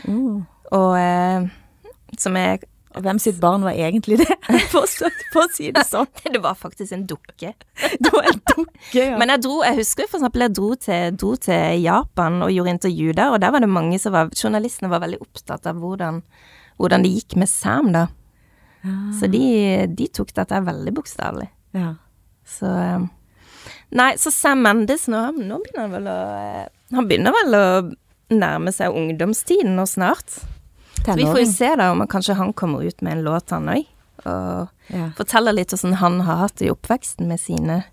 Mm. 0.07 0.45
og 0.71 0.93
eh, 0.99 1.47
som 2.17 2.35
er 2.39 2.61
Og 2.97 3.03
hvem 3.05 3.19
sitt 3.21 3.37
barn 3.41 3.61
var 3.65 3.77
egentlig 3.77 4.17
det? 4.23 4.35
For, 4.71 4.85
å 4.85 5.47
si 5.53 5.69
det 5.75 5.85
sånn. 5.87 6.09
Det 6.33 6.41
var 6.41 6.57
faktisk 6.57 6.95
en 6.95 7.05
dukke. 7.09 7.53
Det 7.99 8.11
var 8.13 8.29
en 8.31 8.41
dukke, 8.49 9.03
ja. 9.03 9.17
Men 9.21 9.33
jeg 9.35 9.43
dro, 9.45 9.59
jeg 9.65 9.79
husker 9.81 10.09
for 10.09 10.19
eksempel 10.19 10.45
jeg 10.47 10.55
dro 10.57 10.71
til, 10.87 11.17
dro 11.19 11.33
til 11.41 11.83
Japan 11.83 12.41
og 12.45 12.53
gjorde 12.53 12.75
intervju 12.77 13.13
der, 13.17 13.35
og 13.35 13.43
der 13.43 13.53
var 13.53 13.63
det 13.63 13.71
mange 13.71 13.99
som 14.01 14.15
var 14.15 14.33
Journalistene 14.33 14.91
var 14.91 15.03
veldig 15.05 15.21
opptatt 15.21 15.69
av 15.69 15.79
hvordan, 15.81 16.23
hvordan 16.81 17.05
det 17.05 17.13
gikk 17.13 17.37
med 17.41 17.51
Sam, 17.51 17.93
da. 17.95 18.07
Så 19.19 19.27
de, 19.27 19.41
de 19.91 20.05
tok 20.15 20.29
dette 20.37 20.61
veldig 20.63 20.93
bokstavelig. 20.95 21.49
ja. 21.75 21.93
Så 22.49 22.65
eh, 22.65 23.01
Nei, 23.93 24.11
så 24.21 24.31
Sam 24.33 24.63
Mendes 24.65 25.07
nå, 25.09 25.19
nå 25.37 25.59
begynner 25.61 25.83
han 25.83 25.91
vel 25.93 26.07
å 26.09 26.19
eh, 26.37 26.63
Han 26.95 27.09
begynner 27.09 27.35
vel 27.35 27.57
å 27.57 27.65
nærme 28.33 28.73
seg 28.73 28.93
ungdomstiden 28.93 29.75
nå 29.77 29.85
snart. 29.89 30.39
Så 31.05 31.15
vi 31.15 31.25
får 31.25 31.39
jo 31.39 31.51
se 31.51 31.69
da 31.79 31.91
om 31.91 31.99
han, 32.03 32.07
kanskje 32.11 32.35
han 32.35 32.53
kommer 32.53 32.83
ut 32.85 33.01
med 33.01 33.17
en 33.17 33.23
låt, 33.23 33.49
han 33.55 33.69
òg. 33.69 33.85
Og 34.25 34.67
Ja. 34.89 35.09
forteller 35.15 35.53
litt 35.53 35.69
hvordan 35.71 35.93
han 36.01 36.19
har 36.21 36.35
hatt 36.43 36.55
det 36.59 36.67
i 36.67 36.71
oppveksten 36.73 37.27
med 37.27 37.39
sine 37.39 37.83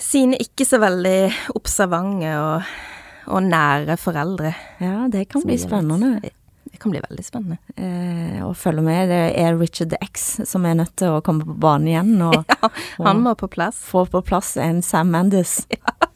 Sine 0.00 0.36
ikke 0.40 0.64
så 0.64 0.78
veldig 0.80 1.32
observante 1.58 2.30
og, 2.40 2.62
og 3.28 3.42
nære 3.44 3.96
foreldre. 4.00 4.54
ja, 4.80 5.06
det 5.12 5.26
kan 5.28 5.42
bli 5.44 5.56
litt- 5.56 5.66
spennende 5.68 6.20
Det 6.70 6.78
kan 6.80 6.90
bli 6.92 7.00
veldig 7.00 7.24
spennende. 7.24 7.58
eh, 7.76 8.40
å 8.46 8.54
følge 8.56 8.82
med. 8.82 9.08
Det 9.08 9.36
er 9.38 9.56
Richard 9.58 9.94
X 10.00 10.40
som 10.48 10.64
er 10.66 10.74
nødt 10.74 10.94
til 10.96 11.08
å 11.08 11.20
komme 11.22 11.44
på 11.44 11.58
banen 11.58 11.88
igjen 11.88 12.22
og, 12.22 12.44
Han 13.04 13.20
må 13.22 13.34
på 13.36 13.48
plass. 13.50 13.76
få 13.84 14.06
på 14.08 14.22
plass 14.24 14.56
en 14.56 14.80
Sam 14.82 15.10
Mendes. 15.10 15.66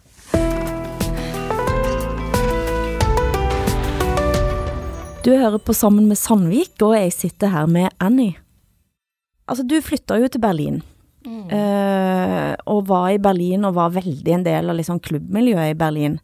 Du 5.24 5.30
hører 5.32 5.58
på 5.58 5.72
Sammen 5.72 6.04
med 6.08 6.18
Sandvik, 6.20 6.74
og 6.84 6.94
jeg 6.98 7.12
sitter 7.16 7.48
her 7.48 7.66
med 7.70 7.88
Annie. 8.00 8.36
Altså, 9.48 9.64
du 9.64 9.78
flytta 9.84 10.18
jo 10.20 10.28
til 10.28 10.40
Berlin. 10.40 10.82
eh, 11.50 12.54
og 12.68 12.82
var 12.88 13.08
i 13.14 13.18
Berlin 13.18 13.64
og 13.64 13.74
var 13.78 13.94
veldig 13.94 14.32
en 14.34 14.44
del 14.44 14.68
av 14.68 14.76
liksom 14.76 14.98
klubbmiljøet 15.00 15.70
i 15.72 15.78
Berlin. 15.80 16.18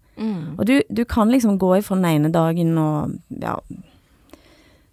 Og 0.59 0.67
du, 0.69 0.75
du 0.93 1.05
kan 1.09 1.31
liksom 1.33 1.57
gå 1.59 1.71
ifra 1.79 1.97
den 1.97 2.05
ene 2.05 2.29
dagen 2.33 2.77
og 2.79 3.15
ja 3.41 3.55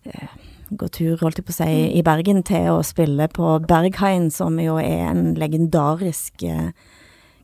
eh, 0.05 0.30
Gå 0.70 0.88
tur, 0.91 1.18
holdt 1.22 1.38
jeg 1.39 1.45
på 1.47 1.53
å 1.53 1.55
si, 1.62 1.68
i 1.95 2.01
Bergen 2.03 2.41
til 2.43 2.66
å 2.74 2.82
spille 2.84 3.30
på 3.32 3.53
Berghain, 3.68 4.26
som 4.32 4.58
jo 4.60 4.74
er 4.80 5.05
en 5.14 5.30
legendarisk 5.39 6.43
eh, 6.43 6.72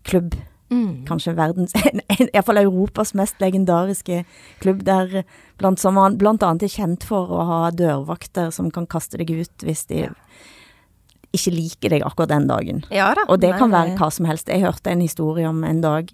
klubb. 0.03 0.35
Kanskje 1.07 1.33
verdens 1.37 1.73
Iallfall 2.33 2.57
Europas 2.63 3.13
mest 3.13 3.39
legendariske 3.43 4.23
klubb, 4.63 4.83
der 4.87 5.23
blant, 5.57 5.79
som 5.79 5.97
han 5.97 6.17
bl.a. 6.17 6.35
er 6.39 6.67
kjent 6.71 7.03
for 7.07 7.29
å 7.31 7.45
ha 7.49 7.59
dørvakter 7.71 8.51
som 8.51 8.71
kan 8.71 8.85
kaste 8.87 9.17
deg 9.21 9.29
ut 9.31 9.65
hvis 9.67 9.85
de 9.91 10.05
ikke 11.33 11.51
liker 11.55 11.89
deg 11.95 12.03
akkurat 12.05 12.29
den 12.29 12.47
dagen. 12.47 12.83
Ja 12.93 13.11
da. 13.17 13.23
Og 13.27 13.39
det 13.41 13.55
kan 13.57 13.71
være 13.73 13.95
hva 13.97 14.09
som 14.13 14.27
helst. 14.29 14.51
Jeg 14.53 14.61
hørte 14.61 14.91
en 14.93 15.01
historie 15.01 15.47
om 15.49 15.63
en 15.65 15.81
dag 15.81 16.11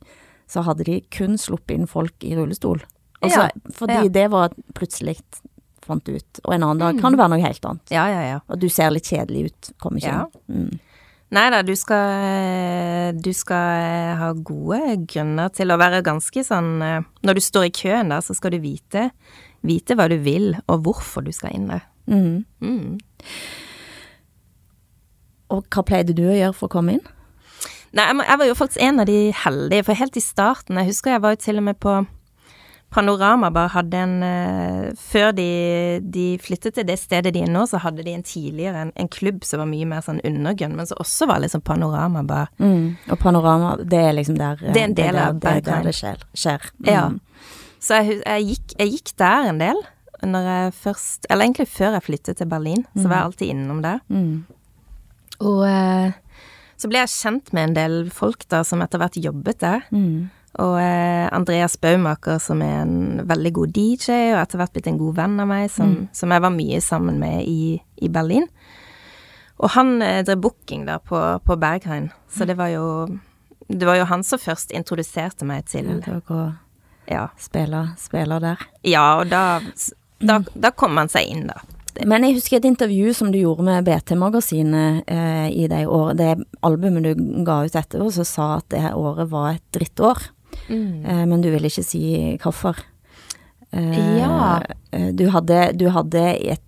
så 0.49 0.63
hadde 0.65 0.85
de 0.87 1.01
kun 1.13 1.35
sluppet 1.37 1.75
inn 1.75 1.87
folk 1.91 2.23
i 2.25 2.35
rullestol. 2.37 2.79
Altså, 3.21 3.49
Ja, 3.49 3.71
fordi 3.75 3.97
ja. 3.99 4.07
det 4.15 4.27
var 4.31 4.53
plutselig 4.77 5.17
fant 5.83 6.07
ut. 6.07 6.39
Og 6.45 6.53
en 6.55 6.63
annen 6.63 6.79
dag 6.79 7.01
kan 7.01 7.11
det 7.11 7.19
være 7.19 7.33
noe 7.35 7.43
helt 7.43 7.65
annet. 7.67 7.91
Ja, 7.91 8.05
ja, 8.09 8.21
ja. 8.29 8.39
Og 8.47 8.61
du 8.61 8.69
ser 8.71 8.93
litt 8.95 9.09
kjedelig 9.11 9.49
ut, 9.51 9.71
kommer 9.81 9.99
ikke 9.99 10.13
Ja. 10.15 10.25
inn. 10.47 10.69
Mm. 10.69 10.79
Nei 11.35 11.45
da, 11.53 11.61
du 11.61 11.75
skal 11.77 13.17
Du 13.21 13.29
skal 13.37 13.83
eh, 13.83 14.17
ha 14.17 14.31
gode 14.33 14.95
grunner 15.09 15.51
til 15.53 15.69
å 15.69 15.77
være 15.77 16.01
ganske 16.05 16.43
sånn 16.45 16.71
eh, 16.81 17.05
Når 17.25 17.37
du 17.37 17.43
står 17.45 17.67
i 17.67 17.75
køen 17.81 18.13
da, 18.13 18.17
så 18.25 18.33
skal 18.37 18.55
du 18.55 18.61
vite 18.63 19.09
Vite 19.65 19.97
hva 19.99 20.07
du 20.09 20.15
vil, 20.23 20.53
og 20.71 20.85
hvorfor 20.85 21.25
du 21.25 21.33
skal 21.35 21.51
inn 21.51 21.65
der. 21.67 21.81
Mm. 22.07 22.45
Mm. 22.63 22.93
Og 25.51 25.65
hva 25.67 25.83
pleide 25.83 26.15
du 26.15 26.21
å 26.29 26.37
gjøre 26.37 26.55
for 26.55 26.69
å 26.69 26.73
komme 26.77 26.95
inn? 26.95 27.03
Nei, 27.91 28.05
jeg 28.07 28.39
var 28.39 28.47
jo 28.47 28.55
faktisk 28.55 28.79
en 28.85 29.03
av 29.03 29.09
de 29.09 29.17
heldige, 29.35 29.83
for 29.83 29.99
helt 29.99 30.15
i 30.15 30.23
starten 30.23 30.79
Jeg 30.79 30.93
husker 30.93 31.11
jeg 31.11 31.23
var 31.25 31.35
jo 31.35 31.41
til 31.43 31.59
og 31.59 31.65
med 31.67 31.79
på 31.83 31.97
Panorama 32.89 33.51
bare 33.53 33.69
hadde 33.75 33.99
en 34.01 34.15
eh, 34.25 34.85
Før 34.97 35.31
de, 35.37 35.49
de 36.01 36.25
flyttet 36.41 36.73
til 36.77 36.87
det 36.87 36.97
stedet 36.97 37.33
de 37.35 37.43
er 37.45 37.51
nå, 37.51 37.65
så 37.69 37.81
hadde 37.83 38.05
de 38.05 38.15
en 38.17 38.25
tidligere 38.25 38.87
en, 38.87 38.93
en 38.97 39.09
klubb 39.11 39.43
som 39.45 39.61
var 39.61 39.69
mye 39.69 39.87
mer 39.89 40.01
sånn 40.05 40.21
undergrunn, 40.25 40.73
men 40.77 40.89
som 40.89 41.01
også 41.03 41.27
var 41.29 41.43
liksom 41.45 41.61
Panorama 41.65 42.25
Mm. 42.59 42.97
Og 43.11 43.19
Panorama, 43.19 43.75
det 43.77 43.99
er 43.99 44.13
liksom 44.13 44.37
der 44.37 44.59
Det 44.59 44.81
er 44.81 44.87
en 44.87 44.97
del 44.97 45.17
av 45.17 45.39
det, 45.39 45.53
er 45.59 45.61
der 45.65 45.83
det 45.87 45.93
skjer. 45.95 46.21
skjer. 46.33 46.65
Mm. 46.79 46.89
Ja. 46.89 47.03
Så 47.79 47.99
jeg, 47.99 48.19
jeg, 48.25 48.45
gikk, 48.53 48.73
jeg 48.79 48.93
gikk 48.95 49.11
der 49.21 49.49
en 49.49 49.61
del. 49.61 49.81
Når 50.19 50.47
jeg 50.51 50.73
først 50.81 51.27
Eller 51.29 51.45
egentlig 51.45 51.67
før 51.71 51.95
jeg 51.95 52.03
flyttet 52.03 52.37
til 52.41 52.49
Berlin, 52.51 52.83
så 52.97 53.05
var 53.07 53.15
jeg 53.15 53.29
alltid 53.29 53.53
innom 53.53 53.83
der. 53.85 54.01
Mm. 54.09 54.43
Og 55.39 55.61
eh, 55.69 56.17
så 56.79 56.89
ble 56.91 57.01
jeg 57.03 57.11
kjent 57.13 57.53
med 57.55 57.69
en 57.69 57.77
del 57.77 57.95
folk 58.13 58.45
da 58.51 58.61
som 58.67 58.83
etter 58.83 59.01
hvert 59.01 59.17
jobbet 59.19 59.59
der. 59.63 59.85
Mm. 59.91 60.29
Og 60.59 60.75
eh, 60.81 61.25
Andreas 61.35 61.77
Baumaker, 61.79 62.39
som 62.43 62.61
er 62.65 62.81
en 62.81 63.21
veldig 63.29 63.51
god 63.55 63.73
DJ, 63.77 64.17
og 64.33 64.41
etter 64.41 64.59
hvert 64.59 64.73
blitt 64.75 64.89
en 64.91 64.99
god 64.99 65.15
venn 65.21 65.39
av 65.39 65.47
meg, 65.47 65.69
som, 65.71 65.93
som 66.15 66.33
jeg 66.35 66.43
var 66.43 66.51
mye 66.55 66.81
sammen 66.83 67.19
med 67.21 67.47
i, 67.47 67.77
i 68.03 68.09
Berlin. 68.11 68.47
Og 69.59 69.71
han 69.75 70.01
eh, 70.03 70.21
drev 70.27 70.41
booking 70.43 70.85
der 70.87 70.99
på, 71.03 71.19
på 71.45 71.57
Berghain, 71.59 72.09
så 72.31 72.47
det 72.47 72.57
var 72.59 72.71
jo 72.73 72.85
Det 73.69 73.85
var 73.85 73.99
jo 73.99 74.05
han 74.09 74.23
som 74.23 74.39
først 74.41 74.71
introduserte 74.73 75.45
meg 75.45 75.67
til 75.69 75.99
å 76.09 76.19
gå 76.25 76.43
Ja, 77.11 77.27
spille, 77.37 77.89
spille 78.01 78.39
der. 78.39 78.63
ja 78.83 79.19
og 79.19 79.29
da, 79.29 79.59
da, 80.19 80.39
da 80.55 80.71
kom 80.71 80.97
han 80.97 81.09
seg 81.11 81.27
inn, 81.27 81.47
da. 81.51 81.59
Men 82.07 82.23
jeg 82.23 82.37
husker 82.37 82.57
et 82.59 82.67
intervju 82.69 83.13
som 83.17 83.31
du 83.31 83.39
gjorde 83.41 83.65
med 83.67 83.83
BT-magasinet 83.87 85.03
eh, 85.09 85.47
i 85.51 85.67
det 85.67 85.85
året, 85.87 86.17
det 86.17 86.47
albumet 86.63 87.03
du 87.03 87.43
ga 87.43 87.63
ut 87.65 87.75
etterpå, 87.75 88.11
som 88.15 88.27
sa 88.27 88.49
at 88.59 88.69
det 88.71 88.93
året 88.95 89.27
var 89.31 89.57
et 89.57 89.65
drittår. 89.75 90.21
Eh, 90.69 91.25
men 91.25 91.41
du 91.41 91.49
ville 91.51 91.67
ikke 91.69 91.83
si 91.85 92.37
hvorfor. 92.41 92.77
Eh, 93.73 94.17
Ja. 94.19 94.61
eh, 94.91 95.11
Du 95.11 95.29
hadde, 95.29 95.77
du 95.77 95.89
hadde 95.89 96.23
et 96.41 96.61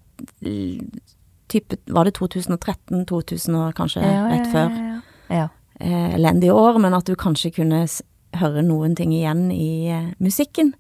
type 1.50 1.78
Var 1.88 2.04
det 2.06 2.14
2013, 2.16 3.06
2000 3.06 3.56
og 3.56 3.74
kanskje 3.76 4.02
rett 4.32 4.48
før? 4.52 5.02
Ja. 5.32 5.48
Elendige 5.82 6.54
år, 6.54 6.78
men 6.80 6.94
at 6.94 7.06
du 7.06 7.16
kanskje 7.16 7.52
kunne 7.56 7.88
høre 8.38 8.62
noen 8.64 8.96
ting 8.96 9.12
igjen 9.12 9.48
i 9.52 9.92
musikken. 10.22 10.74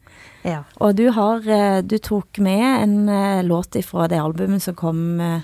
ja. 0.45 0.63
Og 0.79 0.95
du 0.95 1.09
har 1.11 1.41
Du 1.81 1.97
tok 1.97 2.37
med 2.39 2.83
en 2.83 3.45
låt 3.47 3.75
ifra 3.75 4.07
det 4.07 4.19
albumet 4.21 4.61
som 4.61 4.75
kom 4.75 5.19
eh, 5.19 5.41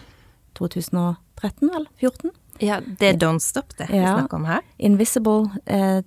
2013, 0.55 1.69
vel? 1.73 1.87
14? 1.99 2.31
Ja, 2.59 2.79
det 2.99 3.07
er 3.09 3.17
Don't 3.21 3.39
Stop 3.39 3.75
det 3.77 3.89
vi 3.89 3.97
Ja. 3.97 4.13
snakker 4.17 4.37
om 4.37 4.45
her. 4.45 4.61
Invisible 4.79 5.49
eh, 5.65 6.01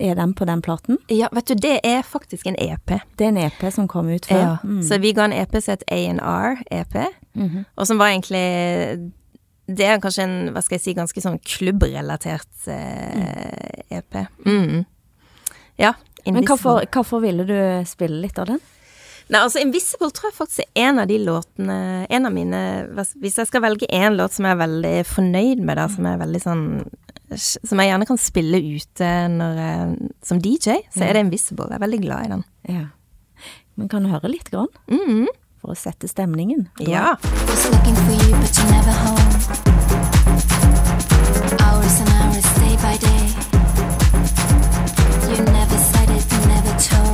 er 0.00 0.14
den 0.14 0.34
på 0.34 0.44
den 0.46 0.62
platen. 0.62 0.98
Ja, 1.08 1.28
vet 1.32 1.46
du, 1.46 1.54
det 1.54 1.80
er 1.84 2.02
faktisk 2.02 2.46
en 2.46 2.56
EP. 2.58 3.00
Det 3.16 3.24
er 3.24 3.28
en 3.28 3.36
EP 3.38 3.72
som 3.72 3.88
kom 3.88 4.08
ut 4.08 4.26
før. 4.26 4.40
Ja. 4.40 4.56
Mm. 4.64 4.82
Så 4.82 4.98
vi 5.00 5.12
ga 5.12 5.24
en 5.24 5.32
EP 5.32 5.60
som 5.62 5.72
het 5.72 5.82
A&R-EP, 5.90 7.06
Mhm. 7.34 7.64
og 7.76 7.86
som 7.86 7.98
var 7.98 8.06
egentlig 8.08 9.12
Det 9.70 9.86
er 9.86 9.98
kanskje 10.00 10.22
en, 10.24 10.48
hva 10.52 10.62
skal 10.64 10.78
jeg 10.78 10.82
si, 10.82 10.94
ganske 10.94 11.20
sånn 11.22 11.38
klubbrelatert 11.46 12.66
eh, 12.66 13.98
EP. 13.98 14.26
Mm. 14.44 14.84
Ja, 15.78 15.92
Men 16.26 16.44
hvorfor, 16.44 16.84
hvorfor 16.90 17.20
ville 17.22 17.44
du 17.46 17.84
spille 17.86 18.20
litt 18.20 18.36
av 18.38 18.46
den? 18.46 18.58
Nei, 19.30 19.40
altså 19.46 19.60
Invisible 19.62 20.10
tror 20.10 20.30
jeg 20.30 20.34
faktisk 20.36 20.62
er 20.64 20.88
en 20.88 20.98
av 20.98 21.06
de 21.06 21.18
låtene 21.22 21.74
En 22.10 22.26
av 22.26 22.32
mine 22.34 22.60
Hvis 23.22 23.36
jeg 23.38 23.46
skal 23.46 23.62
velge 23.62 23.86
én 23.94 24.16
låt 24.18 24.34
som 24.34 24.48
jeg 24.48 24.56
er 24.56 24.62
veldig 24.64 24.94
fornøyd 25.06 25.62
med, 25.62 25.78
da, 25.78 25.84
som 25.92 26.08
er 26.10 26.16
veldig 26.18 26.40
sånn 26.42 26.64
Som 27.38 27.78
jeg 27.82 27.92
gjerne 27.92 28.08
kan 28.10 28.18
spille 28.18 28.58
ute 28.58 29.10
når 29.36 29.60
jeg, 29.62 30.08
som 30.26 30.40
DJ, 30.42 30.80
så 30.90 31.04
er 31.06 31.14
det 31.14 31.22
Invisible. 31.28 31.68
Jeg 31.70 31.78
er 31.78 31.84
veldig 31.84 32.00
glad 32.02 32.26
i 32.26 32.32
den. 32.32 32.42
Ja. 32.74 32.86
Men 33.78 33.88
kan 33.92 34.02
du 34.02 34.10
høre 34.10 34.32
litt 34.32 34.50
grann? 34.50 34.66
Mhm. 34.90 35.28
For 35.62 35.74
å 35.74 35.78
sette 35.78 36.08
stemningen? 36.10 36.66
Ja. 36.82 37.14
Hours 41.62 42.00
and 42.00 42.10
hours, 42.18 42.48
day 42.58 42.74
by 42.82 42.96
day. 42.98 43.24
You 45.30 45.44
never 45.44 45.78
said 45.78 46.10
it, 46.10 46.26
never 46.48 46.74
told. 46.80 47.09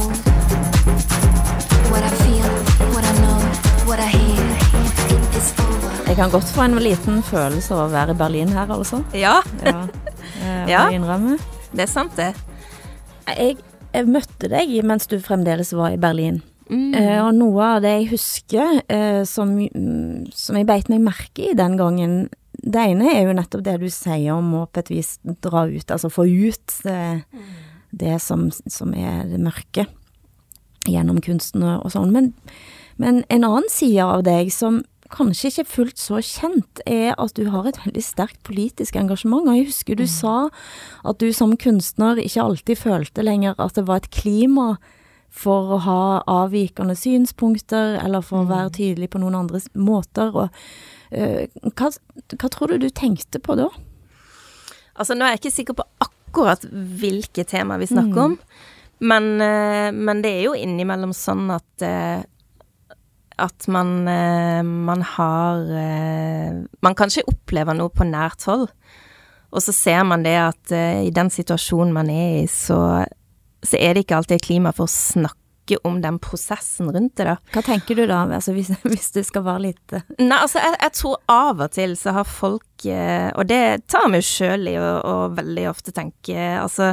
Jeg 6.06 6.16
kan 6.16 6.30
godt 6.32 6.48
få 6.54 6.62
en 6.64 6.76
liten 6.80 7.22
følelse 7.26 7.74
av 7.74 7.86
å 7.88 7.92
være 7.92 8.14
i 8.14 8.18
Berlin 8.18 8.52
her, 8.54 8.70
altså. 8.72 9.02
ja, 9.14 9.38
Ja, 9.64 9.86
Jeg 10.46 10.68
Ja. 10.70 10.84
innrømme. 10.94 11.38
det 11.72 11.82
er 11.86 11.90
sant, 11.90 12.16
det. 12.16 12.32
Jeg, 13.26 13.56
jeg 13.94 14.06
møtte 14.06 14.48
deg 14.52 14.72
mens 14.86 15.06
du 15.10 15.18
fremdeles 15.20 15.72
var 15.74 15.90
i 15.94 15.98
Berlin. 16.00 16.40
Mm. 16.70 16.94
Eh, 16.98 17.20
og 17.22 17.34
noe 17.38 17.66
av 17.76 17.82
det 17.84 17.92
jeg 17.94 18.08
husker 18.10 18.80
eh, 18.90 19.22
som, 19.28 19.52
som 20.34 20.56
jeg 20.58 20.66
beit 20.66 20.88
meg 20.90 21.00
merke 21.04 21.50
i 21.52 21.54
den 21.58 21.76
gangen, 21.78 22.16
det 22.62 22.82
ene 22.90 23.12
er 23.12 23.26
jo 23.28 23.36
nettopp 23.36 23.62
det 23.66 23.76
du 23.82 23.86
sier 23.92 24.32
om 24.34 24.48
å 24.62 24.64
på 24.66 24.82
et 24.82 24.90
vis 24.90 25.12
dra 25.44 25.66
ut, 25.68 25.90
altså 25.94 26.10
få 26.10 26.24
ut 26.26 26.78
eh, 26.90 27.20
det 27.94 28.16
som, 28.22 28.48
som 28.50 28.94
er 28.98 29.26
det 29.30 29.38
mørke 29.42 29.86
gjennom 30.86 31.20
kunsten 31.22 31.62
og, 31.66 31.84
og 31.86 31.94
sånn. 31.94 32.10
Men, 32.14 32.32
men 32.98 33.22
en 33.30 33.46
annen 33.46 33.70
side 33.70 34.02
av 34.02 34.24
deg 34.26 34.50
som 34.54 34.82
kanskje 35.12 35.50
ikke 35.50 35.66
fullt 35.70 36.00
så 36.00 36.20
kjent, 36.24 36.82
er 36.86 37.14
at 37.20 37.34
du 37.38 37.48
har 37.52 37.68
et 37.68 37.78
veldig 37.84 38.02
sterkt 38.04 38.42
politisk 38.46 38.96
engasjement. 38.98 39.48
Og 39.48 39.58
jeg 39.58 39.70
husker 39.70 39.98
du 39.98 40.06
sa 40.10 40.48
at 41.06 41.22
du 41.22 41.30
som 41.36 41.56
kunstner 41.60 42.20
ikke 42.22 42.44
alltid 42.44 42.80
følte 42.80 43.24
lenger 43.26 43.58
at 43.62 43.78
det 43.78 43.86
var 43.88 44.02
et 44.02 44.12
klima 44.14 44.76
for 45.36 45.74
å 45.76 45.80
ha 45.84 46.02
avvikende 46.32 46.96
synspunkter, 46.96 47.98
eller 48.00 48.24
for 48.24 48.44
å 48.44 48.48
være 48.48 48.72
tydelig 48.78 49.10
på 49.12 49.20
noen 49.20 49.36
andre 49.42 49.60
måter. 49.76 50.32
Og, 50.32 50.62
uh, 51.12 51.42
hva, 51.76 51.90
hva 52.38 52.52
tror 52.52 52.72
du 52.72 52.86
du 52.86 52.88
tenkte 52.88 53.42
på 53.42 53.58
da? 53.58 53.68
Altså, 54.96 55.12
nå 55.12 55.26
er 55.26 55.34
jeg 55.34 55.42
ikke 55.42 55.56
sikker 55.58 55.76
på 55.76 55.84
akkurat 56.00 56.64
hvilke 56.72 57.44
tema 57.48 57.76
vi 57.80 57.90
snakker 57.90 58.22
om, 58.30 58.38
men, 59.04 59.40
eh, 59.44 59.90
men 59.92 60.22
det 60.24 60.30
er 60.32 60.46
jo 60.46 60.54
innimellom 60.56 61.12
sånn 61.12 61.50
at 61.52 61.84
eh, 61.84 62.24
at 63.36 63.68
man, 63.68 64.08
eh, 64.08 64.62
man 64.62 65.02
har 65.02 65.56
eh, 65.56 66.64
Man 66.80 66.94
kanskje 66.94 67.26
opplever 67.28 67.76
noe 67.76 67.92
på 67.92 68.06
nært 68.08 68.46
hold, 68.48 68.68
og 69.52 69.62
så 69.62 69.72
ser 69.72 70.04
man 70.08 70.24
det 70.24 70.36
at 70.40 70.72
eh, 70.74 71.06
i 71.06 71.12
den 71.14 71.30
situasjonen 71.32 71.94
man 71.94 72.10
er 72.12 72.42
i, 72.42 72.46
så, 72.50 73.04
så 73.62 73.80
er 73.80 73.94
det 73.94 74.06
ikke 74.06 74.20
alltid 74.20 74.44
klima 74.44 74.72
for 74.76 74.88
å 74.88 74.92
snakke 74.92 75.80
om 75.84 75.98
den 76.00 76.20
prosessen 76.22 76.92
rundt 76.94 77.16
det, 77.18 77.26
da. 77.26 77.36
Hva 77.52 77.62
tenker 77.66 77.98
du 77.98 78.04
da, 78.06 78.22
altså 78.38 78.54
hvis, 78.54 78.70
hvis 78.90 79.10
det 79.16 79.26
skal 79.26 79.44
være 79.48 79.64
litt 79.66 79.96
Nei, 80.20 80.36
altså, 80.38 80.60
jeg, 80.62 80.76
jeg 80.80 80.94
tror 81.00 81.16
av 81.32 81.64
og 81.66 81.72
til 81.74 81.96
så 81.98 82.14
har 82.16 82.28
folk 82.30 82.86
Og 82.86 83.42
det 83.50 83.64
tar 83.90 84.06
vi 84.12 84.20
jo 84.22 84.28
sjøl 84.28 84.70
i, 84.70 84.76
og, 84.78 85.00
og 85.02 85.40
veldig 85.40 85.66
ofte 85.72 85.94
tenker 85.96 86.60
Altså, 86.60 86.92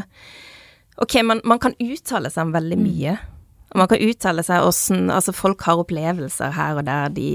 ok, 0.97 1.21
man, 1.21 1.43
man 1.45 1.61
kan 1.61 1.77
uttale 1.77 2.33
seg 2.33 2.47
om 2.47 2.55
veldig 2.57 2.79
mye. 2.81 3.13
Og 3.71 3.79
man 3.81 3.89
kan 3.89 4.03
uttale 4.05 4.43
seg 4.45 4.65
åssen 4.67 5.07
Altså, 5.13 5.33
folk 5.35 5.63
har 5.65 5.79
opplevelser 5.81 6.53
her 6.53 6.81
og 6.81 6.85
der, 6.89 7.13
de 7.15 7.29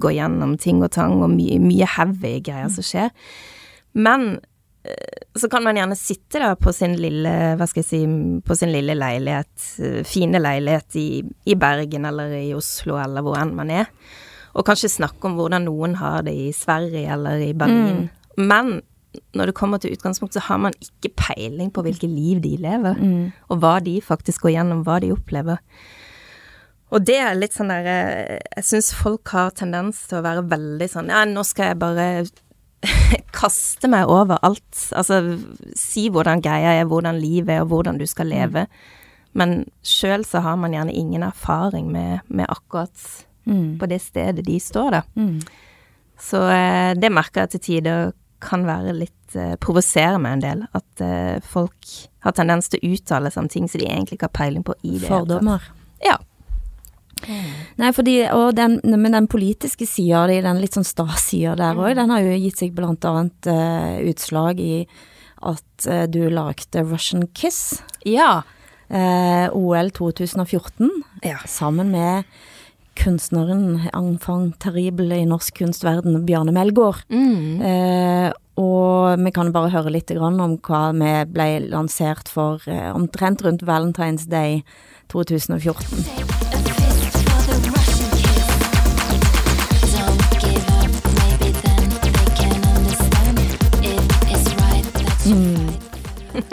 går 0.00 0.16
gjennom 0.20 0.56
ting 0.60 0.80
og 0.84 0.92
tang, 0.94 1.18
og 1.20 1.34
mye, 1.34 1.58
mye 1.62 1.88
heavy 1.96 2.38
greier 2.44 2.72
som 2.72 2.86
skjer. 2.86 3.12
Men 3.92 4.38
eh, 4.88 5.26
så 5.36 5.50
kan 5.52 5.64
man 5.66 5.76
gjerne 5.76 5.98
sitte 5.98 6.40
da 6.40 6.54
på 6.56 6.72
sin 6.76 6.96
lille, 7.00 7.32
hva 7.58 7.68
skal 7.68 7.84
jeg 7.84 7.90
si, 7.90 8.02
på 8.46 8.56
sin 8.56 8.72
lille 8.72 8.96
leilighet, 8.96 9.52
eh, 9.84 10.00
fine 10.08 10.40
leilighet 10.40 11.00
i, 11.00 11.08
i 11.44 11.58
Bergen 11.60 12.08
eller 12.08 12.32
i 12.40 12.54
Oslo 12.56 12.96
eller 13.02 13.24
hvor 13.24 13.40
enn 13.40 13.52
man 13.58 13.72
er, 13.74 13.92
og 14.52 14.66
kanskje 14.68 14.92
snakke 14.92 15.28
om 15.28 15.36
hvordan 15.38 15.64
noen 15.68 15.96
har 16.00 16.24
det 16.26 16.34
i 16.36 16.50
Sverige 16.56 17.04
eller 17.14 17.40
i 17.40 17.52
Berlin. 17.56 18.08
Men 18.36 18.80
når 19.34 19.50
det 19.50 19.54
kommer 19.58 19.78
til 19.78 19.92
utgangspunkt, 19.92 20.34
så 20.34 20.40
har 20.46 20.58
man 20.58 20.76
ikke 20.80 21.12
peiling 21.16 21.72
på 21.72 21.82
hvilke 21.84 22.08
liv 22.08 22.40
de 22.44 22.56
lever, 22.60 22.96
og 23.48 23.58
hva 23.60 23.78
de 23.84 24.00
faktisk 24.00 24.46
går 24.46 24.56
gjennom, 24.56 24.84
hva 24.86 25.00
de 25.00 25.12
opplever. 25.12 25.60
Og 26.92 27.00
det 27.08 27.16
er 27.16 27.38
litt 27.38 27.54
sånn 27.56 27.70
der 27.72 27.86
eh, 27.88 28.38
Jeg 28.58 28.66
syns 28.68 28.90
folk 28.92 29.30
har 29.32 29.54
tendens 29.56 30.02
til 30.10 30.18
å 30.18 30.24
være 30.26 30.42
veldig 30.44 30.88
sånn 30.92 31.08
Ja, 31.08 31.22
nå 31.24 31.40
skal 31.48 31.70
jeg 31.70 31.78
bare 31.80 32.08
kaste 33.40 33.88
meg 33.88 34.10
over 34.12 34.36
alt. 34.44 34.90
Altså 34.92 35.38
si 35.78 36.08
hvordan 36.12 36.42
greia 36.44 36.74
er, 36.80 36.84
hvordan 36.90 37.16
livet 37.22 37.54
er, 37.54 37.62
og 37.64 37.72
hvordan 37.72 37.96
du 37.96 38.04
skal 38.10 38.28
leve. 38.28 38.66
Men 39.32 39.62
sjøl 39.80 40.26
så 40.28 40.42
har 40.44 40.58
man 40.60 40.74
gjerne 40.76 40.92
ingen 40.92 41.22
erfaring 41.24 41.88
med, 41.94 42.26
med 42.28 42.50
akkurat 42.52 43.06
på 43.78 43.86
det 43.88 44.00
stedet 44.04 44.44
de 44.46 44.58
står, 44.60 44.90
da. 44.98 45.02
Så 46.22 46.42
eh, 46.52 46.92
det 46.94 47.10
merker 47.10 47.46
jeg 47.46 47.50
til 47.54 47.60
tider 47.60 48.12
kan 48.42 48.66
være 48.68 48.94
litt 48.96 49.36
eh, 49.38 49.54
Provosere 49.62 50.18
meg 50.22 50.38
en 50.38 50.44
del. 50.44 50.64
At 50.76 51.04
eh, 51.04 51.38
folk 51.46 51.94
har 52.26 52.36
tendens 52.36 52.70
til 52.72 52.82
å 52.82 52.92
uttale 52.96 53.32
seg 53.32 53.44
om 53.44 53.52
ting 53.52 53.70
som 53.70 53.82
de 53.82 53.88
egentlig 53.88 54.18
ikke 54.18 54.30
har 54.30 54.36
peiling 54.42 54.66
på 54.66 54.76
i 54.82 54.98
det 54.98 55.08
fordommer? 55.08 55.64
Ja. 56.02 56.18
Nei, 57.78 57.92
fordi, 57.94 58.16
og 58.34 58.56
den, 58.58 58.80
men 58.82 59.14
den 59.14 59.28
politiske 59.30 59.86
sida 59.86 60.24
di, 60.26 60.40
den 60.42 60.58
litt 60.62 60.74
sånn 60.74 60.86
sta-sida 60.86 61.54
der 61.58 61.78
òg, 61.78 61.94
den 61.98 62.10
har 62.10 62.24
jo 62.24 62.34
gitt 62.34 62.58
seg 62.58 62.74
blant 62.74 63.04
annet 63.06 63.50
eh, 63.50 64.00
utslag 64.10 64.58
i 64.62 64.74
at 65.42 65.86
uh, 65.90 66.04
du 66.06 66.28
lagde 66.30 66.84
Russian 66.86 67.26
Kiss, 67.34 67.82
Ja. 68.06 68.42
Uh, 68.92 69.48
OL 69.56 69.88
2014, 69.90 70.90
Ja. 71.24 71.38
sammen 71.46 71.90
med 71.90 72.24
kunstneren 72.98 73.88
enfant 73.92 74.58
terrible 74.62 75.16
i 75.16 75.28
norsk 75.28 75.62
kunstverden, 75.62 76.22
Bjarne 76.28 76.54
Melgaard. 76.54 77.04
Mm. 77.12 77.62
Eh, 77.62 78.28
og 78.60 79.22
vi 79.22 79.32
kan 79.32 79.52
bare 79.54 79.72
høre 79.72 79.94
litt 79.94 80.12
grann 80.12 80.40
om 80.44 80.58
hva 80.66 80.90
vi 80.96 81.14
ble 81.32 81.48
lansert 81.72 82.28
for 82.32 82.60
eh, 82.68 82.90
omtrent 82.92 83.44
rundt 83.46 83.64
Valentine's 83.68 84.28
Day 84.28 84.60
2014. 85.12 86.31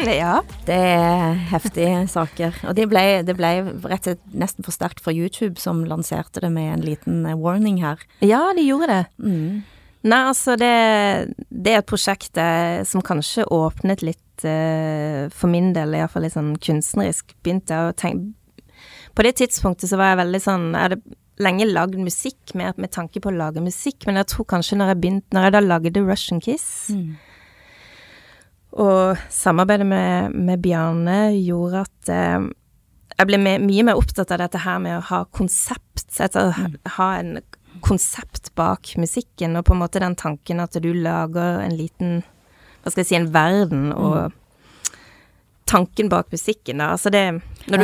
right. 0.09 0.19
ja. 0.19 0.59
Det 0.67 0.75
er 0.75 1.33
heftige 1.53 2.03
saker. 2.17 2.61
Og 2.67 2.77
det 2.77 2.87
ble, 2.91 3.03
det 3.27 3.35
ble 3.37 3.51
rett 3.87 4.07
og 4.07 4.15
slett 4.15 4.37
nesten 4.45 4.67
for 4.67 4.75
sterkt 4.75 5.03
for 5.03 5.15
YouTube, 5.15 5.59
som 5.61 5.83
lanserte 5.87 6.43
det 6.43 6.51
med 6.53 6.73
en 6.73 6.85
liten 6.85 7.25
eh, 7.25 7.37
warning 7.37 7.81
her. 7.83 8.01
Ja, 8.25 8.49
de 8.57 8.65
gjorde 8.67 8.89
det. 8.93 9.03
Nei, 9.99 10.19
altså 10.23 10.55
det, 10.55 10.73
det 11.51 11.73
er 11.73 11.81
et 11.81 11.89
prosjekt 11.89 12.39
eh, 12.39 12.81
som 12.87 13.03
kanskje 13.03 13.47
åpnet 13.51 14.03
litt 14.05 14.45
eh, 14.47 15.27
for 15.35 15.51
min 15.51 15.73
del, 15.75 15.97
iallfall 15.97 16.23
litt 16.23 16.37
sånn 16.37 16.53
kunstnerisk. 16.63 17.35
Begynte 17.43 17.75
jeg 17.75 17.89
å 17.89 17.97
tenke 17.99 18.69
På 19.17 19.25
det 19.25 19.35
tidspunktet 19.41 19.91
så 19.91 19.99
var 19.99 20.13
jeg 20.13 20.21
veldig 20.21 20.39
sånn 20.39 20.69
Jeg 20.71 20.85
hadde 20.85 21.01
lenge 21.43 21.67
lagd 21.67 21.99
musikk 21.99 22.53
med, 22.55 22.79
med 22.79 22.91
tanke 22.95 23.19
på 23.19 23.31
å 23.31 23.35
lage 23.35 23.63
musikk, 23.63 24.05
men 24.07 24.19
jeg 24.21 24.29
tror 24.31 24.47
kanskje 24.55 24.79
når 24.79 24.93
jeg 24.93 25.01
begynte 25.03 25.35
Når 25.35 25.47
jeg 25.47 25.55
da 25.55 25.61
lagde 25.65 26.05
Russian 26.05 26.39
Kiss 26.43 26.69
og 28.73 29.17
samarbeidet 29.33 29.85
med, 29.89 30.35
med 30.35 30.61
Bjarne 30.61 31.19
gjorde 31.39 31.81
at 31.87 32.09
eh, 32.13 32.47
jeg 33.19 33.27
ble 33.27 33.39
med, 33.41 33.63
mye 33.65 33.83
mer 33.87 33.97
opptatt 33.99 34.31
av 34.31 34.39
dette 34.43 34.61
her 34.63 34.77
med 34.79 34.97
å 34.99 35.05
ha 35.09 35.23
konsept, 35.35 36.05
etter 36.21 36.51
å 36.51 36.53
ha- 36.55 36.93
ha 36.97 37.07
en 37.19 37.39
konsept 37.83 38.51
bak 38.59 38.93
musikken, 38.99 39.55
og 39.59 39.65
på 39.67 39.73
en 39.75 39.81
måte 39.81 39.99
den 40.03 40.15
tanken 40.19 40.59
at 40.63 40.77
du 40.83 40.91
lager 40.93 41.59
en 41.63 41.75
liten, 41.79 42.21
hva 42.83 42.91
skal 42.93 43.01
jeg 43.03 43.09
si, 43.09 43.17
en 43.19 43.31
verden, 43.33 43.89
og 43.91 44.31
tanken 45.69 46.09
bak 46.09 46.31
musikken, 46.33 46.79
da, 46.81 46.87
altså 46.95 47.11
det 47.13 47.25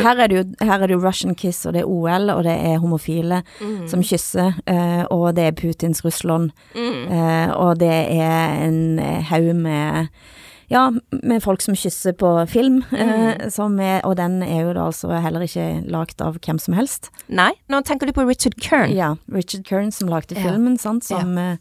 her 0.02 0.18
er, 0.18 0.28
det 0.32 0.36
jo, 0.40 0.44
her 0.66 0.80
er 0.82 0.88
det 0.90 0.96
jo 0.96 1.02
Russian 1.04 1.36
Kiss, 1.38 1.60
og 1.68 1.76
det 1.76 1.84
er 1.84 1.90
OL, 1.92 2.30
og 2.34 2.40
det 2.48 2.56
er 2.72 2.80
homofile 2.82 3.42
som 3.86 4.02
kysser, 4.02 4.56
eh, 4.66 5.04
og 5.14 5.28
det 5.36 5.44
er 5.50 5.52
Putins 5.60 6.02
Russland, 6.04 6.50
eh, 6.74 7.50
og 7.54 7.78
det 7.78 7.92
er 8.16 8.64
en 8.66 8.98
eh, 8.98 9.22
haug 9.30 9.52
med 9.54 10.08
ja, 10.68 10.90
med 11.22 11.42
folk 11.44 11.62
som 11.62 11.76
kysser 11.78 12.12
på 12.18 12.30
film, 12.50 12.80
eh, 12.92 13.48
som 13.54 13.78
er, 13.80 14.00
og 14.04 14.16
den 14.18 14.40
er 14.42 14.64
jo 14.64 14.72
da 14.74 14.86
altså 14.88 15.12
heller 15.22 15.44
ikke 15.46 15.84
lagd 15.90 16.22
av 16.24 16.38
hvem 16.42 16.58
som 16.62 16.74
helst. 16.74 17.10
Nei, 17.28 17.52
nå 17.70 17.82
tenker 17.86 18.06
du 18.08 18.12
på 18.16 18.24
Richard 18.26 18.56
Kern. 18.60 18.90
Ja, 18.94 19.14
Richard 19.32 19.64
Kern 19.68 19.92
som 19.92 20.08
lagde 20.10 20.34
Ja. 20.34 20.42
filmen, 20.48 20.76
sant, 20.78 21.04
som, 21.04 21.36
eh, 21.38 21.56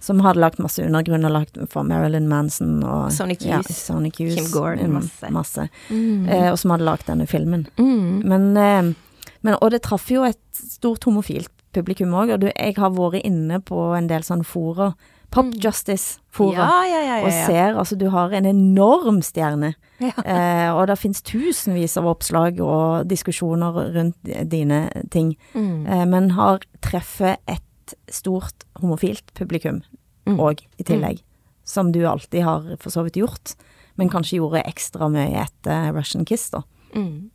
som 0.00 0.20
hadde 0.24 0.40
lagt 0.40 0.58
masse 0.58 0.80
undergrunn 0.80 1.26
og 1.28 1.32
lagt 1.32 1.58
for 1.68 1.84
Marilyn 1.84 2.28
Manson 2.28 2.82
og 2.82 3.12
Sonic 3.12 3.44
ja, 3.44 3.60
Sonic 3.62 4.16
Hughes 4.16 4.36
Kim 4.36 4.50
Gordon, 4.54 4.88
mm, 4.88 4.92
masse. 5.02 5.30
masse. 5.30 5.68
Mm. 5.90 6.28
Eh, 6.28 6.50
og 6.52 6.58
som 6.58 6.70
hadde 6.70 6.88
lagt 6.88 7.06
denne 7.06 7.28
filmen. 7.28 7.66
Mm. 7.76 8.24
Men, 8.24 8.56
eh, 8.56 8.94
men 9.42 9.54
Og 9.60 9.70
det 9.70 9.82
traff 9.82 10.08
jo 10.10 10.24
et 10.24 10.38
stort 10.52 11.04
homofilt 11.04 11.50
publikum 11.72 12.12
òg, 12.16 12.32
og 12.34 12.40
du, 12.40 12.50
jeg 12.56 12.74
har 12.76 12.90
vært 12.90 13.22
inne 13.24 13.60
på 13.60 13.96
en 13.96 14.08
del 14.08 14.22
sånne 14.22 14.44
fora. 14.44 14.94
Pop 15.30 15.52
Justice-fora. 15.62 16.64
Mm. 16.64 16.70
Ja, 16.70 16.84
ja, 16.90 17.00
ja, 17.06 17.18
Og 17.24 17.32
ser 17.46 17.76
altså 17.78 17.96
du 17.98 18.08
har 18.10 18.32
en 18.34 18.46
enorm 18.46 19.22
stjerne. 19.22 19.74
Eh, 20.00 20.70
og 20.72 20.86
det 20.88 20.94
finnes 20.96 21.20
tusenvis 21.20 21.98
av 22.00 22.06
oppslag 22.08 22.56
og 22.64 23.04
diskusjoner 23.10 23.74
rundt 23.92 24.16
dine 24.48 24.78
ting. 25.12 25.34
Mm. 25.52 25.82
Eh, 25.86 26.04
men 26.08 26.30
har 26.38 26.64
treffet 26.80 27.36
et 27.46 27.92
stort 28.08 28.64
homofilt 28.80 29.34
publikum 29.36 29.82
Mm. 30.26 30.38
i 30.78 30.84
tillegg. 30.84 31.20
Som 31.64 31.92
du 31.92 32.04
alltid 32.06 32.44
har 32.44 32.76
for 32.80 32.90
så 32.90 33.02
vidt 33.04 33.16
gjort, 33.20 33.54
men 33.96 34.08
kanskje 34.08 34.38
gjorde 34.38 34.62
ekstra 34.64 35.08
mye 35.12 35.42
etter 35.44 35.92
Russian 35.92 36.24
Kiss, 36.24 36.48
da. 36.50 36.62
Mm. 36.94 37.30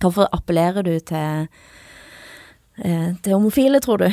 Hvorfor 0.00 0.26
appellerer 0.32 0.82
du 0.86 0.98
til, 1.00 1.48
eh, 2.82 3.12
til 3.22 3.32
homofile, 3.32 3.80
tror 3.80 3.98
du? 3.98 4.10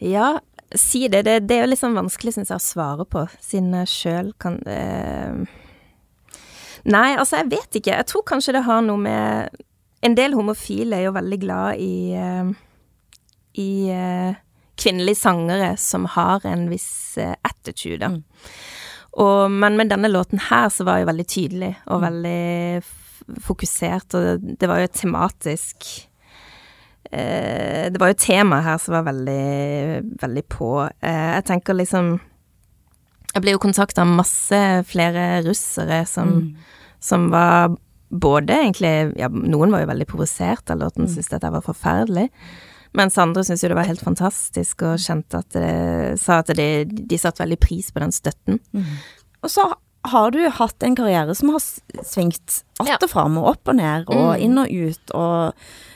Ja, 0.00 0.38
si 0.78 1.06
det. 1.08 1.24
Det, 1.26 1.38
det 1.48 1.56
er 1.56 1.64
jo 1.64 1.70
litt 1.72 1.82
sånn 1.82 1.98
vanskelig, 1.98 2.36
syns 2.36 2.52
jeg, 2.52 2.60
å 2.60 2.64
svare 2.64 3.06
på, 3.08 3.24
siden 3.42 3.74
jeg 3.80 3.92
sjøl 3.94 4.32
kan 4.40 4.60
eh... 4.70 5.58
Nei, 6.88 7.10
altså, 7.12 7.42
jeg 7.42 7.50
vet 7.52 7.76
ikke. 7.76 7.92
Jeg 7.92 8.08
tror 8.08 8.24
kanskje 8.28 8.54
det 8.56 8.64
har 8.64 8.80
noe 8.86 9.00
med 9.00 9.58
En 10.00 10.14
del 10.16 10.32
homofile 10.32 10.96
er 10.96 11.02
jo 11.10 11.12
veldig 11.12 11.38
glad 11.42 11.80
i 11.84 12.14
eh, 12.16 12.52
I 13.60 13.72
eh, 13.92 14.38
kvinnelige 14.80 15.20
sangere 15.20 15.74
som 15.76 16.06
har 16.14 16.46
en 16.48 16.68
viss 16.72 17.18
eh, 17.20 17.34
attitude, 17.44 18.08
Mm. 18.08 18.22
Og, 19.18 19.50
men 19.50 19.74
med 19.76 19.88
denne 19.90 20.06
låten 20.08 20.38
her 20.38 20.68
så 20.70 20.84
var 20.86 20.96
jeg 20.96 21.02
jo 21.02 21.08
veldig 21.08 21.24
tydelig 21.26 21.70
og 21.90 22.02
veldig 22.04 23.40
fokusert, 23.42 24.14
og 24.14 24.44
det 24.60 24.68
var 24.70 24.78
jo 24.78 24.86
et 24.86 24.94
tematisk 25.00 25.88
Det 27.12 27.98
var 28.00 28.12
jo 28.12 28.18
temaet 28.22 28.64
her 28.64 28.78
som 28.78 28.94
var 28.94 29.02
veldig, 29.08 30.16
veldig 30.22 30.44
på. 30.48 30.68
Eh, 31.02 31.30
jeg 31.36 31.44
tenker 31.50 31.74
liksom 31.74 32.20
Jeg 33.34 33.42
ble 33.42 33.52
jo 33.54 33.58
kontakta 33.62 34.02
av 34.02 34.06
masse 34.10 34.60
flere 34.90 35.42
russere 35.46 36.04
som, 36.06 36.56
som 37.00 37.28
var 37.30 37.76
både 38.10 38.56
egentlig 38.56 38.94
Ja, 39.18 39.28
noen 39.30 39.70
var 39.70 39.84
jo 39.84 39.90
veldig 39.92 40.06
provosert 40.10 40.70
av 40.70 40.78
låten, 40.82 41.06
syntes 41.06 41.28
dette 41.30 41.50
var 41.50 41.62
forferdelig. 41.62 42.28
Mens 42.98 43.18
andre 43.22 43.44
syntes 43.46 43.62
jo 43.62 43.68
det 43.70 43.76
var 43.78 43.86
helt 43.86 44.02
fantastisk, 44.02 44.82
og 44.82 44.98
kjente 44.98 45.38
at 45.38 45.50
det, 45.54 46.18
sa 46.18 46.40
at 46.42 46.50
de, 46.58 46.66
de 46.90 47.18
satte 47.22 47.38
veldig 47.44 47.60
pris 47.62 47.92
på 47.94 48.02
den 48.02 48.10
støtten. 48.10 48.58
Og 49.44 49.50
så 49.50 49.68
har 50.10 50.30
du 50.34 50.40
hatt 50.56 50.82
en 50.82 50.96
karriere 50.96 51.34
som 51.38 51.52
har 51.54 51.60
svingt 52.02 52.64
att 52.80 53.02
og 53.04 53.10
fram 53.10 53.38
og 53.38 53.46
opp 53.52 53.68
og 53.68 53.76
ned 53.76 54.08
og 54.08 54.34
Mm. 54.34 54.42
inn 54.42 54.58
og 54.58 54.68
ut, 54.70 55.10
og 55.14 55.52
eh, 55.52 55.52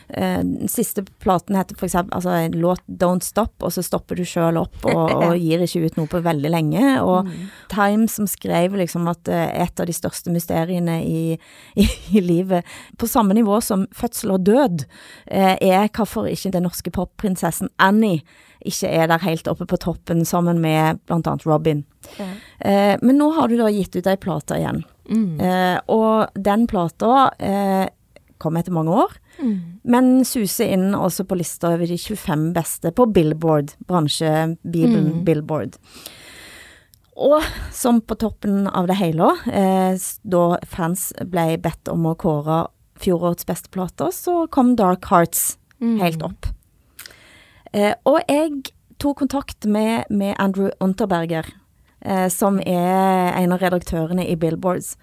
den 0.09 0.69
siste 0.69 1.05
platen 1.23 1.57
heter 1.57 1.79
for 1.79 1.89
eksempel 1.89 2.15
altså 2.17 2.35
en 2.37 2.57
låt 2.61 2.83
'Don't 2.87 3.25
Stop', 3.25 3.63
og 3.65 3.73
så 3.73 3.83
stopper 3.83 4.19
du 4.19 4.25
sjøl 4.29 4.59
opp 4.61 4.85
og, 4.85 5.13
og 5.25 5.37
gir 5.41 5.65
ikke 5.65 5.87
ut 5.87 5.99
noe 5.99 6.11
på 6.11 6.23
veldig 6.25 6.53
lenge. 6.53 6.85
Og 7.03 7.31
Time 7.73 8.09
som 8.09 8.29
skrev 8.31 8.77
liksom 8.79 9.09
at 9.11 9.29
eh, 9.29 9.63
et 9.65 9.81
av 9.81 9.89
de 9.89 9.97
største 9.97 10.33
mysteriene 10.35 11.01
i, 11.05 11.39
i, 11.83 11.89
i 12.13 12.25
livet, 12.25 12.65
på 12.99 13.09
samme 13.11 13.35
nivå 13.35 13.61
som 13.65 13.87
fødsel 13.95 14.37
og 14.37 14.47
død, 14.47 14.87
eh, 15.27 15.57
er 15.61 15.89
hvorfor 15.89 16.29
ikke 16.31 16.53
den 16.55 16.69
norske 16.69 16.93
popprinsessen 16.95 17.73
Annie 17.79 18.23
ikke 18.65 18.89
er 18.89 19.09
der 19.11 19.21
helt 19.25 19.49
oppe 19.51 19.67
på 19.69 19.79
toppen 19.81 20.25
sammen 20.25 20.61
med 20.63 21.01
annet 21.13 21.47
Robin. 21.47 21.85
Eh, 22.19 22.97
men 23.01 23.19
nå 23.19 23.31
har 23.37 23.49
du 23.49 23.59
da 23.61 23.69
gitt 23.73 23.97
ut 23.97 24.09
ei 24.09 24.17
plate 24.21 24.59
igjen. 24.61 24.83
Eh, 25.05 25.77
og 25.93 26.33
den 26.47 26.65
plata 26.71 27.29
eh, 27.37 27.85
kom 28.43 28.59
etter 28.59 28.75
mange 28.75 28.93
år, 29.05 29.15
men 29.83 30.25
suser 30.27 30.73
inn 30.75 30.95
også 30.95 31.25
på 31.29 31.39
lista 31.39 31.73
over 31.75 31.89
de 31.89 31.97
25 31.99 32.53
beste 32.57 32.93
på 32.95 33.07
Billboard, 33.15 33.75
bransjebibelen 33.89 35.25
Billboard. 35.27 35.79
Og 37.15 37.43
som 37.75 38.01
på 38.03 38.17
toppen 38.19 38.67
av 38.67 38.89
det 38.91 38.99
hele, 38.99 39.31
eh, 39.47 39.95
da 40.23 40.45
fans 40.67 41.13
ble 41.23 41.57
bedt 41.63 41.91
om 41.91 42.07
å 42.11 42.17
kåre 42.19 42.65
fjorårets 42.99 43.47
beste 43.47 43.71
plater, 43.71 44.11
så 44.11 44.49
kom 44.51 44.75
Dark 44.77 45.07
Hearts 45.11 45.57
helt 45.81 46.23
opp. 46.23 46.49
Eh, 47.73 47.95
og 48.07 48.21
jeg 48.29 48.73
tok 49.03 49.19
kontakt 49.19 49.67
med, 49.67 50.07
med 50.11 50.37
Andrew 50.39 50.71
Unterberger, 50.81 51.47
eh, 52.01 52.29
som 52.29 52.61
er 52.61 53.35
en 53.35 53.55
av 53.55 53.63
redaktørene 53.63 54.27
i 54.27 54.37
Billboards, 54.39 54.95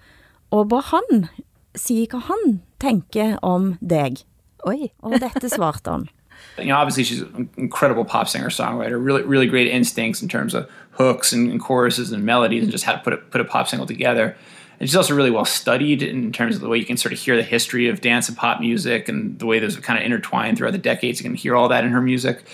og 0.52 0.68
ba 0.72 0.82
han 0.92 1.28
si 1.74 2.06
hva 2.06 2.20
han 2.28 2.60
tenker 2.82 3.38
om 3.42 3.76
deg. 3.80 4.24
Oi. 4.68 4.90
Og 5.02 5.18
dette 5.20 5.48
svarte 5.50 5.90
han. 5.90 6.08
you 6.58 6.66
know, 6.66 6.76
obviously 6.76 7.04
she's 7.04 7.20
an 7.20 7.48
incredible 7.56 8.04
pop 8.04 8.28
singer 8.28 8.48
songwriter, 8.48 9.02
really 9.02 9.22
really 9.22 9.46
great 9.46 9.68
instincts 9.68 10.22
in 10.22 10.28
terms 10.28 10.54
of 10.54 10.68
hooks 10.92 11.32
and, 11.32 11.50
and 11.50 11.60
choruses 11.60 12.12
and 12.12 12.24
melodies, 12.24 12.62
and 12.62 12.72
just 12.72 12.84
how 12.84 12.92
to 12.92 12.98
put 12.98 13.12
a, 13.12 13.16
put 13.16 13.40
a 13.40 13.44
pop 13.44 13.68
single 13.68 13.86
together. 13.86 14.36
And 14.80 14.88
she's 14.88 14.96
also 14.96 15.14
really 15.14 15.30
well 15.30 15.44
studied 15.44 16.02
in 16.02 16.32
terms 16.32 16.56
of 16.56 16.60
the 16.60 16.68
way 16.68 16.76
you 16.76 16.84
can 16.84 16.96
sort 16.96 17.12
of 17.12 17.20
hear 17.20 17.36
the 17.36 17.42
history 17.42 17.88
of 17.88 18.00
dance 18.00 18.28
and 18.28 18.36
pop 18.36 18.60
music 18.60 19.08
and 19.08 19.38
the 19.38 19.46
way 19.46 19.60
those 19.60 19.78
are 19.78 19.80
kind 19.80 19.98
of 19.98 20.04
intertwined 20.04 20.58
throughout 20.58 20.72
the 20.72 20.78
decades. 20.78 21.20
You 21.20 21.24
can 21.24 21.36
hear 21.36 21.54
all 21.54 21.68
that 21.68 21.84
in 21.84 21.90
her 21.92 22.00
music. 22.00 22.44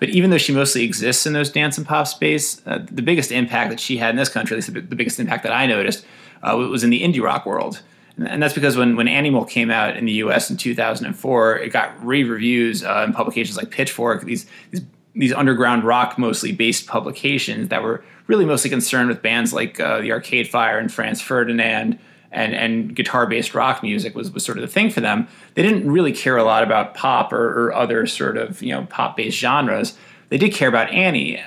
But 0.00 0.08
even 0.08 0.30
though 0.30 0.38
she 0.38 0.52
mostly 0.52 0.82
exists 0.82 1.24
in 1.26 1.34
those 1.34 1.50
dance 1.50 1.78
and 1.78 1.86
pop 1.86 2.08
space, 2.08 2.62
uh, 2.66 2.84
the 2.90 3.02
biggest 3.02 3.30
impact 3.30 3.70
that 3.70 3.80
she 3.80 3.96
had 3.96 4.10
in 4.10 4.16
this 4.16 4.28
country, 4.28 4.54
at 4.54 4.58
least 4.58 4.72
the, 4.72 4.80
the 4.80 4.96
biggest 4.96 5.20
impact 5.20 5.44
that 5.44 5.52
I 5.52 5.66
noticed, 5.66 6.04
uh, 6.42 6.56
was 6.56 6.82
in 6.82 6.90
the 6.90 7.02
indie 7.02 7.22
rock 7.22 7.46
world. 7.46 7.82
And- 8.18 8.42
that's 8.42 8.54
because 8.54 8.76
when, 8.76 8.96
when 8.96 9.08
Animal 9.08 9.44
came 9.44 9.70
out 9.70 9.96
in 9.96 10.04
the 10.04 10.12
US 10.12 10.50
in 10.50 10.56
2004, 10.56 11.58
it 11.58 11.72
got 11.72 12.04
rave 12.04 12.28
reviews 12.28 12.84
uh, 12.84 13.04
in 13.06 13.12
publications 13.12 13.56
like 13.56 13.70
Pitchfork, 13.70 14.24
these, 14.24 14.46
these, 14.70 14.82
these 15.14 15.32
underground 15.32 15.84
rock 15.84 16.18
mostly 16.18 16.52
based 16.52 16.86
publications 16.86 17.68
that 17.68 17.82
were 17.82 18.04
really 18.26 18.44
mostly 18.44 18.70
concerned 18.70 19.08
with 19.08 19.22
bands 19.22 19.52
like 19.52 19.80
uh, 19.80 20.00
the 20.00 20.12
Arcade 20.12 20.48
Fire 20.48 20.78
and 20.78 20.92
Franz 20.92 21.20
Ferdinand 21.20 21.98
and, 22.30 22.54
and 22.54 22.94
guitar 22.94 23.26
based 23.26 23.54
rock 23.54 23.82
music 23.82 24.14
was, 24.14 24.30
was 24.30 24.44
sort 24.44 24.58
of 24.58 24.62
the 24.62 24.68
thing 24.68 24.90
for 24.90 25.00
them. 25.00 25.26
They 25.54 25.62
didn't 25.62 25.90
really 25.90 26.12
care 26.12 26.36
a 26.36 26.44
lot 26.44 26.62
about 26.62 26.94
pop 26.94 27.32
or, 27.32 27.66
or 27.68 27.74
other 27.74 28.06
sort 28.06 28.36
of 28.36 28.62
you 28.62 28.72
know 28.72 28.86
pop 28.90 29.16
based 29.16 29.38
genres. 29.38 29.96
They 30.28 30.38
did 30.38 30.52
care 30.52 30.68
about 30.68 30.90
Annie. 30.90 31.42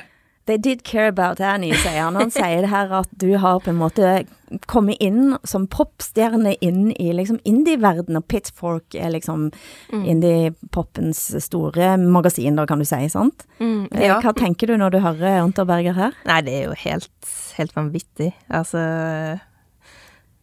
They 0.50 0.58
did 0.58 0.84
care 0.84 1.08
about 1.08 1.40
Annie, 1.40 1.76
sier 1.78 2.02
han. 2.02 2.18
Han 2.18 2.32
sier 2.34 2.64
det 2.64 2.72
her 2.72 2.90
at 3.02 3.12
du 3.22 3.36
har 3.38 3.60
på 3.62 3.70
en 3.70 3.78
måte 3.78 4.24
kommet 4.68 4.98
inn 5.00 5.36
som 5.48 5.68
popstjerne 5.72 6.56
inn 6.66 6.90
i 6.92 7.12
liksom 7.16 7.38
indie-verden, 7.48 8.18
og 8.20 8.26
Pitchfork 8.28 8.98
er 8.98 9.14
liksom 9.14 9.52
indie-poppens 9.94 11.22
store 11.46 11.94
magasin, 12.02 12.58
da 12.60 12.66
kan 12.68 12.82
du 12.82 12.88
si, 12.90 13.00
sant? 13.14 13.46
Mm, 13.62 13.86
ja. 14.02 14.18
Hva 14.24 14.34
tenker 14.36 14.72
du 14.72 14.76
når 14.82 14.96
du 14.96 15.00
hører 15.06 15.46
Unterberger 15.46 15.96
her? 15.96 16.18
Nei, 16.28 16.42
det 16.48 16.58
er 16.58 16.68
jo 16.72 16.76
helt, 16.84 17.32
helt 17.60 17.78
vanvittig. 17.78 18.34
Altså 18.50 18.82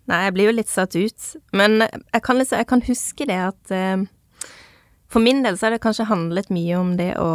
Nei, 0.08 0.22
jeg 0.24 0.34
blir 0.38 0.48
jo 0.48 0.54
litt 0.56 0.70
satt 0.72 0.96
ut. 0.96 1.26
Men 1.52 1.82
jeg 1.84 2.22
kan, 2.24 2.38
liksom, 2.40 2.62
jeg 2.62 2.68
kan 2.70 2.84
huske 2.86 3.26
det 3.28 3.36
at 3.50 3.74
eh, 3.74 4.06
For 5.12 5.20
min 5.24 5.42
del 5.44 5.58
så 5.58 5.68
har 5.68 5.76
det 5.76 5.82
kanskje 5.84 6.08
handlet 6.08 6.48
mye 6.52 6.78
om 6.80 6.94
det 6.96 7.10
å, 7.20 7.32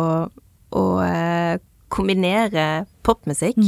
å 0.74 0.84
eh, 1.06 1.62
kombinere 1.94 2.86
popmusikk 3.06 3.60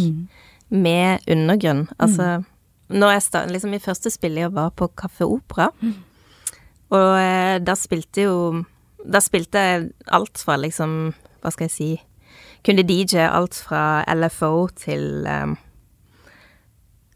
med 0.73 1.25
undergrunn. 1.29 1.85
Altså 2.01 2.41
når 2.87 3.15
jeg 3.15 3.21
startet, 3.25 3.51
liksom 3.51 3.71
Min 3.73 3.81
første 3.81 4.09
spillejobb 4.13 4.53
var 4.53 4.73
på 4.77 4.87
Kaffe 4.97 5.25
Opera, 5.25 5.71
og 6.93 7.11
eh, 7.17 7.57
da 7.65 7.73
spilte 7.73 8.27
jo 8.27 8.35
Da 9.01 9.19
spilte 9.21 9.57
jeg 9.57 9.87
alt 10.13 10.37
fra 10.37 10.55
liksom 10.61 11.13
Hva 11.41 11.51
skal 11.53 11.65
jeg 11.65 11.73
si 11.73 11.89
kunne 12.65 12.81
DJ 12.81 13.27
alt 13.29 13.53
fra 13.53 14.01
LFO 14.09 14.67
til 14.73 15.27
um, 15.29 15.51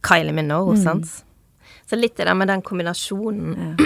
Kylie 0.06 0.34
Minogue, 0.38 0.76
sant? 0.78 1.10
Så 1.90 1.98
litt 1.98 2.20
det 2.20 2.28
der 2.28 2.38
med 2.38 2.52
den 2.52 2.62
kombinasjonen 2.62 3.80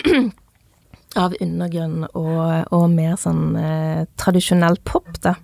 av 1.24 1.38
undergrunn 1.40 2.04
og, 2.10 2.68
og 2.68 2.84
mer 2.92 3.16
sånn 3.22 3.56
eh, 3.56 4.04
tradisjonell 4.20 4.76
pop, 4.84 5.08
da. 5.24 5.38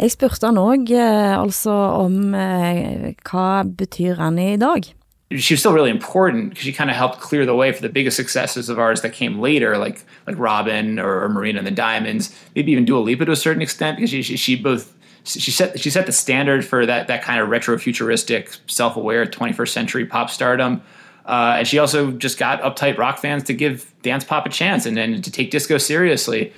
Jeg 0.00 0.14
spurte 0.14 0.48
han 0.48 0.56
òg 0.56 0.90
eh, 0.96 1.34
altså 1.36 1.74
om 2.00 2.32
eh, 2.34 3.12
hva 3.28 3.62
betyr 3.68 4.20
Annie 4.20 4.54
i 4.54 4.60
dag? 4.60 4.94
she 5.36 5.54
was 5.54 5.60
still 5.60 5.72
really 5.72 5.90
important 5.90 6.50
because 6.50 6.64
she 6.64 6.72
kind 6.72 6.90
of 6.90 6.96
helped 6.96 7.20
clear 7.20 7.46
the 7.46 7.54
way 7.54 7.70
for 7.70 7.80
the 7.82 7.88
biggest 7.88 8.16
successes 8.16 8.68
of 8.68 8.78
ours 8.78 9.02
that 9.02 9.12
came 9.12 9.38
later, 9.40 9.78
like 9.78 10.04
like 10.26 10.36
Robin 10.38 10.98
or, 10.98 11.22
or 11.22 11.28
Marina 11.28 11.58
and 11.58 11.66
the 11.66 11.70
Diamonds, 11.70 12.34
maybe 12.56 12.72
even 12.72 12.84
Dua 12.84 12.98
Lipa 12.98 13.24
to 13.24 13.32
a 13.32 13.36
certain 13.36 13.62
extent, 13.62 13.96
because 13.96 14.10
she, 14.10 14.22
she, 14.22 14.36
she 14.36 14.56
both 14.56 14.92
she 15.22 15.50
set 15.50 15.78
she 15.78 15.90
set 15.90 16.06
the 16.06 16.12
standard 16.12 16.64
for 16.64 16.84
that 16.84 17.06
that 17.06 17.22
kind 17.22 17.40
of 17.40 17.48
retro 17.48 17.78
futuristic, 17.78 18.56
self 18.66 18.96
aware 18.96 19.24
21st 19.24 19.68
century 19.68 20.04
pop 20.04 20.30
stardom. 20.30 20.82
Uh, 21.26 21.56
and 21.58 21.68
she 21.68 21.78
also 21.78 22.10
just 22.10 22.38
got 22.38 22.60
uptight 22.62 22.98
rock 22.98 23.18
fans 23.18 23.44
to 23.44 23.52
give 23.54 23.92
dance 24.02 24.24
pop 24.24 24.46
a 24.46 24.48
chance 24.48 24.84
and 24.84 24.96
then 24.96 25.22
to 25.22 25.30
take 25.30 25.52
disco 25.52 25.78
seriously. 25.78 26.52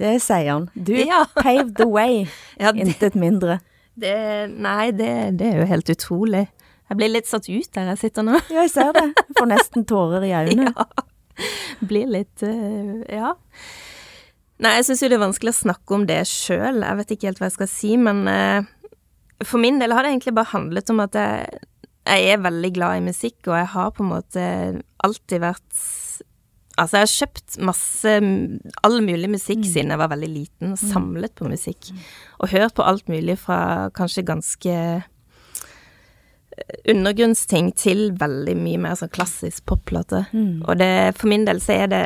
Det 0.00 0.14
sier 0.24 0.48
han. 0.54 0.68
Du 0.74 0.94
Ja. 0.96 1.24
paved 1.42 1.74
the 1.78 1.86
way, 1.88 2.24
Ja, 2.58 2.72
det- 2.72 2.86
intet 2.86 3.14
mindre. 3.20 3.58
Det, 4.00 4.14
nei, 4.56 4.90
det, 4.96 5.10
det 5.36 5.46
er 5.52 5.58
jo 5.60 5.66
helt 5.68 5.90
utrolig. 5.92 6.46
Jeg 6.90 6.96
blir 6.98 7.10
litt 7.12 7.28
satt 7.28 7.46
ut 7.50 7.68
der 7.76 7.90
jeg 7.92 7.98
sitter 8.00 8.24
nå. 8.26 8.38
Ja, 8.48 8.62
jeg 8.64 8.70
ser 8.72 8.94
det. 8.96 9.04
Jeg 9.18 9.36
får 9.36 9.48
nesten 9.52 9.84
tårer 9.86 10.24
i 10.26 10.34
øynene. 10.34 10.72
Ja. 11.40 11.86
Blir 11.88 12.08
litt 12.12 12.42
uh, 12.44 12.98
Ja. 13.08 13.30
Nei, 14.60 14.74
jeg 14.76 14.84
syns 14.90 15.00
jo 15.00 15.08
det 15.08 15.16
er 15.16 15.22
vanskelig 15.22 15.52
å 15.54 15.56
snakke 15.62 15.94
om 15.96 16.02
det 16.08 16.18
sjøl. 16.28 16.82
Jeg 16.84 16.98
vet 16.98 17.12
ikke 17.14 17.28
helt 17.30 17.38
hva 17.40 17.48
jeg 17.48 17.54
skal 17.54 17.70
si, 17.72 17.92
men 17.96 18.18
uh, 18.28 18.66
for 19.48 19.62
min 19.62 19.78
del 19.80 19.94
har 19.96 20.04
det 20.04 20.10
egentlig 20.12 20.34
bare 20.36 20.50
handlet 20.52 20.90
om 20.92 21.00
at 21.00 21.16
jeg, 21.16 21.62
jeg 22.10 22.26
er 22.34 22.42
veldig 22.44 22.72
glad 22.76 22.98
i 22.98 23.06
musikk, 23.06 23.38
og 23.48 23.56
jeg 23.56 23.70
har 23.72 23.94
på 23.96 24.04
en 24.04 24.10
måte 24.10 24.44
alltid 25.06 25.40
vært 25.46 25.80
Altså, 26.80 26.96
jeg 26.96 27.04
har 27.04 27.12
kjøpt 27.12 27.58
masse 27.68 28.12
all 28.88 28.98
mulig 29.04 29.28
musikk 29.34 29.66
siden 29.68 29.92
jeg 29.92 30.00
var 30.00 30.08
veldig 30.14 30.30
liten, 30.32 30.72
og 30.72 30.80
samlet 30.80 31.34
på 31.36 31.48
musikk. 31.50 31.90
Og 32.40 32.48
hørt 32.54 32.74
på 32.78 32.86
alt 32.88 33.10
mulig 33.12 33.36
fra 33.42 33.90
kanskje 33.96 34.24
ganske 34.24 34.76
undergrunnsting 36.90 37.70
til 37.78 38.10
veldig 38.20 38.54
mye 38.58 38.80
mer 38.82 38.96
sånn 38.98 39.12
klassisk 39.14 39.64
popplate. 39.70 40.24
Mm. 40.34 40.64
Og 40.66 40.74
det, 40.80 40.90
for 41.20 41.30
min 41.30 41.46
del 41.48 41.60
så 41.62 41.76
er 41.84 41.92
det 41.92 42.02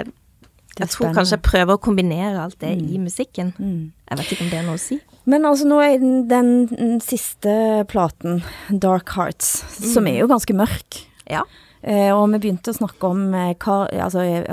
Jeg 0.74 0.90
tror 0.90 1.12
kanskje 1.14 1.36
jeg 1.36 1.44
prøver 1.46 1.76
å 1.76 1.78
kombinere 1.82 2.40
alt 2.42 2.58
det 2.58 2.72
Mm. 2.76 2.88
i 2.94 2.98
musikken. 2.98 3.52
Mm. 3.58 3.92
Jeg 4.10 4.18
vet 4.18 4.32
ikke 4.32 4.42
om 4.44 4.50
det 4.50 4.58
er 4.58 4.64
noe 4.66 4.74
å 4.74 4.80
si. 4.82 4.98
Men 5.24 5.44
altså 5.46 5.64
nå 5.70 5.78
er 5.80 5.98
den, 5.98 6.28
den, 6.28 6.66
den 6.66 7.00
siste 7.00 7.86
platen, 7.86 8.42
Dark 8.70 9.08
Hearts, 9.14 9.62
som 9.92 10.06
er 10.06 10.18
jo 10.18 10.26
ganske 10.26 10.52
mørk. 10.52 11.04
Ja. 11.30 11.44
Eh, 11.84 12.08
og 12.16 12.30
vi 12.32 12.38
begynte 12.46 12.72
å 12.72 12.76
snakke 12.78 13.08
om 13.12 13.34
eh, 13.36 13.50
kar, 13.60 13.90
altså, 13.92 14.22
jeg, 14.24 14.44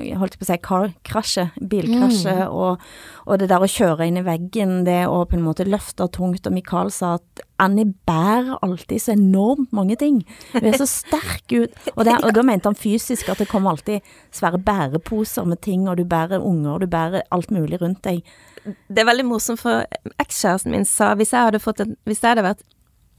jeg 0.00 0.16
holdt 0.16 0.38
på 0.40 0.46
å 0.46 0.48
si 0.48 0.56
car-krasjet, 0.64 1.58
bilkrasjet, 1.68 2.46
og, 2.48 2.80
og 3.26 3.40
det 3.42 3.50
der 3.50 3.60
å 3.60 3.68
kjøre 3.68 4.06
inn 4.08 4.16
i 4.16 4.24
veggen, 4.24 4.78
det 4.86 5.02
å 5.04 5.18
på 5.28 5.36
en 5.36 5.44
måte 5.44 5.66
løfte 5.68 6.08
tungt, 6.16 6.48
og 6.48 6.56
Mikael 6.56 6.88
sa 6.94 7.18
at 7.18 7.44
Annie 7.60 7.92
bærer 8.08 8.56
alltid 8.64 9.04
så 9.04 9.12
enormt 9.12 9.76
mange 9.76 9.98
ting. 10.00 10.22
Hun 10.54 10.70
er 10.70 10.80
så 10.80 10.88
sterk 10.88 11.52
ut, 11.52 11.76
og, 11.98 12.06
det, 12.08 12.16
og 12.24 12.32
da 12.38 12.46
mente 12.48 12.72
han 12.72 12.80
fysisk 12.80 13.28
at 13.28 13.44
det 13.44 13.50
kommer 13.52 13.74
alltid 13.74 14.00
svære 14.32 14.62
bæreposer 14.64 15.44
med 15.52 15.60
ting, 15.66 15.84
og 15.84 16.00
du 16.00 16.06
bærer 16.08 16.40
unger, 16.40 16.78
og 16.78 16.86
du 16.86 16.88
bærer 16.88 17.28
alt 17.28 17.52
mulig 17.52 17.82
rundt 17.84 18.00
deg. 18.08 18.24
Det 18.64 19.04
er 19.04 19.12
veldig 19.12 19.28
morsomt, 19.28 19.60
for 19.60 19.84
ekskjæresten 20.16 20.72
min 20.72 20.88
sa 20.88 21.12
hvis 21.12 21.36
jeg 21.36 21.50
hadde, 21.50 21.60
fått 21.60 21.84
et, 21.84 21.92
hvis 22.08 22.24
jeg 22.24 22.32
hadde 22.32 22.48
vært 22.54 22.64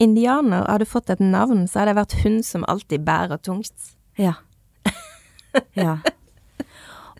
indianer 0.02 0.66
hadde 0.68 0.88
fått 0.90 1.12
et 1.14 1.22
navn, 1.22 1.66
så 1.70 1.80
hadde 1.82 1.94
jeg 1.94 2.00
vært 2.02 2.18
hun 2.24 2.40
som 2.46 2.66
alltid 2.68 3.04
bærer 3.06 3.38
tungt. 3.42 3.92
Ja. 4.20 4.34
ja. 5.78 6.00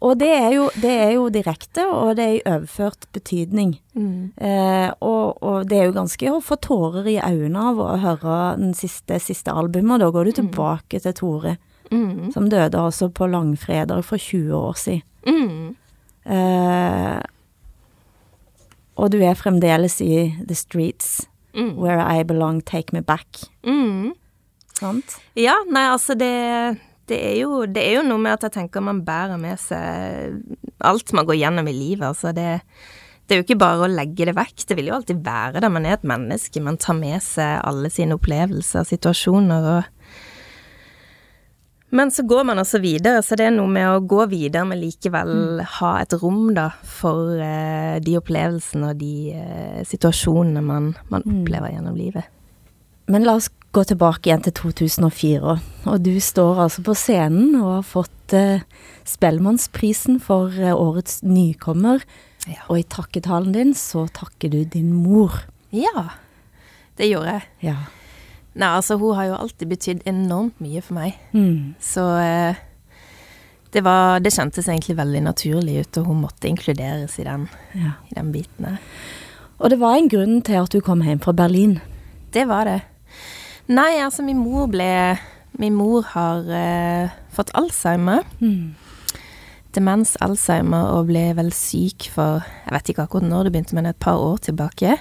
Og 0.02 0.16
det 0.18 0.28
er, 0.34 0.48
jo, 0.56 0.64
det 0.82 0.90
er 0.90 1.10
jo 1.14 1.28
direkte, 1.30 1.84
og 1.86 2.16
det 2.18 2.24
er 2.24 2.32
i 2.34 2.46
overført 2.50 3.04
betydning. 3.14 3.76
Eh, 3.94 4.88
og, 4.98 5.38
og 5.46 5.68
det 5.70 5.78
er 5.78 5.84
jo 5.86 5.94
ganske 5.94 6.32
å 6.32 6.40
få 6.42 6.58
tårer 6.58 7.06
i 7.12 7.20
øynene 7.22 7.68
av 7.70 7.78
å 7.78 7.90
høre 8.02 8.38
den 8.58 8.72
siste, 8.74 9.20
siste 9.22 9.54
albumet, 9.54 9.94
og 9.94 10.02
da 10.02 10.08
går 10.16 10.24
du 10.24 10.32
tilbake 10.40 11.02
til 11.04 11.14
Tore, 11.20 11.58
Mm. 11.92 12.30
som 12.32 12.46
døde 12.48 12.78
altså 12.80 13.10
på 13.12 13.26
langfredag 13.28 14.00
for 14.08 14.16
20 14.16 14.54
år 14.56 14.78
siden. 14.80 15.02
Mm. 15.28 15.74
Eh, 16.24 17.18
og 18.96 19.10
du 19.12 19.18
er 19.20 19.36
fremdeles 19.36 19.98
i 20.00 20.30
The 20.48 20.56
Streets, 20.56 21.26
Mm. 21.54 21.74
Where 21.76 22.00
I 22.00 22.24
Belong, 22.24 22.62
Take 22.64 22.94
Me 22.96 23.02
Back. 23.04 23.44
Mm. 23.66 24.14
Sant? 24.78 25.18
Ja, 25.38 25.58
nei, 25.68 25.84
altså 25.92 26.16
det, 26.18 26.32
det, 27.10 27.18
er 27.18 27.36
jo, 27.42 27.62
det 27.68 27.84
er 27.84 27.98
jo 27.98 28.06
noe 28.08 28.22
med 28.22 28.38
at 28.38 28.48
jeg 28.48 28.56
tenker 28.56 28.84
man 28.84 29.04
bærer 29.06 29.38
med 29.40 29.60
seg 29.60 30.40
alt 30.82 31.14
man 31.14 31.28
går 31.28 31.38
gjennom 31.38 31.68
i 31.70 31.76
livet. 31.76 32.08
Altså 32.08 32.32
det, 32.36 32.48
det 33.26 33.36
er 33.36 33.42
jo 33.42 33.46
ikke 33.46 33.60
bare 33.62 33.86
å 33.86 33.92
legge 33.92 34.26
det 34.28 34.36
vekk, 34.36 34.66
det 34.68 34.78
vil 34.78 34.90
jo 34.90 34.98
alltid 34.98 35.22
være 35.24 35.62
der. 35.62 35.72
Man 35.72 35.86
er 35.86 35.98
et 35.98 36.08
menneske, 36.08 36.64
man 36.64 36.80
tar 36.80 36.98
med 36.98 37.22
seg 37.24 37.60
alle 37.62 37.92
sine 37.92 38.18
opplevelser, 38.18 38.88
situasjoner 38.88 39.68
og 39.76 40.01
Men 41.92 42.08
så 42.10 42.22
går 42.24 42.44
man 42.48 42.56
også 42.62 42.78
videre, 42.80 43.20
så 43.22 43.36
det 43.36 43.44
er 43.50 43.52
noe 43.52 43.68
med 43.68 43.84
å 43.84 43.98
gå 44.08 44.24
videre, 44.30 44.64
men 44.64 44.80
likevel 44.80 45.60
ha 45.78 45.90
et 46.00 46.14
rom, 46.22 46.54
da, 46.56 46.70
for 46.88 47.34
eh, 47.36 47.98
de 48.00 48.14
opplevelsene 48.16 48.94
og 48.94 49.00
de 49.02 49.10
eh, 49.36 49.82
situasjonene 49.84 50.62
man, 50.64 50.92
man 51.12 51.26
opplever 51.28 51.74
gjennom 51.74 51.98
livet. 51.98 52.24
Men 53.12 53.26
la 53.28 53.34
oss 53.36 53.50
gå 53.76 53.84
tilbake 53.88 54.30
igjen 54.30 54.44
til 54.46 54.54
2004, 54.56 55.56
og 55.92 56.00
du 56.04 56.14
står 56.20 56.64
altså 56.64 56.84
på 56.86 56.96
scenen 56.96 57.54
og 57.60 57.68
har 57.74 57.86
fått 57.88 58.36
eh, 58.40 58.64
Spellemannsprisen 59.08 60.16
for 60.24 60.52
eh, 60.56 60.72
årets 60.72 61.20
nykommer, 61.28 62.04
Ja. 62.48 62.58
og 62.72 62.80
i 62.80 62.88
takketalen 62.90 63.52
din 63.54 63.74
så 63.78 64.08
takker 64.10 64.50
du 64.50 64.62
din 64.64 64.88
mor. 64.96 65.44
Ja, 65.70 66.08
det 66.98 67.12
gjorde 67.12 67.36
jeg. 67.36 67.44
Ja. 67.68 67.76
Nei, 68.52 68.68
altså 68.68 68.98
hun 69.00 69.16
har 69.16 69.30
jo 69.30 69.38
alltid 69.40 69.70
betydd 69.70 70.04
enormt 70.08 70.60
mye 70.60 70.82
for 70.84 70.98
meg. 70.98 71.16
Mm. 71.32 71.72
Så 71.80 72.04
eh, 72.20 72.60
det 73.72 73.80
var 73.86 74.20
Det 74.20 74.32
kjentes 74.34 74.68
egentlig 74.68 74.98
veldig 74.98 75.22
naturlig 75.24 75.78
ut, 75.80 75.98
og 75.98 76.10
hun 76.10 76.22
måtte 76.26 76.48
inkluderes 76.50 77.18
i 77.18 77.24
den, 77.24 77.48
ja. 77.72 77.96
i 78.10 78.14
den 78.18 78.32
biten 78.34 78.68
der. 78.68 78.80
Og 79.62 79.70
det 79.70 79.78
var 79.80 79.96
en 79.96 80.10
grunn 80.10 80.42
til 80.44 80.60
at 80.60 80.72
du 80.72 80.80
kom 80.84 81.04
hjem 81.06 81.22
fra 81.22 81.32
Berlin. 81.32 81.78
Det 82.34 82.44
var 82.50 82.68
det. 82.68 82.80
Nei, 83.72 84.02
altså 84.02 84.24
min 84.26 84.40
mor 84.42 84.66
ble 84.72 85.18
Min 85.60 85.74
mor 85.76 86.00
har 86.14 86.46
eh, 86.48 87.12
fått 87.28 87.50
alzheimer. 87.54 88.24
Mm. 88.40 88.72
Demens 89.76 90.14
Alzheimer 90.20 90.90
og 90.96 91.08
ble 91.08 91.30
vel 91.36 91.50
syk 91.56 92.08
for 92.12 92.40
Jeg 92.40 92.72
vet 92.74 92.90
ikke 92.92 93.06
akkurat 93.06 93.28
når 93.28 93.44
det 93.44 93.52
begynte, 93.52 93.76
men 93.76 93.88
et 93.88 94.00
par 94.00 94.20
år 94.20 94.40
tilbake. 94.48 94.96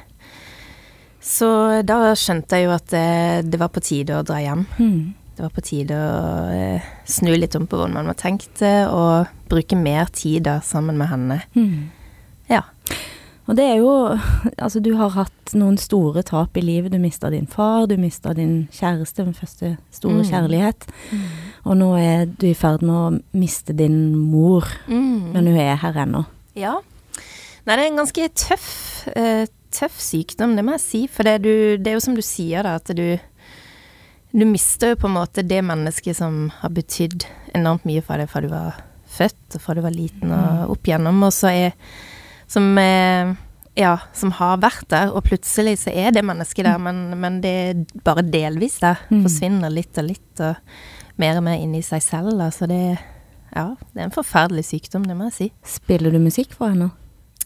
Så 1.22 1.48
da 1.86 2.14
skjønte 2.18 2.58
jeg 2.58 2.66
jo 2.66 2.72
at 2.76 2.88
det, 2.90 3.52
det 3.54 3.60
var 3.62 3.70
på 3.70 3.82
tide 3.86 4.18
å 4.18 4.24
dra 4.26 4.40
hjem. 4.42 4.66
Mm. 4.80 5.14
Det 5.38 5.44
var 5.46 5.54
på 5.56 5.62
tide 5.64 5.96
å 5.96 6.50
eh, 6.54 6.88
snu 7.08 7.32
litt 7.38 7.56
om 7.58 7.68
på 7.70 7.78
hvordan 7.78 7.94
man 8.10 8.18
tenkte, 8.18 8.72
og 8.90 9.30
bruke 9.50 9.78
mer 9.80 10.10
tid 10.14 10.44
da 10.50 10.60
sammen 10.66 10.98
med 10.98 11.12
henne. 11.14 11.38
Mm. 11.56 11.92
Ja. 12.50 12.64
Og 13.50 13.56
det 13.58 13.64
er 13.68 13.80
jo 13.82 13.92
Altså, 14.62 14.80
du 14.84 14.94
har 14.96 15.10
hatt 15.16 15.54
noen 15.58 15.78
store 15.82 16.22
tap 16.24 16.56
i 16.58 16.62
livet. 16.64 16.92
Du 16.94 17.00
mista 17.02 17.30
din 17.34 17.48
far, 17.50 17.88
du 17.90 17.96
mista 18.00 18.34
din 18.38 18.68
kjæreste, 18.72 19.26
den 19.26 19.34
første 19.36 19.74
store 19.92 20.22
Mm. 20.22 20.30
kjærlighet. 20.30 20.86
Og 21.66 21.76
nå 21.78 21.90
er 22.00 22.26
du 22.26 22.46
i 22.48 22.54
ferd 22.56 22.82
med 22.82 22.96
å 22.96 23.22
miste 23.34 23.74
din 23.76 24.16
mor, 24.16 24.64
Mm. 24.88 25.34
men 25.34 25.48
hun 25.48 25.58
er 25.58 25.76
her 25.76 25.94
ennå. 26.06 26.26
Ja. 26.56 26.78
Nei, 27.66 27.76
det 27.76 27.80
er 27.86 27.88
en 27.92 27.98
ganske 28.06 28.30
tøff, 28.36 29.08
eh, 29.16 29.46
tøff 29.74 30.00
sykdom, 30.02 30.56
det 30.58 30.64
må 30.68 30.76
jeg 30.78 30.84
si. 30.86 31.02
For 31.12 31.28
det, 31.28 31.34
er 31.38 31.44
du, 31.44 31.54
det 31.82 31.92
er 31.92 31.98
jo 31.98 32.04
som 32.04 32.16
du 32.18 32.24
sier, 32.26 32.64
da, 32.68 32.78
at 32.82 32.92
du 32.98 33.20
Du 34.32 34.46
mister 34.48 34.94
jo 34.94 34.96
på 35.02 35.10
en 35.10 35.18
måte 35.18 35.44
det 35.44 35.60
mennesket 35.68 36.16
som 36.16 36.46
har 36.62 36.72
betydd 36.72 37.26
enormt 37.54 37.84
mye 37.84 38.00
for 38.00 38.16
deg 38.22 38.30
fra 38.32 38.40
du 38.40 38.48
var 38.48 38.78
født, 39.12 39.58
og 39.58 39.62
fra 39.62 39.76
du 39.76 39.82
var 39.84 39.92
liten 39.92 40.32
og 40.32 40.72
opp 40.72 40.88
igjennom, 40.88 41.20
og 41.28 41.34
så 41.36 41.52
er 41.52 41.74
Som 42.48 42.78
eh, 42.80 43.34
Ja, 43.76 43.98
som 44.14 44.32
har 44.36 44.58
vært 44.64 44.88
der, 44.92 45.12
og 45.16 45.24
plutselig 45.28 45.78
så 45.84 45.92
er 45.92 46.12
det 46.12 46.24
mennesket 46.28 46.66
der, 46.68 46.80
men, 46.80 47.20
men 47.20 47.42
det 47.44 47.52
er 47.52 47.84
bare 48.04 48.24
delvis 48.24 48.80
der. 48.80 49.00
Mm. 49.10 49.22
Forsvinner 49.24 49.72
litt 49.72 49.98
og 50.00 50.10
litt, 50.10 50.40
og 50.44 50.56
mer 51.20 51.38
og 51.40 51.46
mer 51.48 51.60
inni 51.60 51.82
seg 51.84 52.04
selv. 52.04 52.36
Altså 52.40 52.68
det 52.68 52.98
Ja, 53.52 53.76
det 53.92 54.00
er 54.00 54.08
en 54.10 54.16
forferdelig 54.16 54.66
sykdom, 54.70 55.04
det 55.08 55.16
må 55.16 55.28
jeg 55.30 55.38
si. 55.38 55.48
Spiller 55.68 56.12
du 56.12 56.20
musikk 56.24 56.56
for 56.56 56.72
henne? 56.72 56.92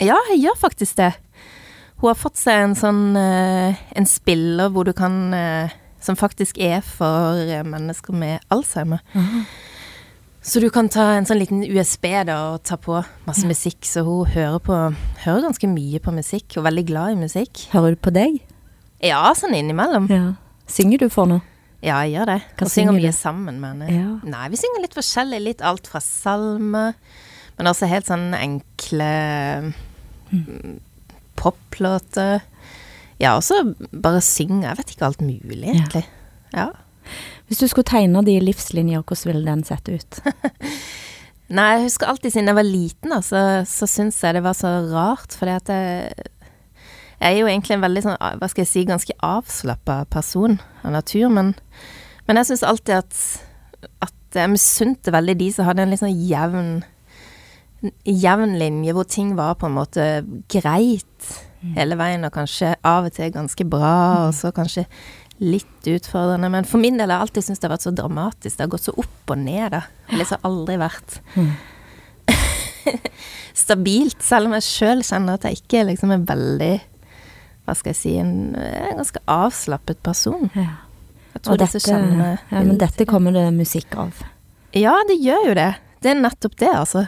Ja, 0.01 0.17
jeg 0.33 0.43
gjør 0.43 0.57
faktisk 0.67 0.97
det. 0.99 1.13
Hun 2.01 2.09
har 2.11 2.17
fått 2.19 2.35
seg 2.37 2.59
en 2.65 2.73
sånn 2.75 3.15
eh, 3.15 3.77
En 3.95 4.05
spiller 4.09 4.67
hvor 4.73 4.83
du 4.87 4.91
kan 4.97 5.33
eh, 5.33 5.71
Som 6.03 6.17
faktisk 6.19 6.57
er 6.61 6.81
for 6.85 7.39
eh, 7.39 7.63
mennesker 7.65 8.13
med 8.13 8.43
Alzheimer. 8.53 8.99
Så 10.45 10.59
du 10.61 10.67
kan 10.69 10.85
ta 10.93 11.15
en 11.15 11.25
sånn 11.25 11.39
liten 11.41 11.63
USB 11.65 12.05
da 12.27 12.35
og 12.51 12.59
ta 12.67 12.75
på 12.77 12.99
masse 13.25 13.47
musikk. 13.49 13.79
Så 13.89 14.03
hun 14.05 14.27
hører 14.29 14.59
på 14.61 14.75
Hører 15.23 15.47
ganske 15.47 15.69
mye 15.71 15.97
på 16.03 16.13
musikk, 16.13 16.51
og 16.53 16.61
er 16.61 16.67
veldig 16.67 16.83
glad 16.91 17.15
i 17.15 17.21
musikk. 17.23 17.63
Hører 17.73 17.95
du 17.95 18.01
på 18.05 18.13
deg? 18.13 18.37
Ja, 19.01 19.23
sånn 19.33 19.55
innimellom. 19.57 20.05
Ja. 20.13 20.35
Synger 20.69 21.01
du 21.01 21.07
for 21.09 21.25
noe? 21.31 21.41
Ja, 21.81 21.97
jeg 22.05 22.13
gjør 22.19 22.29
det. 22.35 22.37
Hva 22.59 22.65
Og 22.67 22.69
synger 22.69 22.91
synger 22.91 22.99
mye 22.99 23.09
du? 23.15 23.17
sammen 23.17 23.57
med 23.61 23.71
henne. 23.73 23.89
Ja. 23.97 24.11
Nei, 24.35 24.45
vi 24.53 24.59
synger 24.61 24.85
litt 24.85 24.95
forskjellig. 24.97 25.41
Litt 25.47 25.65
alt 25.65 25.89
fra 25.89 26.01
salmer, 26.05 26.93
men 27.57 27.71
også 27.71 27.89
helt 27.89 28.05
sånn 28.09 28.29
enkle 28.37 29.09
mm, 30.29 30.77
poplåter. 31.39 32.43
Ja, 33.21 33.35
også 33.35 33.61
bare 33.91 34.23
synge. 34.25 34.65
Jeg 34.67 34.79
vet 34.79 34.95
ikke 34.95 35.09
alt 35.09 35.23
mulig, 35.23 35.69
egentlig. 35.69 36.05
Ja. 36.55 36.69
Hvis 37.47 37.61
du 37.61 37.67
skulle 37.69 37.87
tegne 37.87 38.23
de 38.25 38.39
livslinjer, 38.41 39.03
hvordan 39.05 39.29
ville 39.29 39.45
den 39.45 39.65
sett 39.67 39.89
ut? 39.91 40.21
Nei, 41.55 41.67
jeg 41.75 41.83
husker 41.85 42.09
alltid 42.09 42.33
siden 42.33 42.49
jeg 42.49 42.57
var 42.57 42.65
liten, 42.65 43.11
da, 43.13 43.19
så, 43.21 43.41
så 43.69 43.85
syns 43.89 44.17
jeg 44.23 44.33
det 44.33 44.41
var 44.41 44.55
så 44.57 44.71
rart, 44.89 45.35
fordi 45.37 45.53
at 45.53 45.69
jeg, 45.69 46.31
jeg 47.19 47.27
er 47.27 47.37
jo 47.37 47.51
egentlig 47.51 47.75
en 47.75 47.83
veldig 47.83 48.01
sånn, 48.01 48.17
hva 48.41 48.49
skal 48.49 48.63
jeg 48.63 48.71
si, 48.71 48.85
ganske 48.89 49.17
avslappa 49.21 49.99
person 50.09 50.57
av 50.81 50.95
natur, 50.95 51.27
men, 51.35 51.53
men 52.25 52.41
jeg 52.41 52.49
syns 52.49 52.65
alltid 52.65 52.95
at, 52.97 53.19
at 54.07 54.39
jeg 54.41 54.53
misunte 54.55 55.13
veldig 55.13 55.37
de 55.43 55.51
som 55.53 55.69
hadde 55.69 55.85
en 55.85 55.93
litt 55.93 56.01
sånn 56.01 56.17
jevn 56.17 56.73
jevn 58.05 58.57
linje, 58.59 58.93
hvor 58.95 59.07
ting 59.09 59.35
var 59.37 59.57
på 59.59 59.69
en 59.69 59.77
måte 59.77 60.07
greit. 60.51 61.35
hele 61.75 61.95
veien, 61.97 62.21
og 62.27 62.29
kanskje 62.29 62.75
av 62.85 63.07
og 63.07 63.13
til 63.15 63.31
ganske 63.33 63.65
bra, 63.65 64.27
og 64.27 64.35
så 64.37 64.51
kanskje 64.53 64.83
litt 65.41 65.87
utfordrende. 65.89 66.49
Men 66.53 66.67
for 66.67 66.77
min 66.77 66.99
del 66.99 67.09
har 67.09 67.17
jeg 67.23 67.27
alltid 67.27 67.45
syntes 67.47 67.61
det 67.63 67.67
har 67.67 67.73
vært 67.73 67.85
så 67.87 67.93
dramatisk. 67.97 68.57
Det 68.57 68.63
har 68.63 68.71
gått 68.75 68.85
så 68.85 68.93
opp 69.01 69.33
og 69.33 69.39
ned, 69.41 69.71
da. 69.73 69.81
Det 70.05 70.13
har 70.13 70.21
liksom 70.21 70.45
aldri 70.45 70.77
vært 70.77 71.17
stabilt, 73.65 74.21
selv 74.23 74.49
om 74.49 74.55
jeg 74.59 74.67
sjøl 74.67 75.03
kjenner 75.05 75.39
at 75.39 75.47
jeg 75.49 75.61
ikke 75.63 75.83
liksom 75.89 76.13
er 76.15 76.27
veldig 76.29 76.73
Hva 77.65 77.73
skal 77.73 77.91
jeg 77.95 77.97
si 77.97 78.13
En, 78.21 78.53
en 78.53 78.99
ganske 79.01 79.21
avslappet 79.25 80.01
person. 80.05 80.51
Ja. 80.53 80.75
Jeg 81.33 81.41
tror 81.43 81.55
Og 81.57 81.61
disse 81.63 81.81
dette, 81.81 81.91
kjennene 81.91 82.29
ja, 82.37 82.61
men 82.61 82.77
dette 82.79 83.07
kommer 83.09 83.33
det 83.35 83.47
musikk 83.57 83.97
av. 83.99 84.21
Ja, 84.75 84.93
det 85.09 85.17
gjør 85.23 85.49
jo 85.49 85.55
det. 85.57 85.71
Det 86.03 86.11
er 86.13 86.21
nettopp 86.21 86.55
det, 86.61 86.69
altså. 86.71 87.07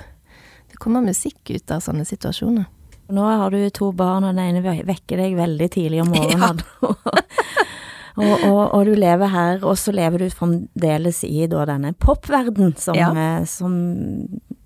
Det 0.77 0.83
kommer 0.83 1.01
musikk 1.01 1.49
ut 1.49 1.71
av 1.73 1.81
sånne 1.81 2.03
situasjoner. 2.05 2.67
Nå 3.09 3.23
har 3.25 3.49
du 3.49 3.63
to 3.73 3.87
barn, 3.97 4.27
og 4.27 4.35
den 4.35 4.57
ene 4.59 4.75
vekker 4.85 5.17
deg 5.17 5.33
veldig 5.39 5.67
tidlig 5.73 6.03
om 6.03 6.11
morgenen. 6.13 6.59
og, 8.21 8.43
og, 8.45 8.59
og 8.75 8.83
du 8.85 8.91
lever 8.93 9.31
her, 9.33 9.63
og 9.65 9.73
så 9.81 9.93
lever 9.95 10.21
du 10.21 10.27
fremdeles 10.29 11.23
i 11.25 11.47
da 11.49 11.63
denne 11.65 11.95
popverden 11.97 12.75
som, 12.77 12.93
Ja. 12.99 13.09
eh, 13.15 13.45
som 13.49 13.73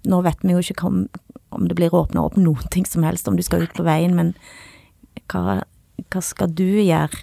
Nå 0.01 0.17
vet 0.25 0.41
vi 0.41 0.55
jo 0.55 0.59
ikke 0.65 0.87
om, 0.89 1.03
om 1.53 1.67
det 1.69 1.75
blir 1.77 1.93
åpna 1.93 2.23
opp 2.25 2.35
ting 2.73 2.87
som 2.89 3.03
helst, 3.05 3.27
om 3.29 3.37
du 3.37 3.43
skal 3.45 3.61
ut 3.63 3.75
på 3.77 3.85
veien, 3.85 4.15
men 4.17 4.33
hva, 5.29 5.61
hva 6.09 6.21
skal 6.25 6.49
du 6.49 6.65
gjøre 6.65 7.13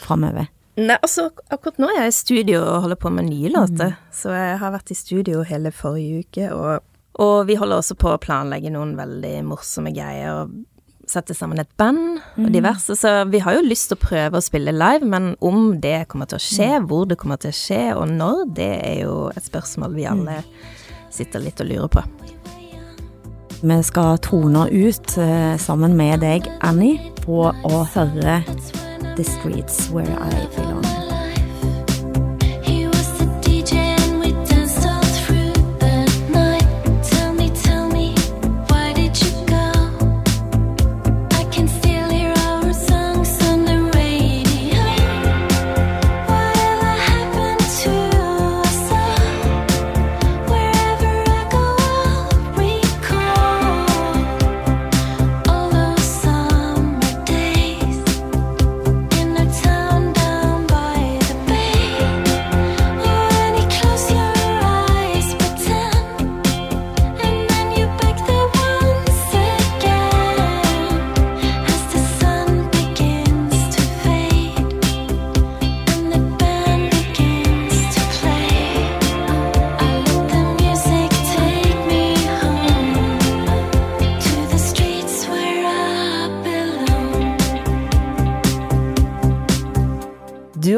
framover? 0.00 0.46
Nei, 0.78 0.94
altså 1.02 1.26
akkurat 1.50 1.80
nå 1.82 1.88
er 1.90 2.04
jeg 2.04 2.12
i 2.12 2.16
studio 2.20 2.60
og 2.62 2.84
holder 2.86 3.00
på 3.02 3.10
med 3.12 3.26
nye 3.28 3.50
låter. 3.50 3.96
Så 4.14 4.30
jeg 4.32 4.60
har 4.62 4.72
vært 4.72 4.94
i 4.94 4.96
studio 4.96 5.42
hele 5.44 5.72
forrige 5.74 6.22
uke, 6.22 6.52
og, 6.54 6.86
og 7.20 7.46
vi 7.48 7.56
holder 7.60 7.82
også 7.82 7.96
på 8.00 8.14
å 8.14 8.20
planlegge 8.20 8.72
noen 8.72 8.94
veldig 8.98 9.34
morsomme 9.50 9.92
greier. 9.94 10.42
og 10.42 11.10
Sette 11.10 11.34
sammen 11.34 11.58
et 11.58 11.70
band 11.80 12.20
og 12.38 12.52
diverse. 12.54 12.94
Så 12.94 13.10
vi 13.32 13.40
har 13.42 13.56
jo 13.56 13.66
lyst 13.66 13.90
til 13.90 13.98
å 13.98 14.04
prøve 14.04 14.38
å 14.38 14.44
spille 14.44 14.74
live, 14.74 15.06
men 15.10 15.32
om 15.42 15.74
det 15.82 16.06
kommer 16.12 16.30
til 16.30 16.38
å 16.38 16.44
skje, 16.44 16.70
hvor 16.86 17.08
det 17.10 17.18
kommer 17.20 17.40
til 17.42 17.50
å 17.50 17.58
skje, 17.58 17.82
og 17.98 18.12
når, 18.14 18.44
det 18.56 18.70
er 18.78 19.00
jo 19.02 19.16
et 19.34 19.48
spørsmål 19.48 19.98
vi 19.98 20.06
alle 20.06 20.38
sitter 21.10 21.42
litt 21.42 21.60
og 21.60 21.72
lurer 21.72 21.90
på. 21.98 22.06
Vi 23.60 23.82
skal 23.84 24.16
tone 24.24 24.68
ut 24.70 25.18
eh, 25.20 25.58
sammen 25.60 25.98
med 25.98 26.22
deg, 26.24 26.48
Annie, 26.64 27.10
på 27.26 27.50
å 27.50 27.84
høre 27.92 28.40
The 29.18 29.26
Streets 29.26 29.90
Where 29.92 30.16
I 30.16 30.46
Belong. 30.56 30.99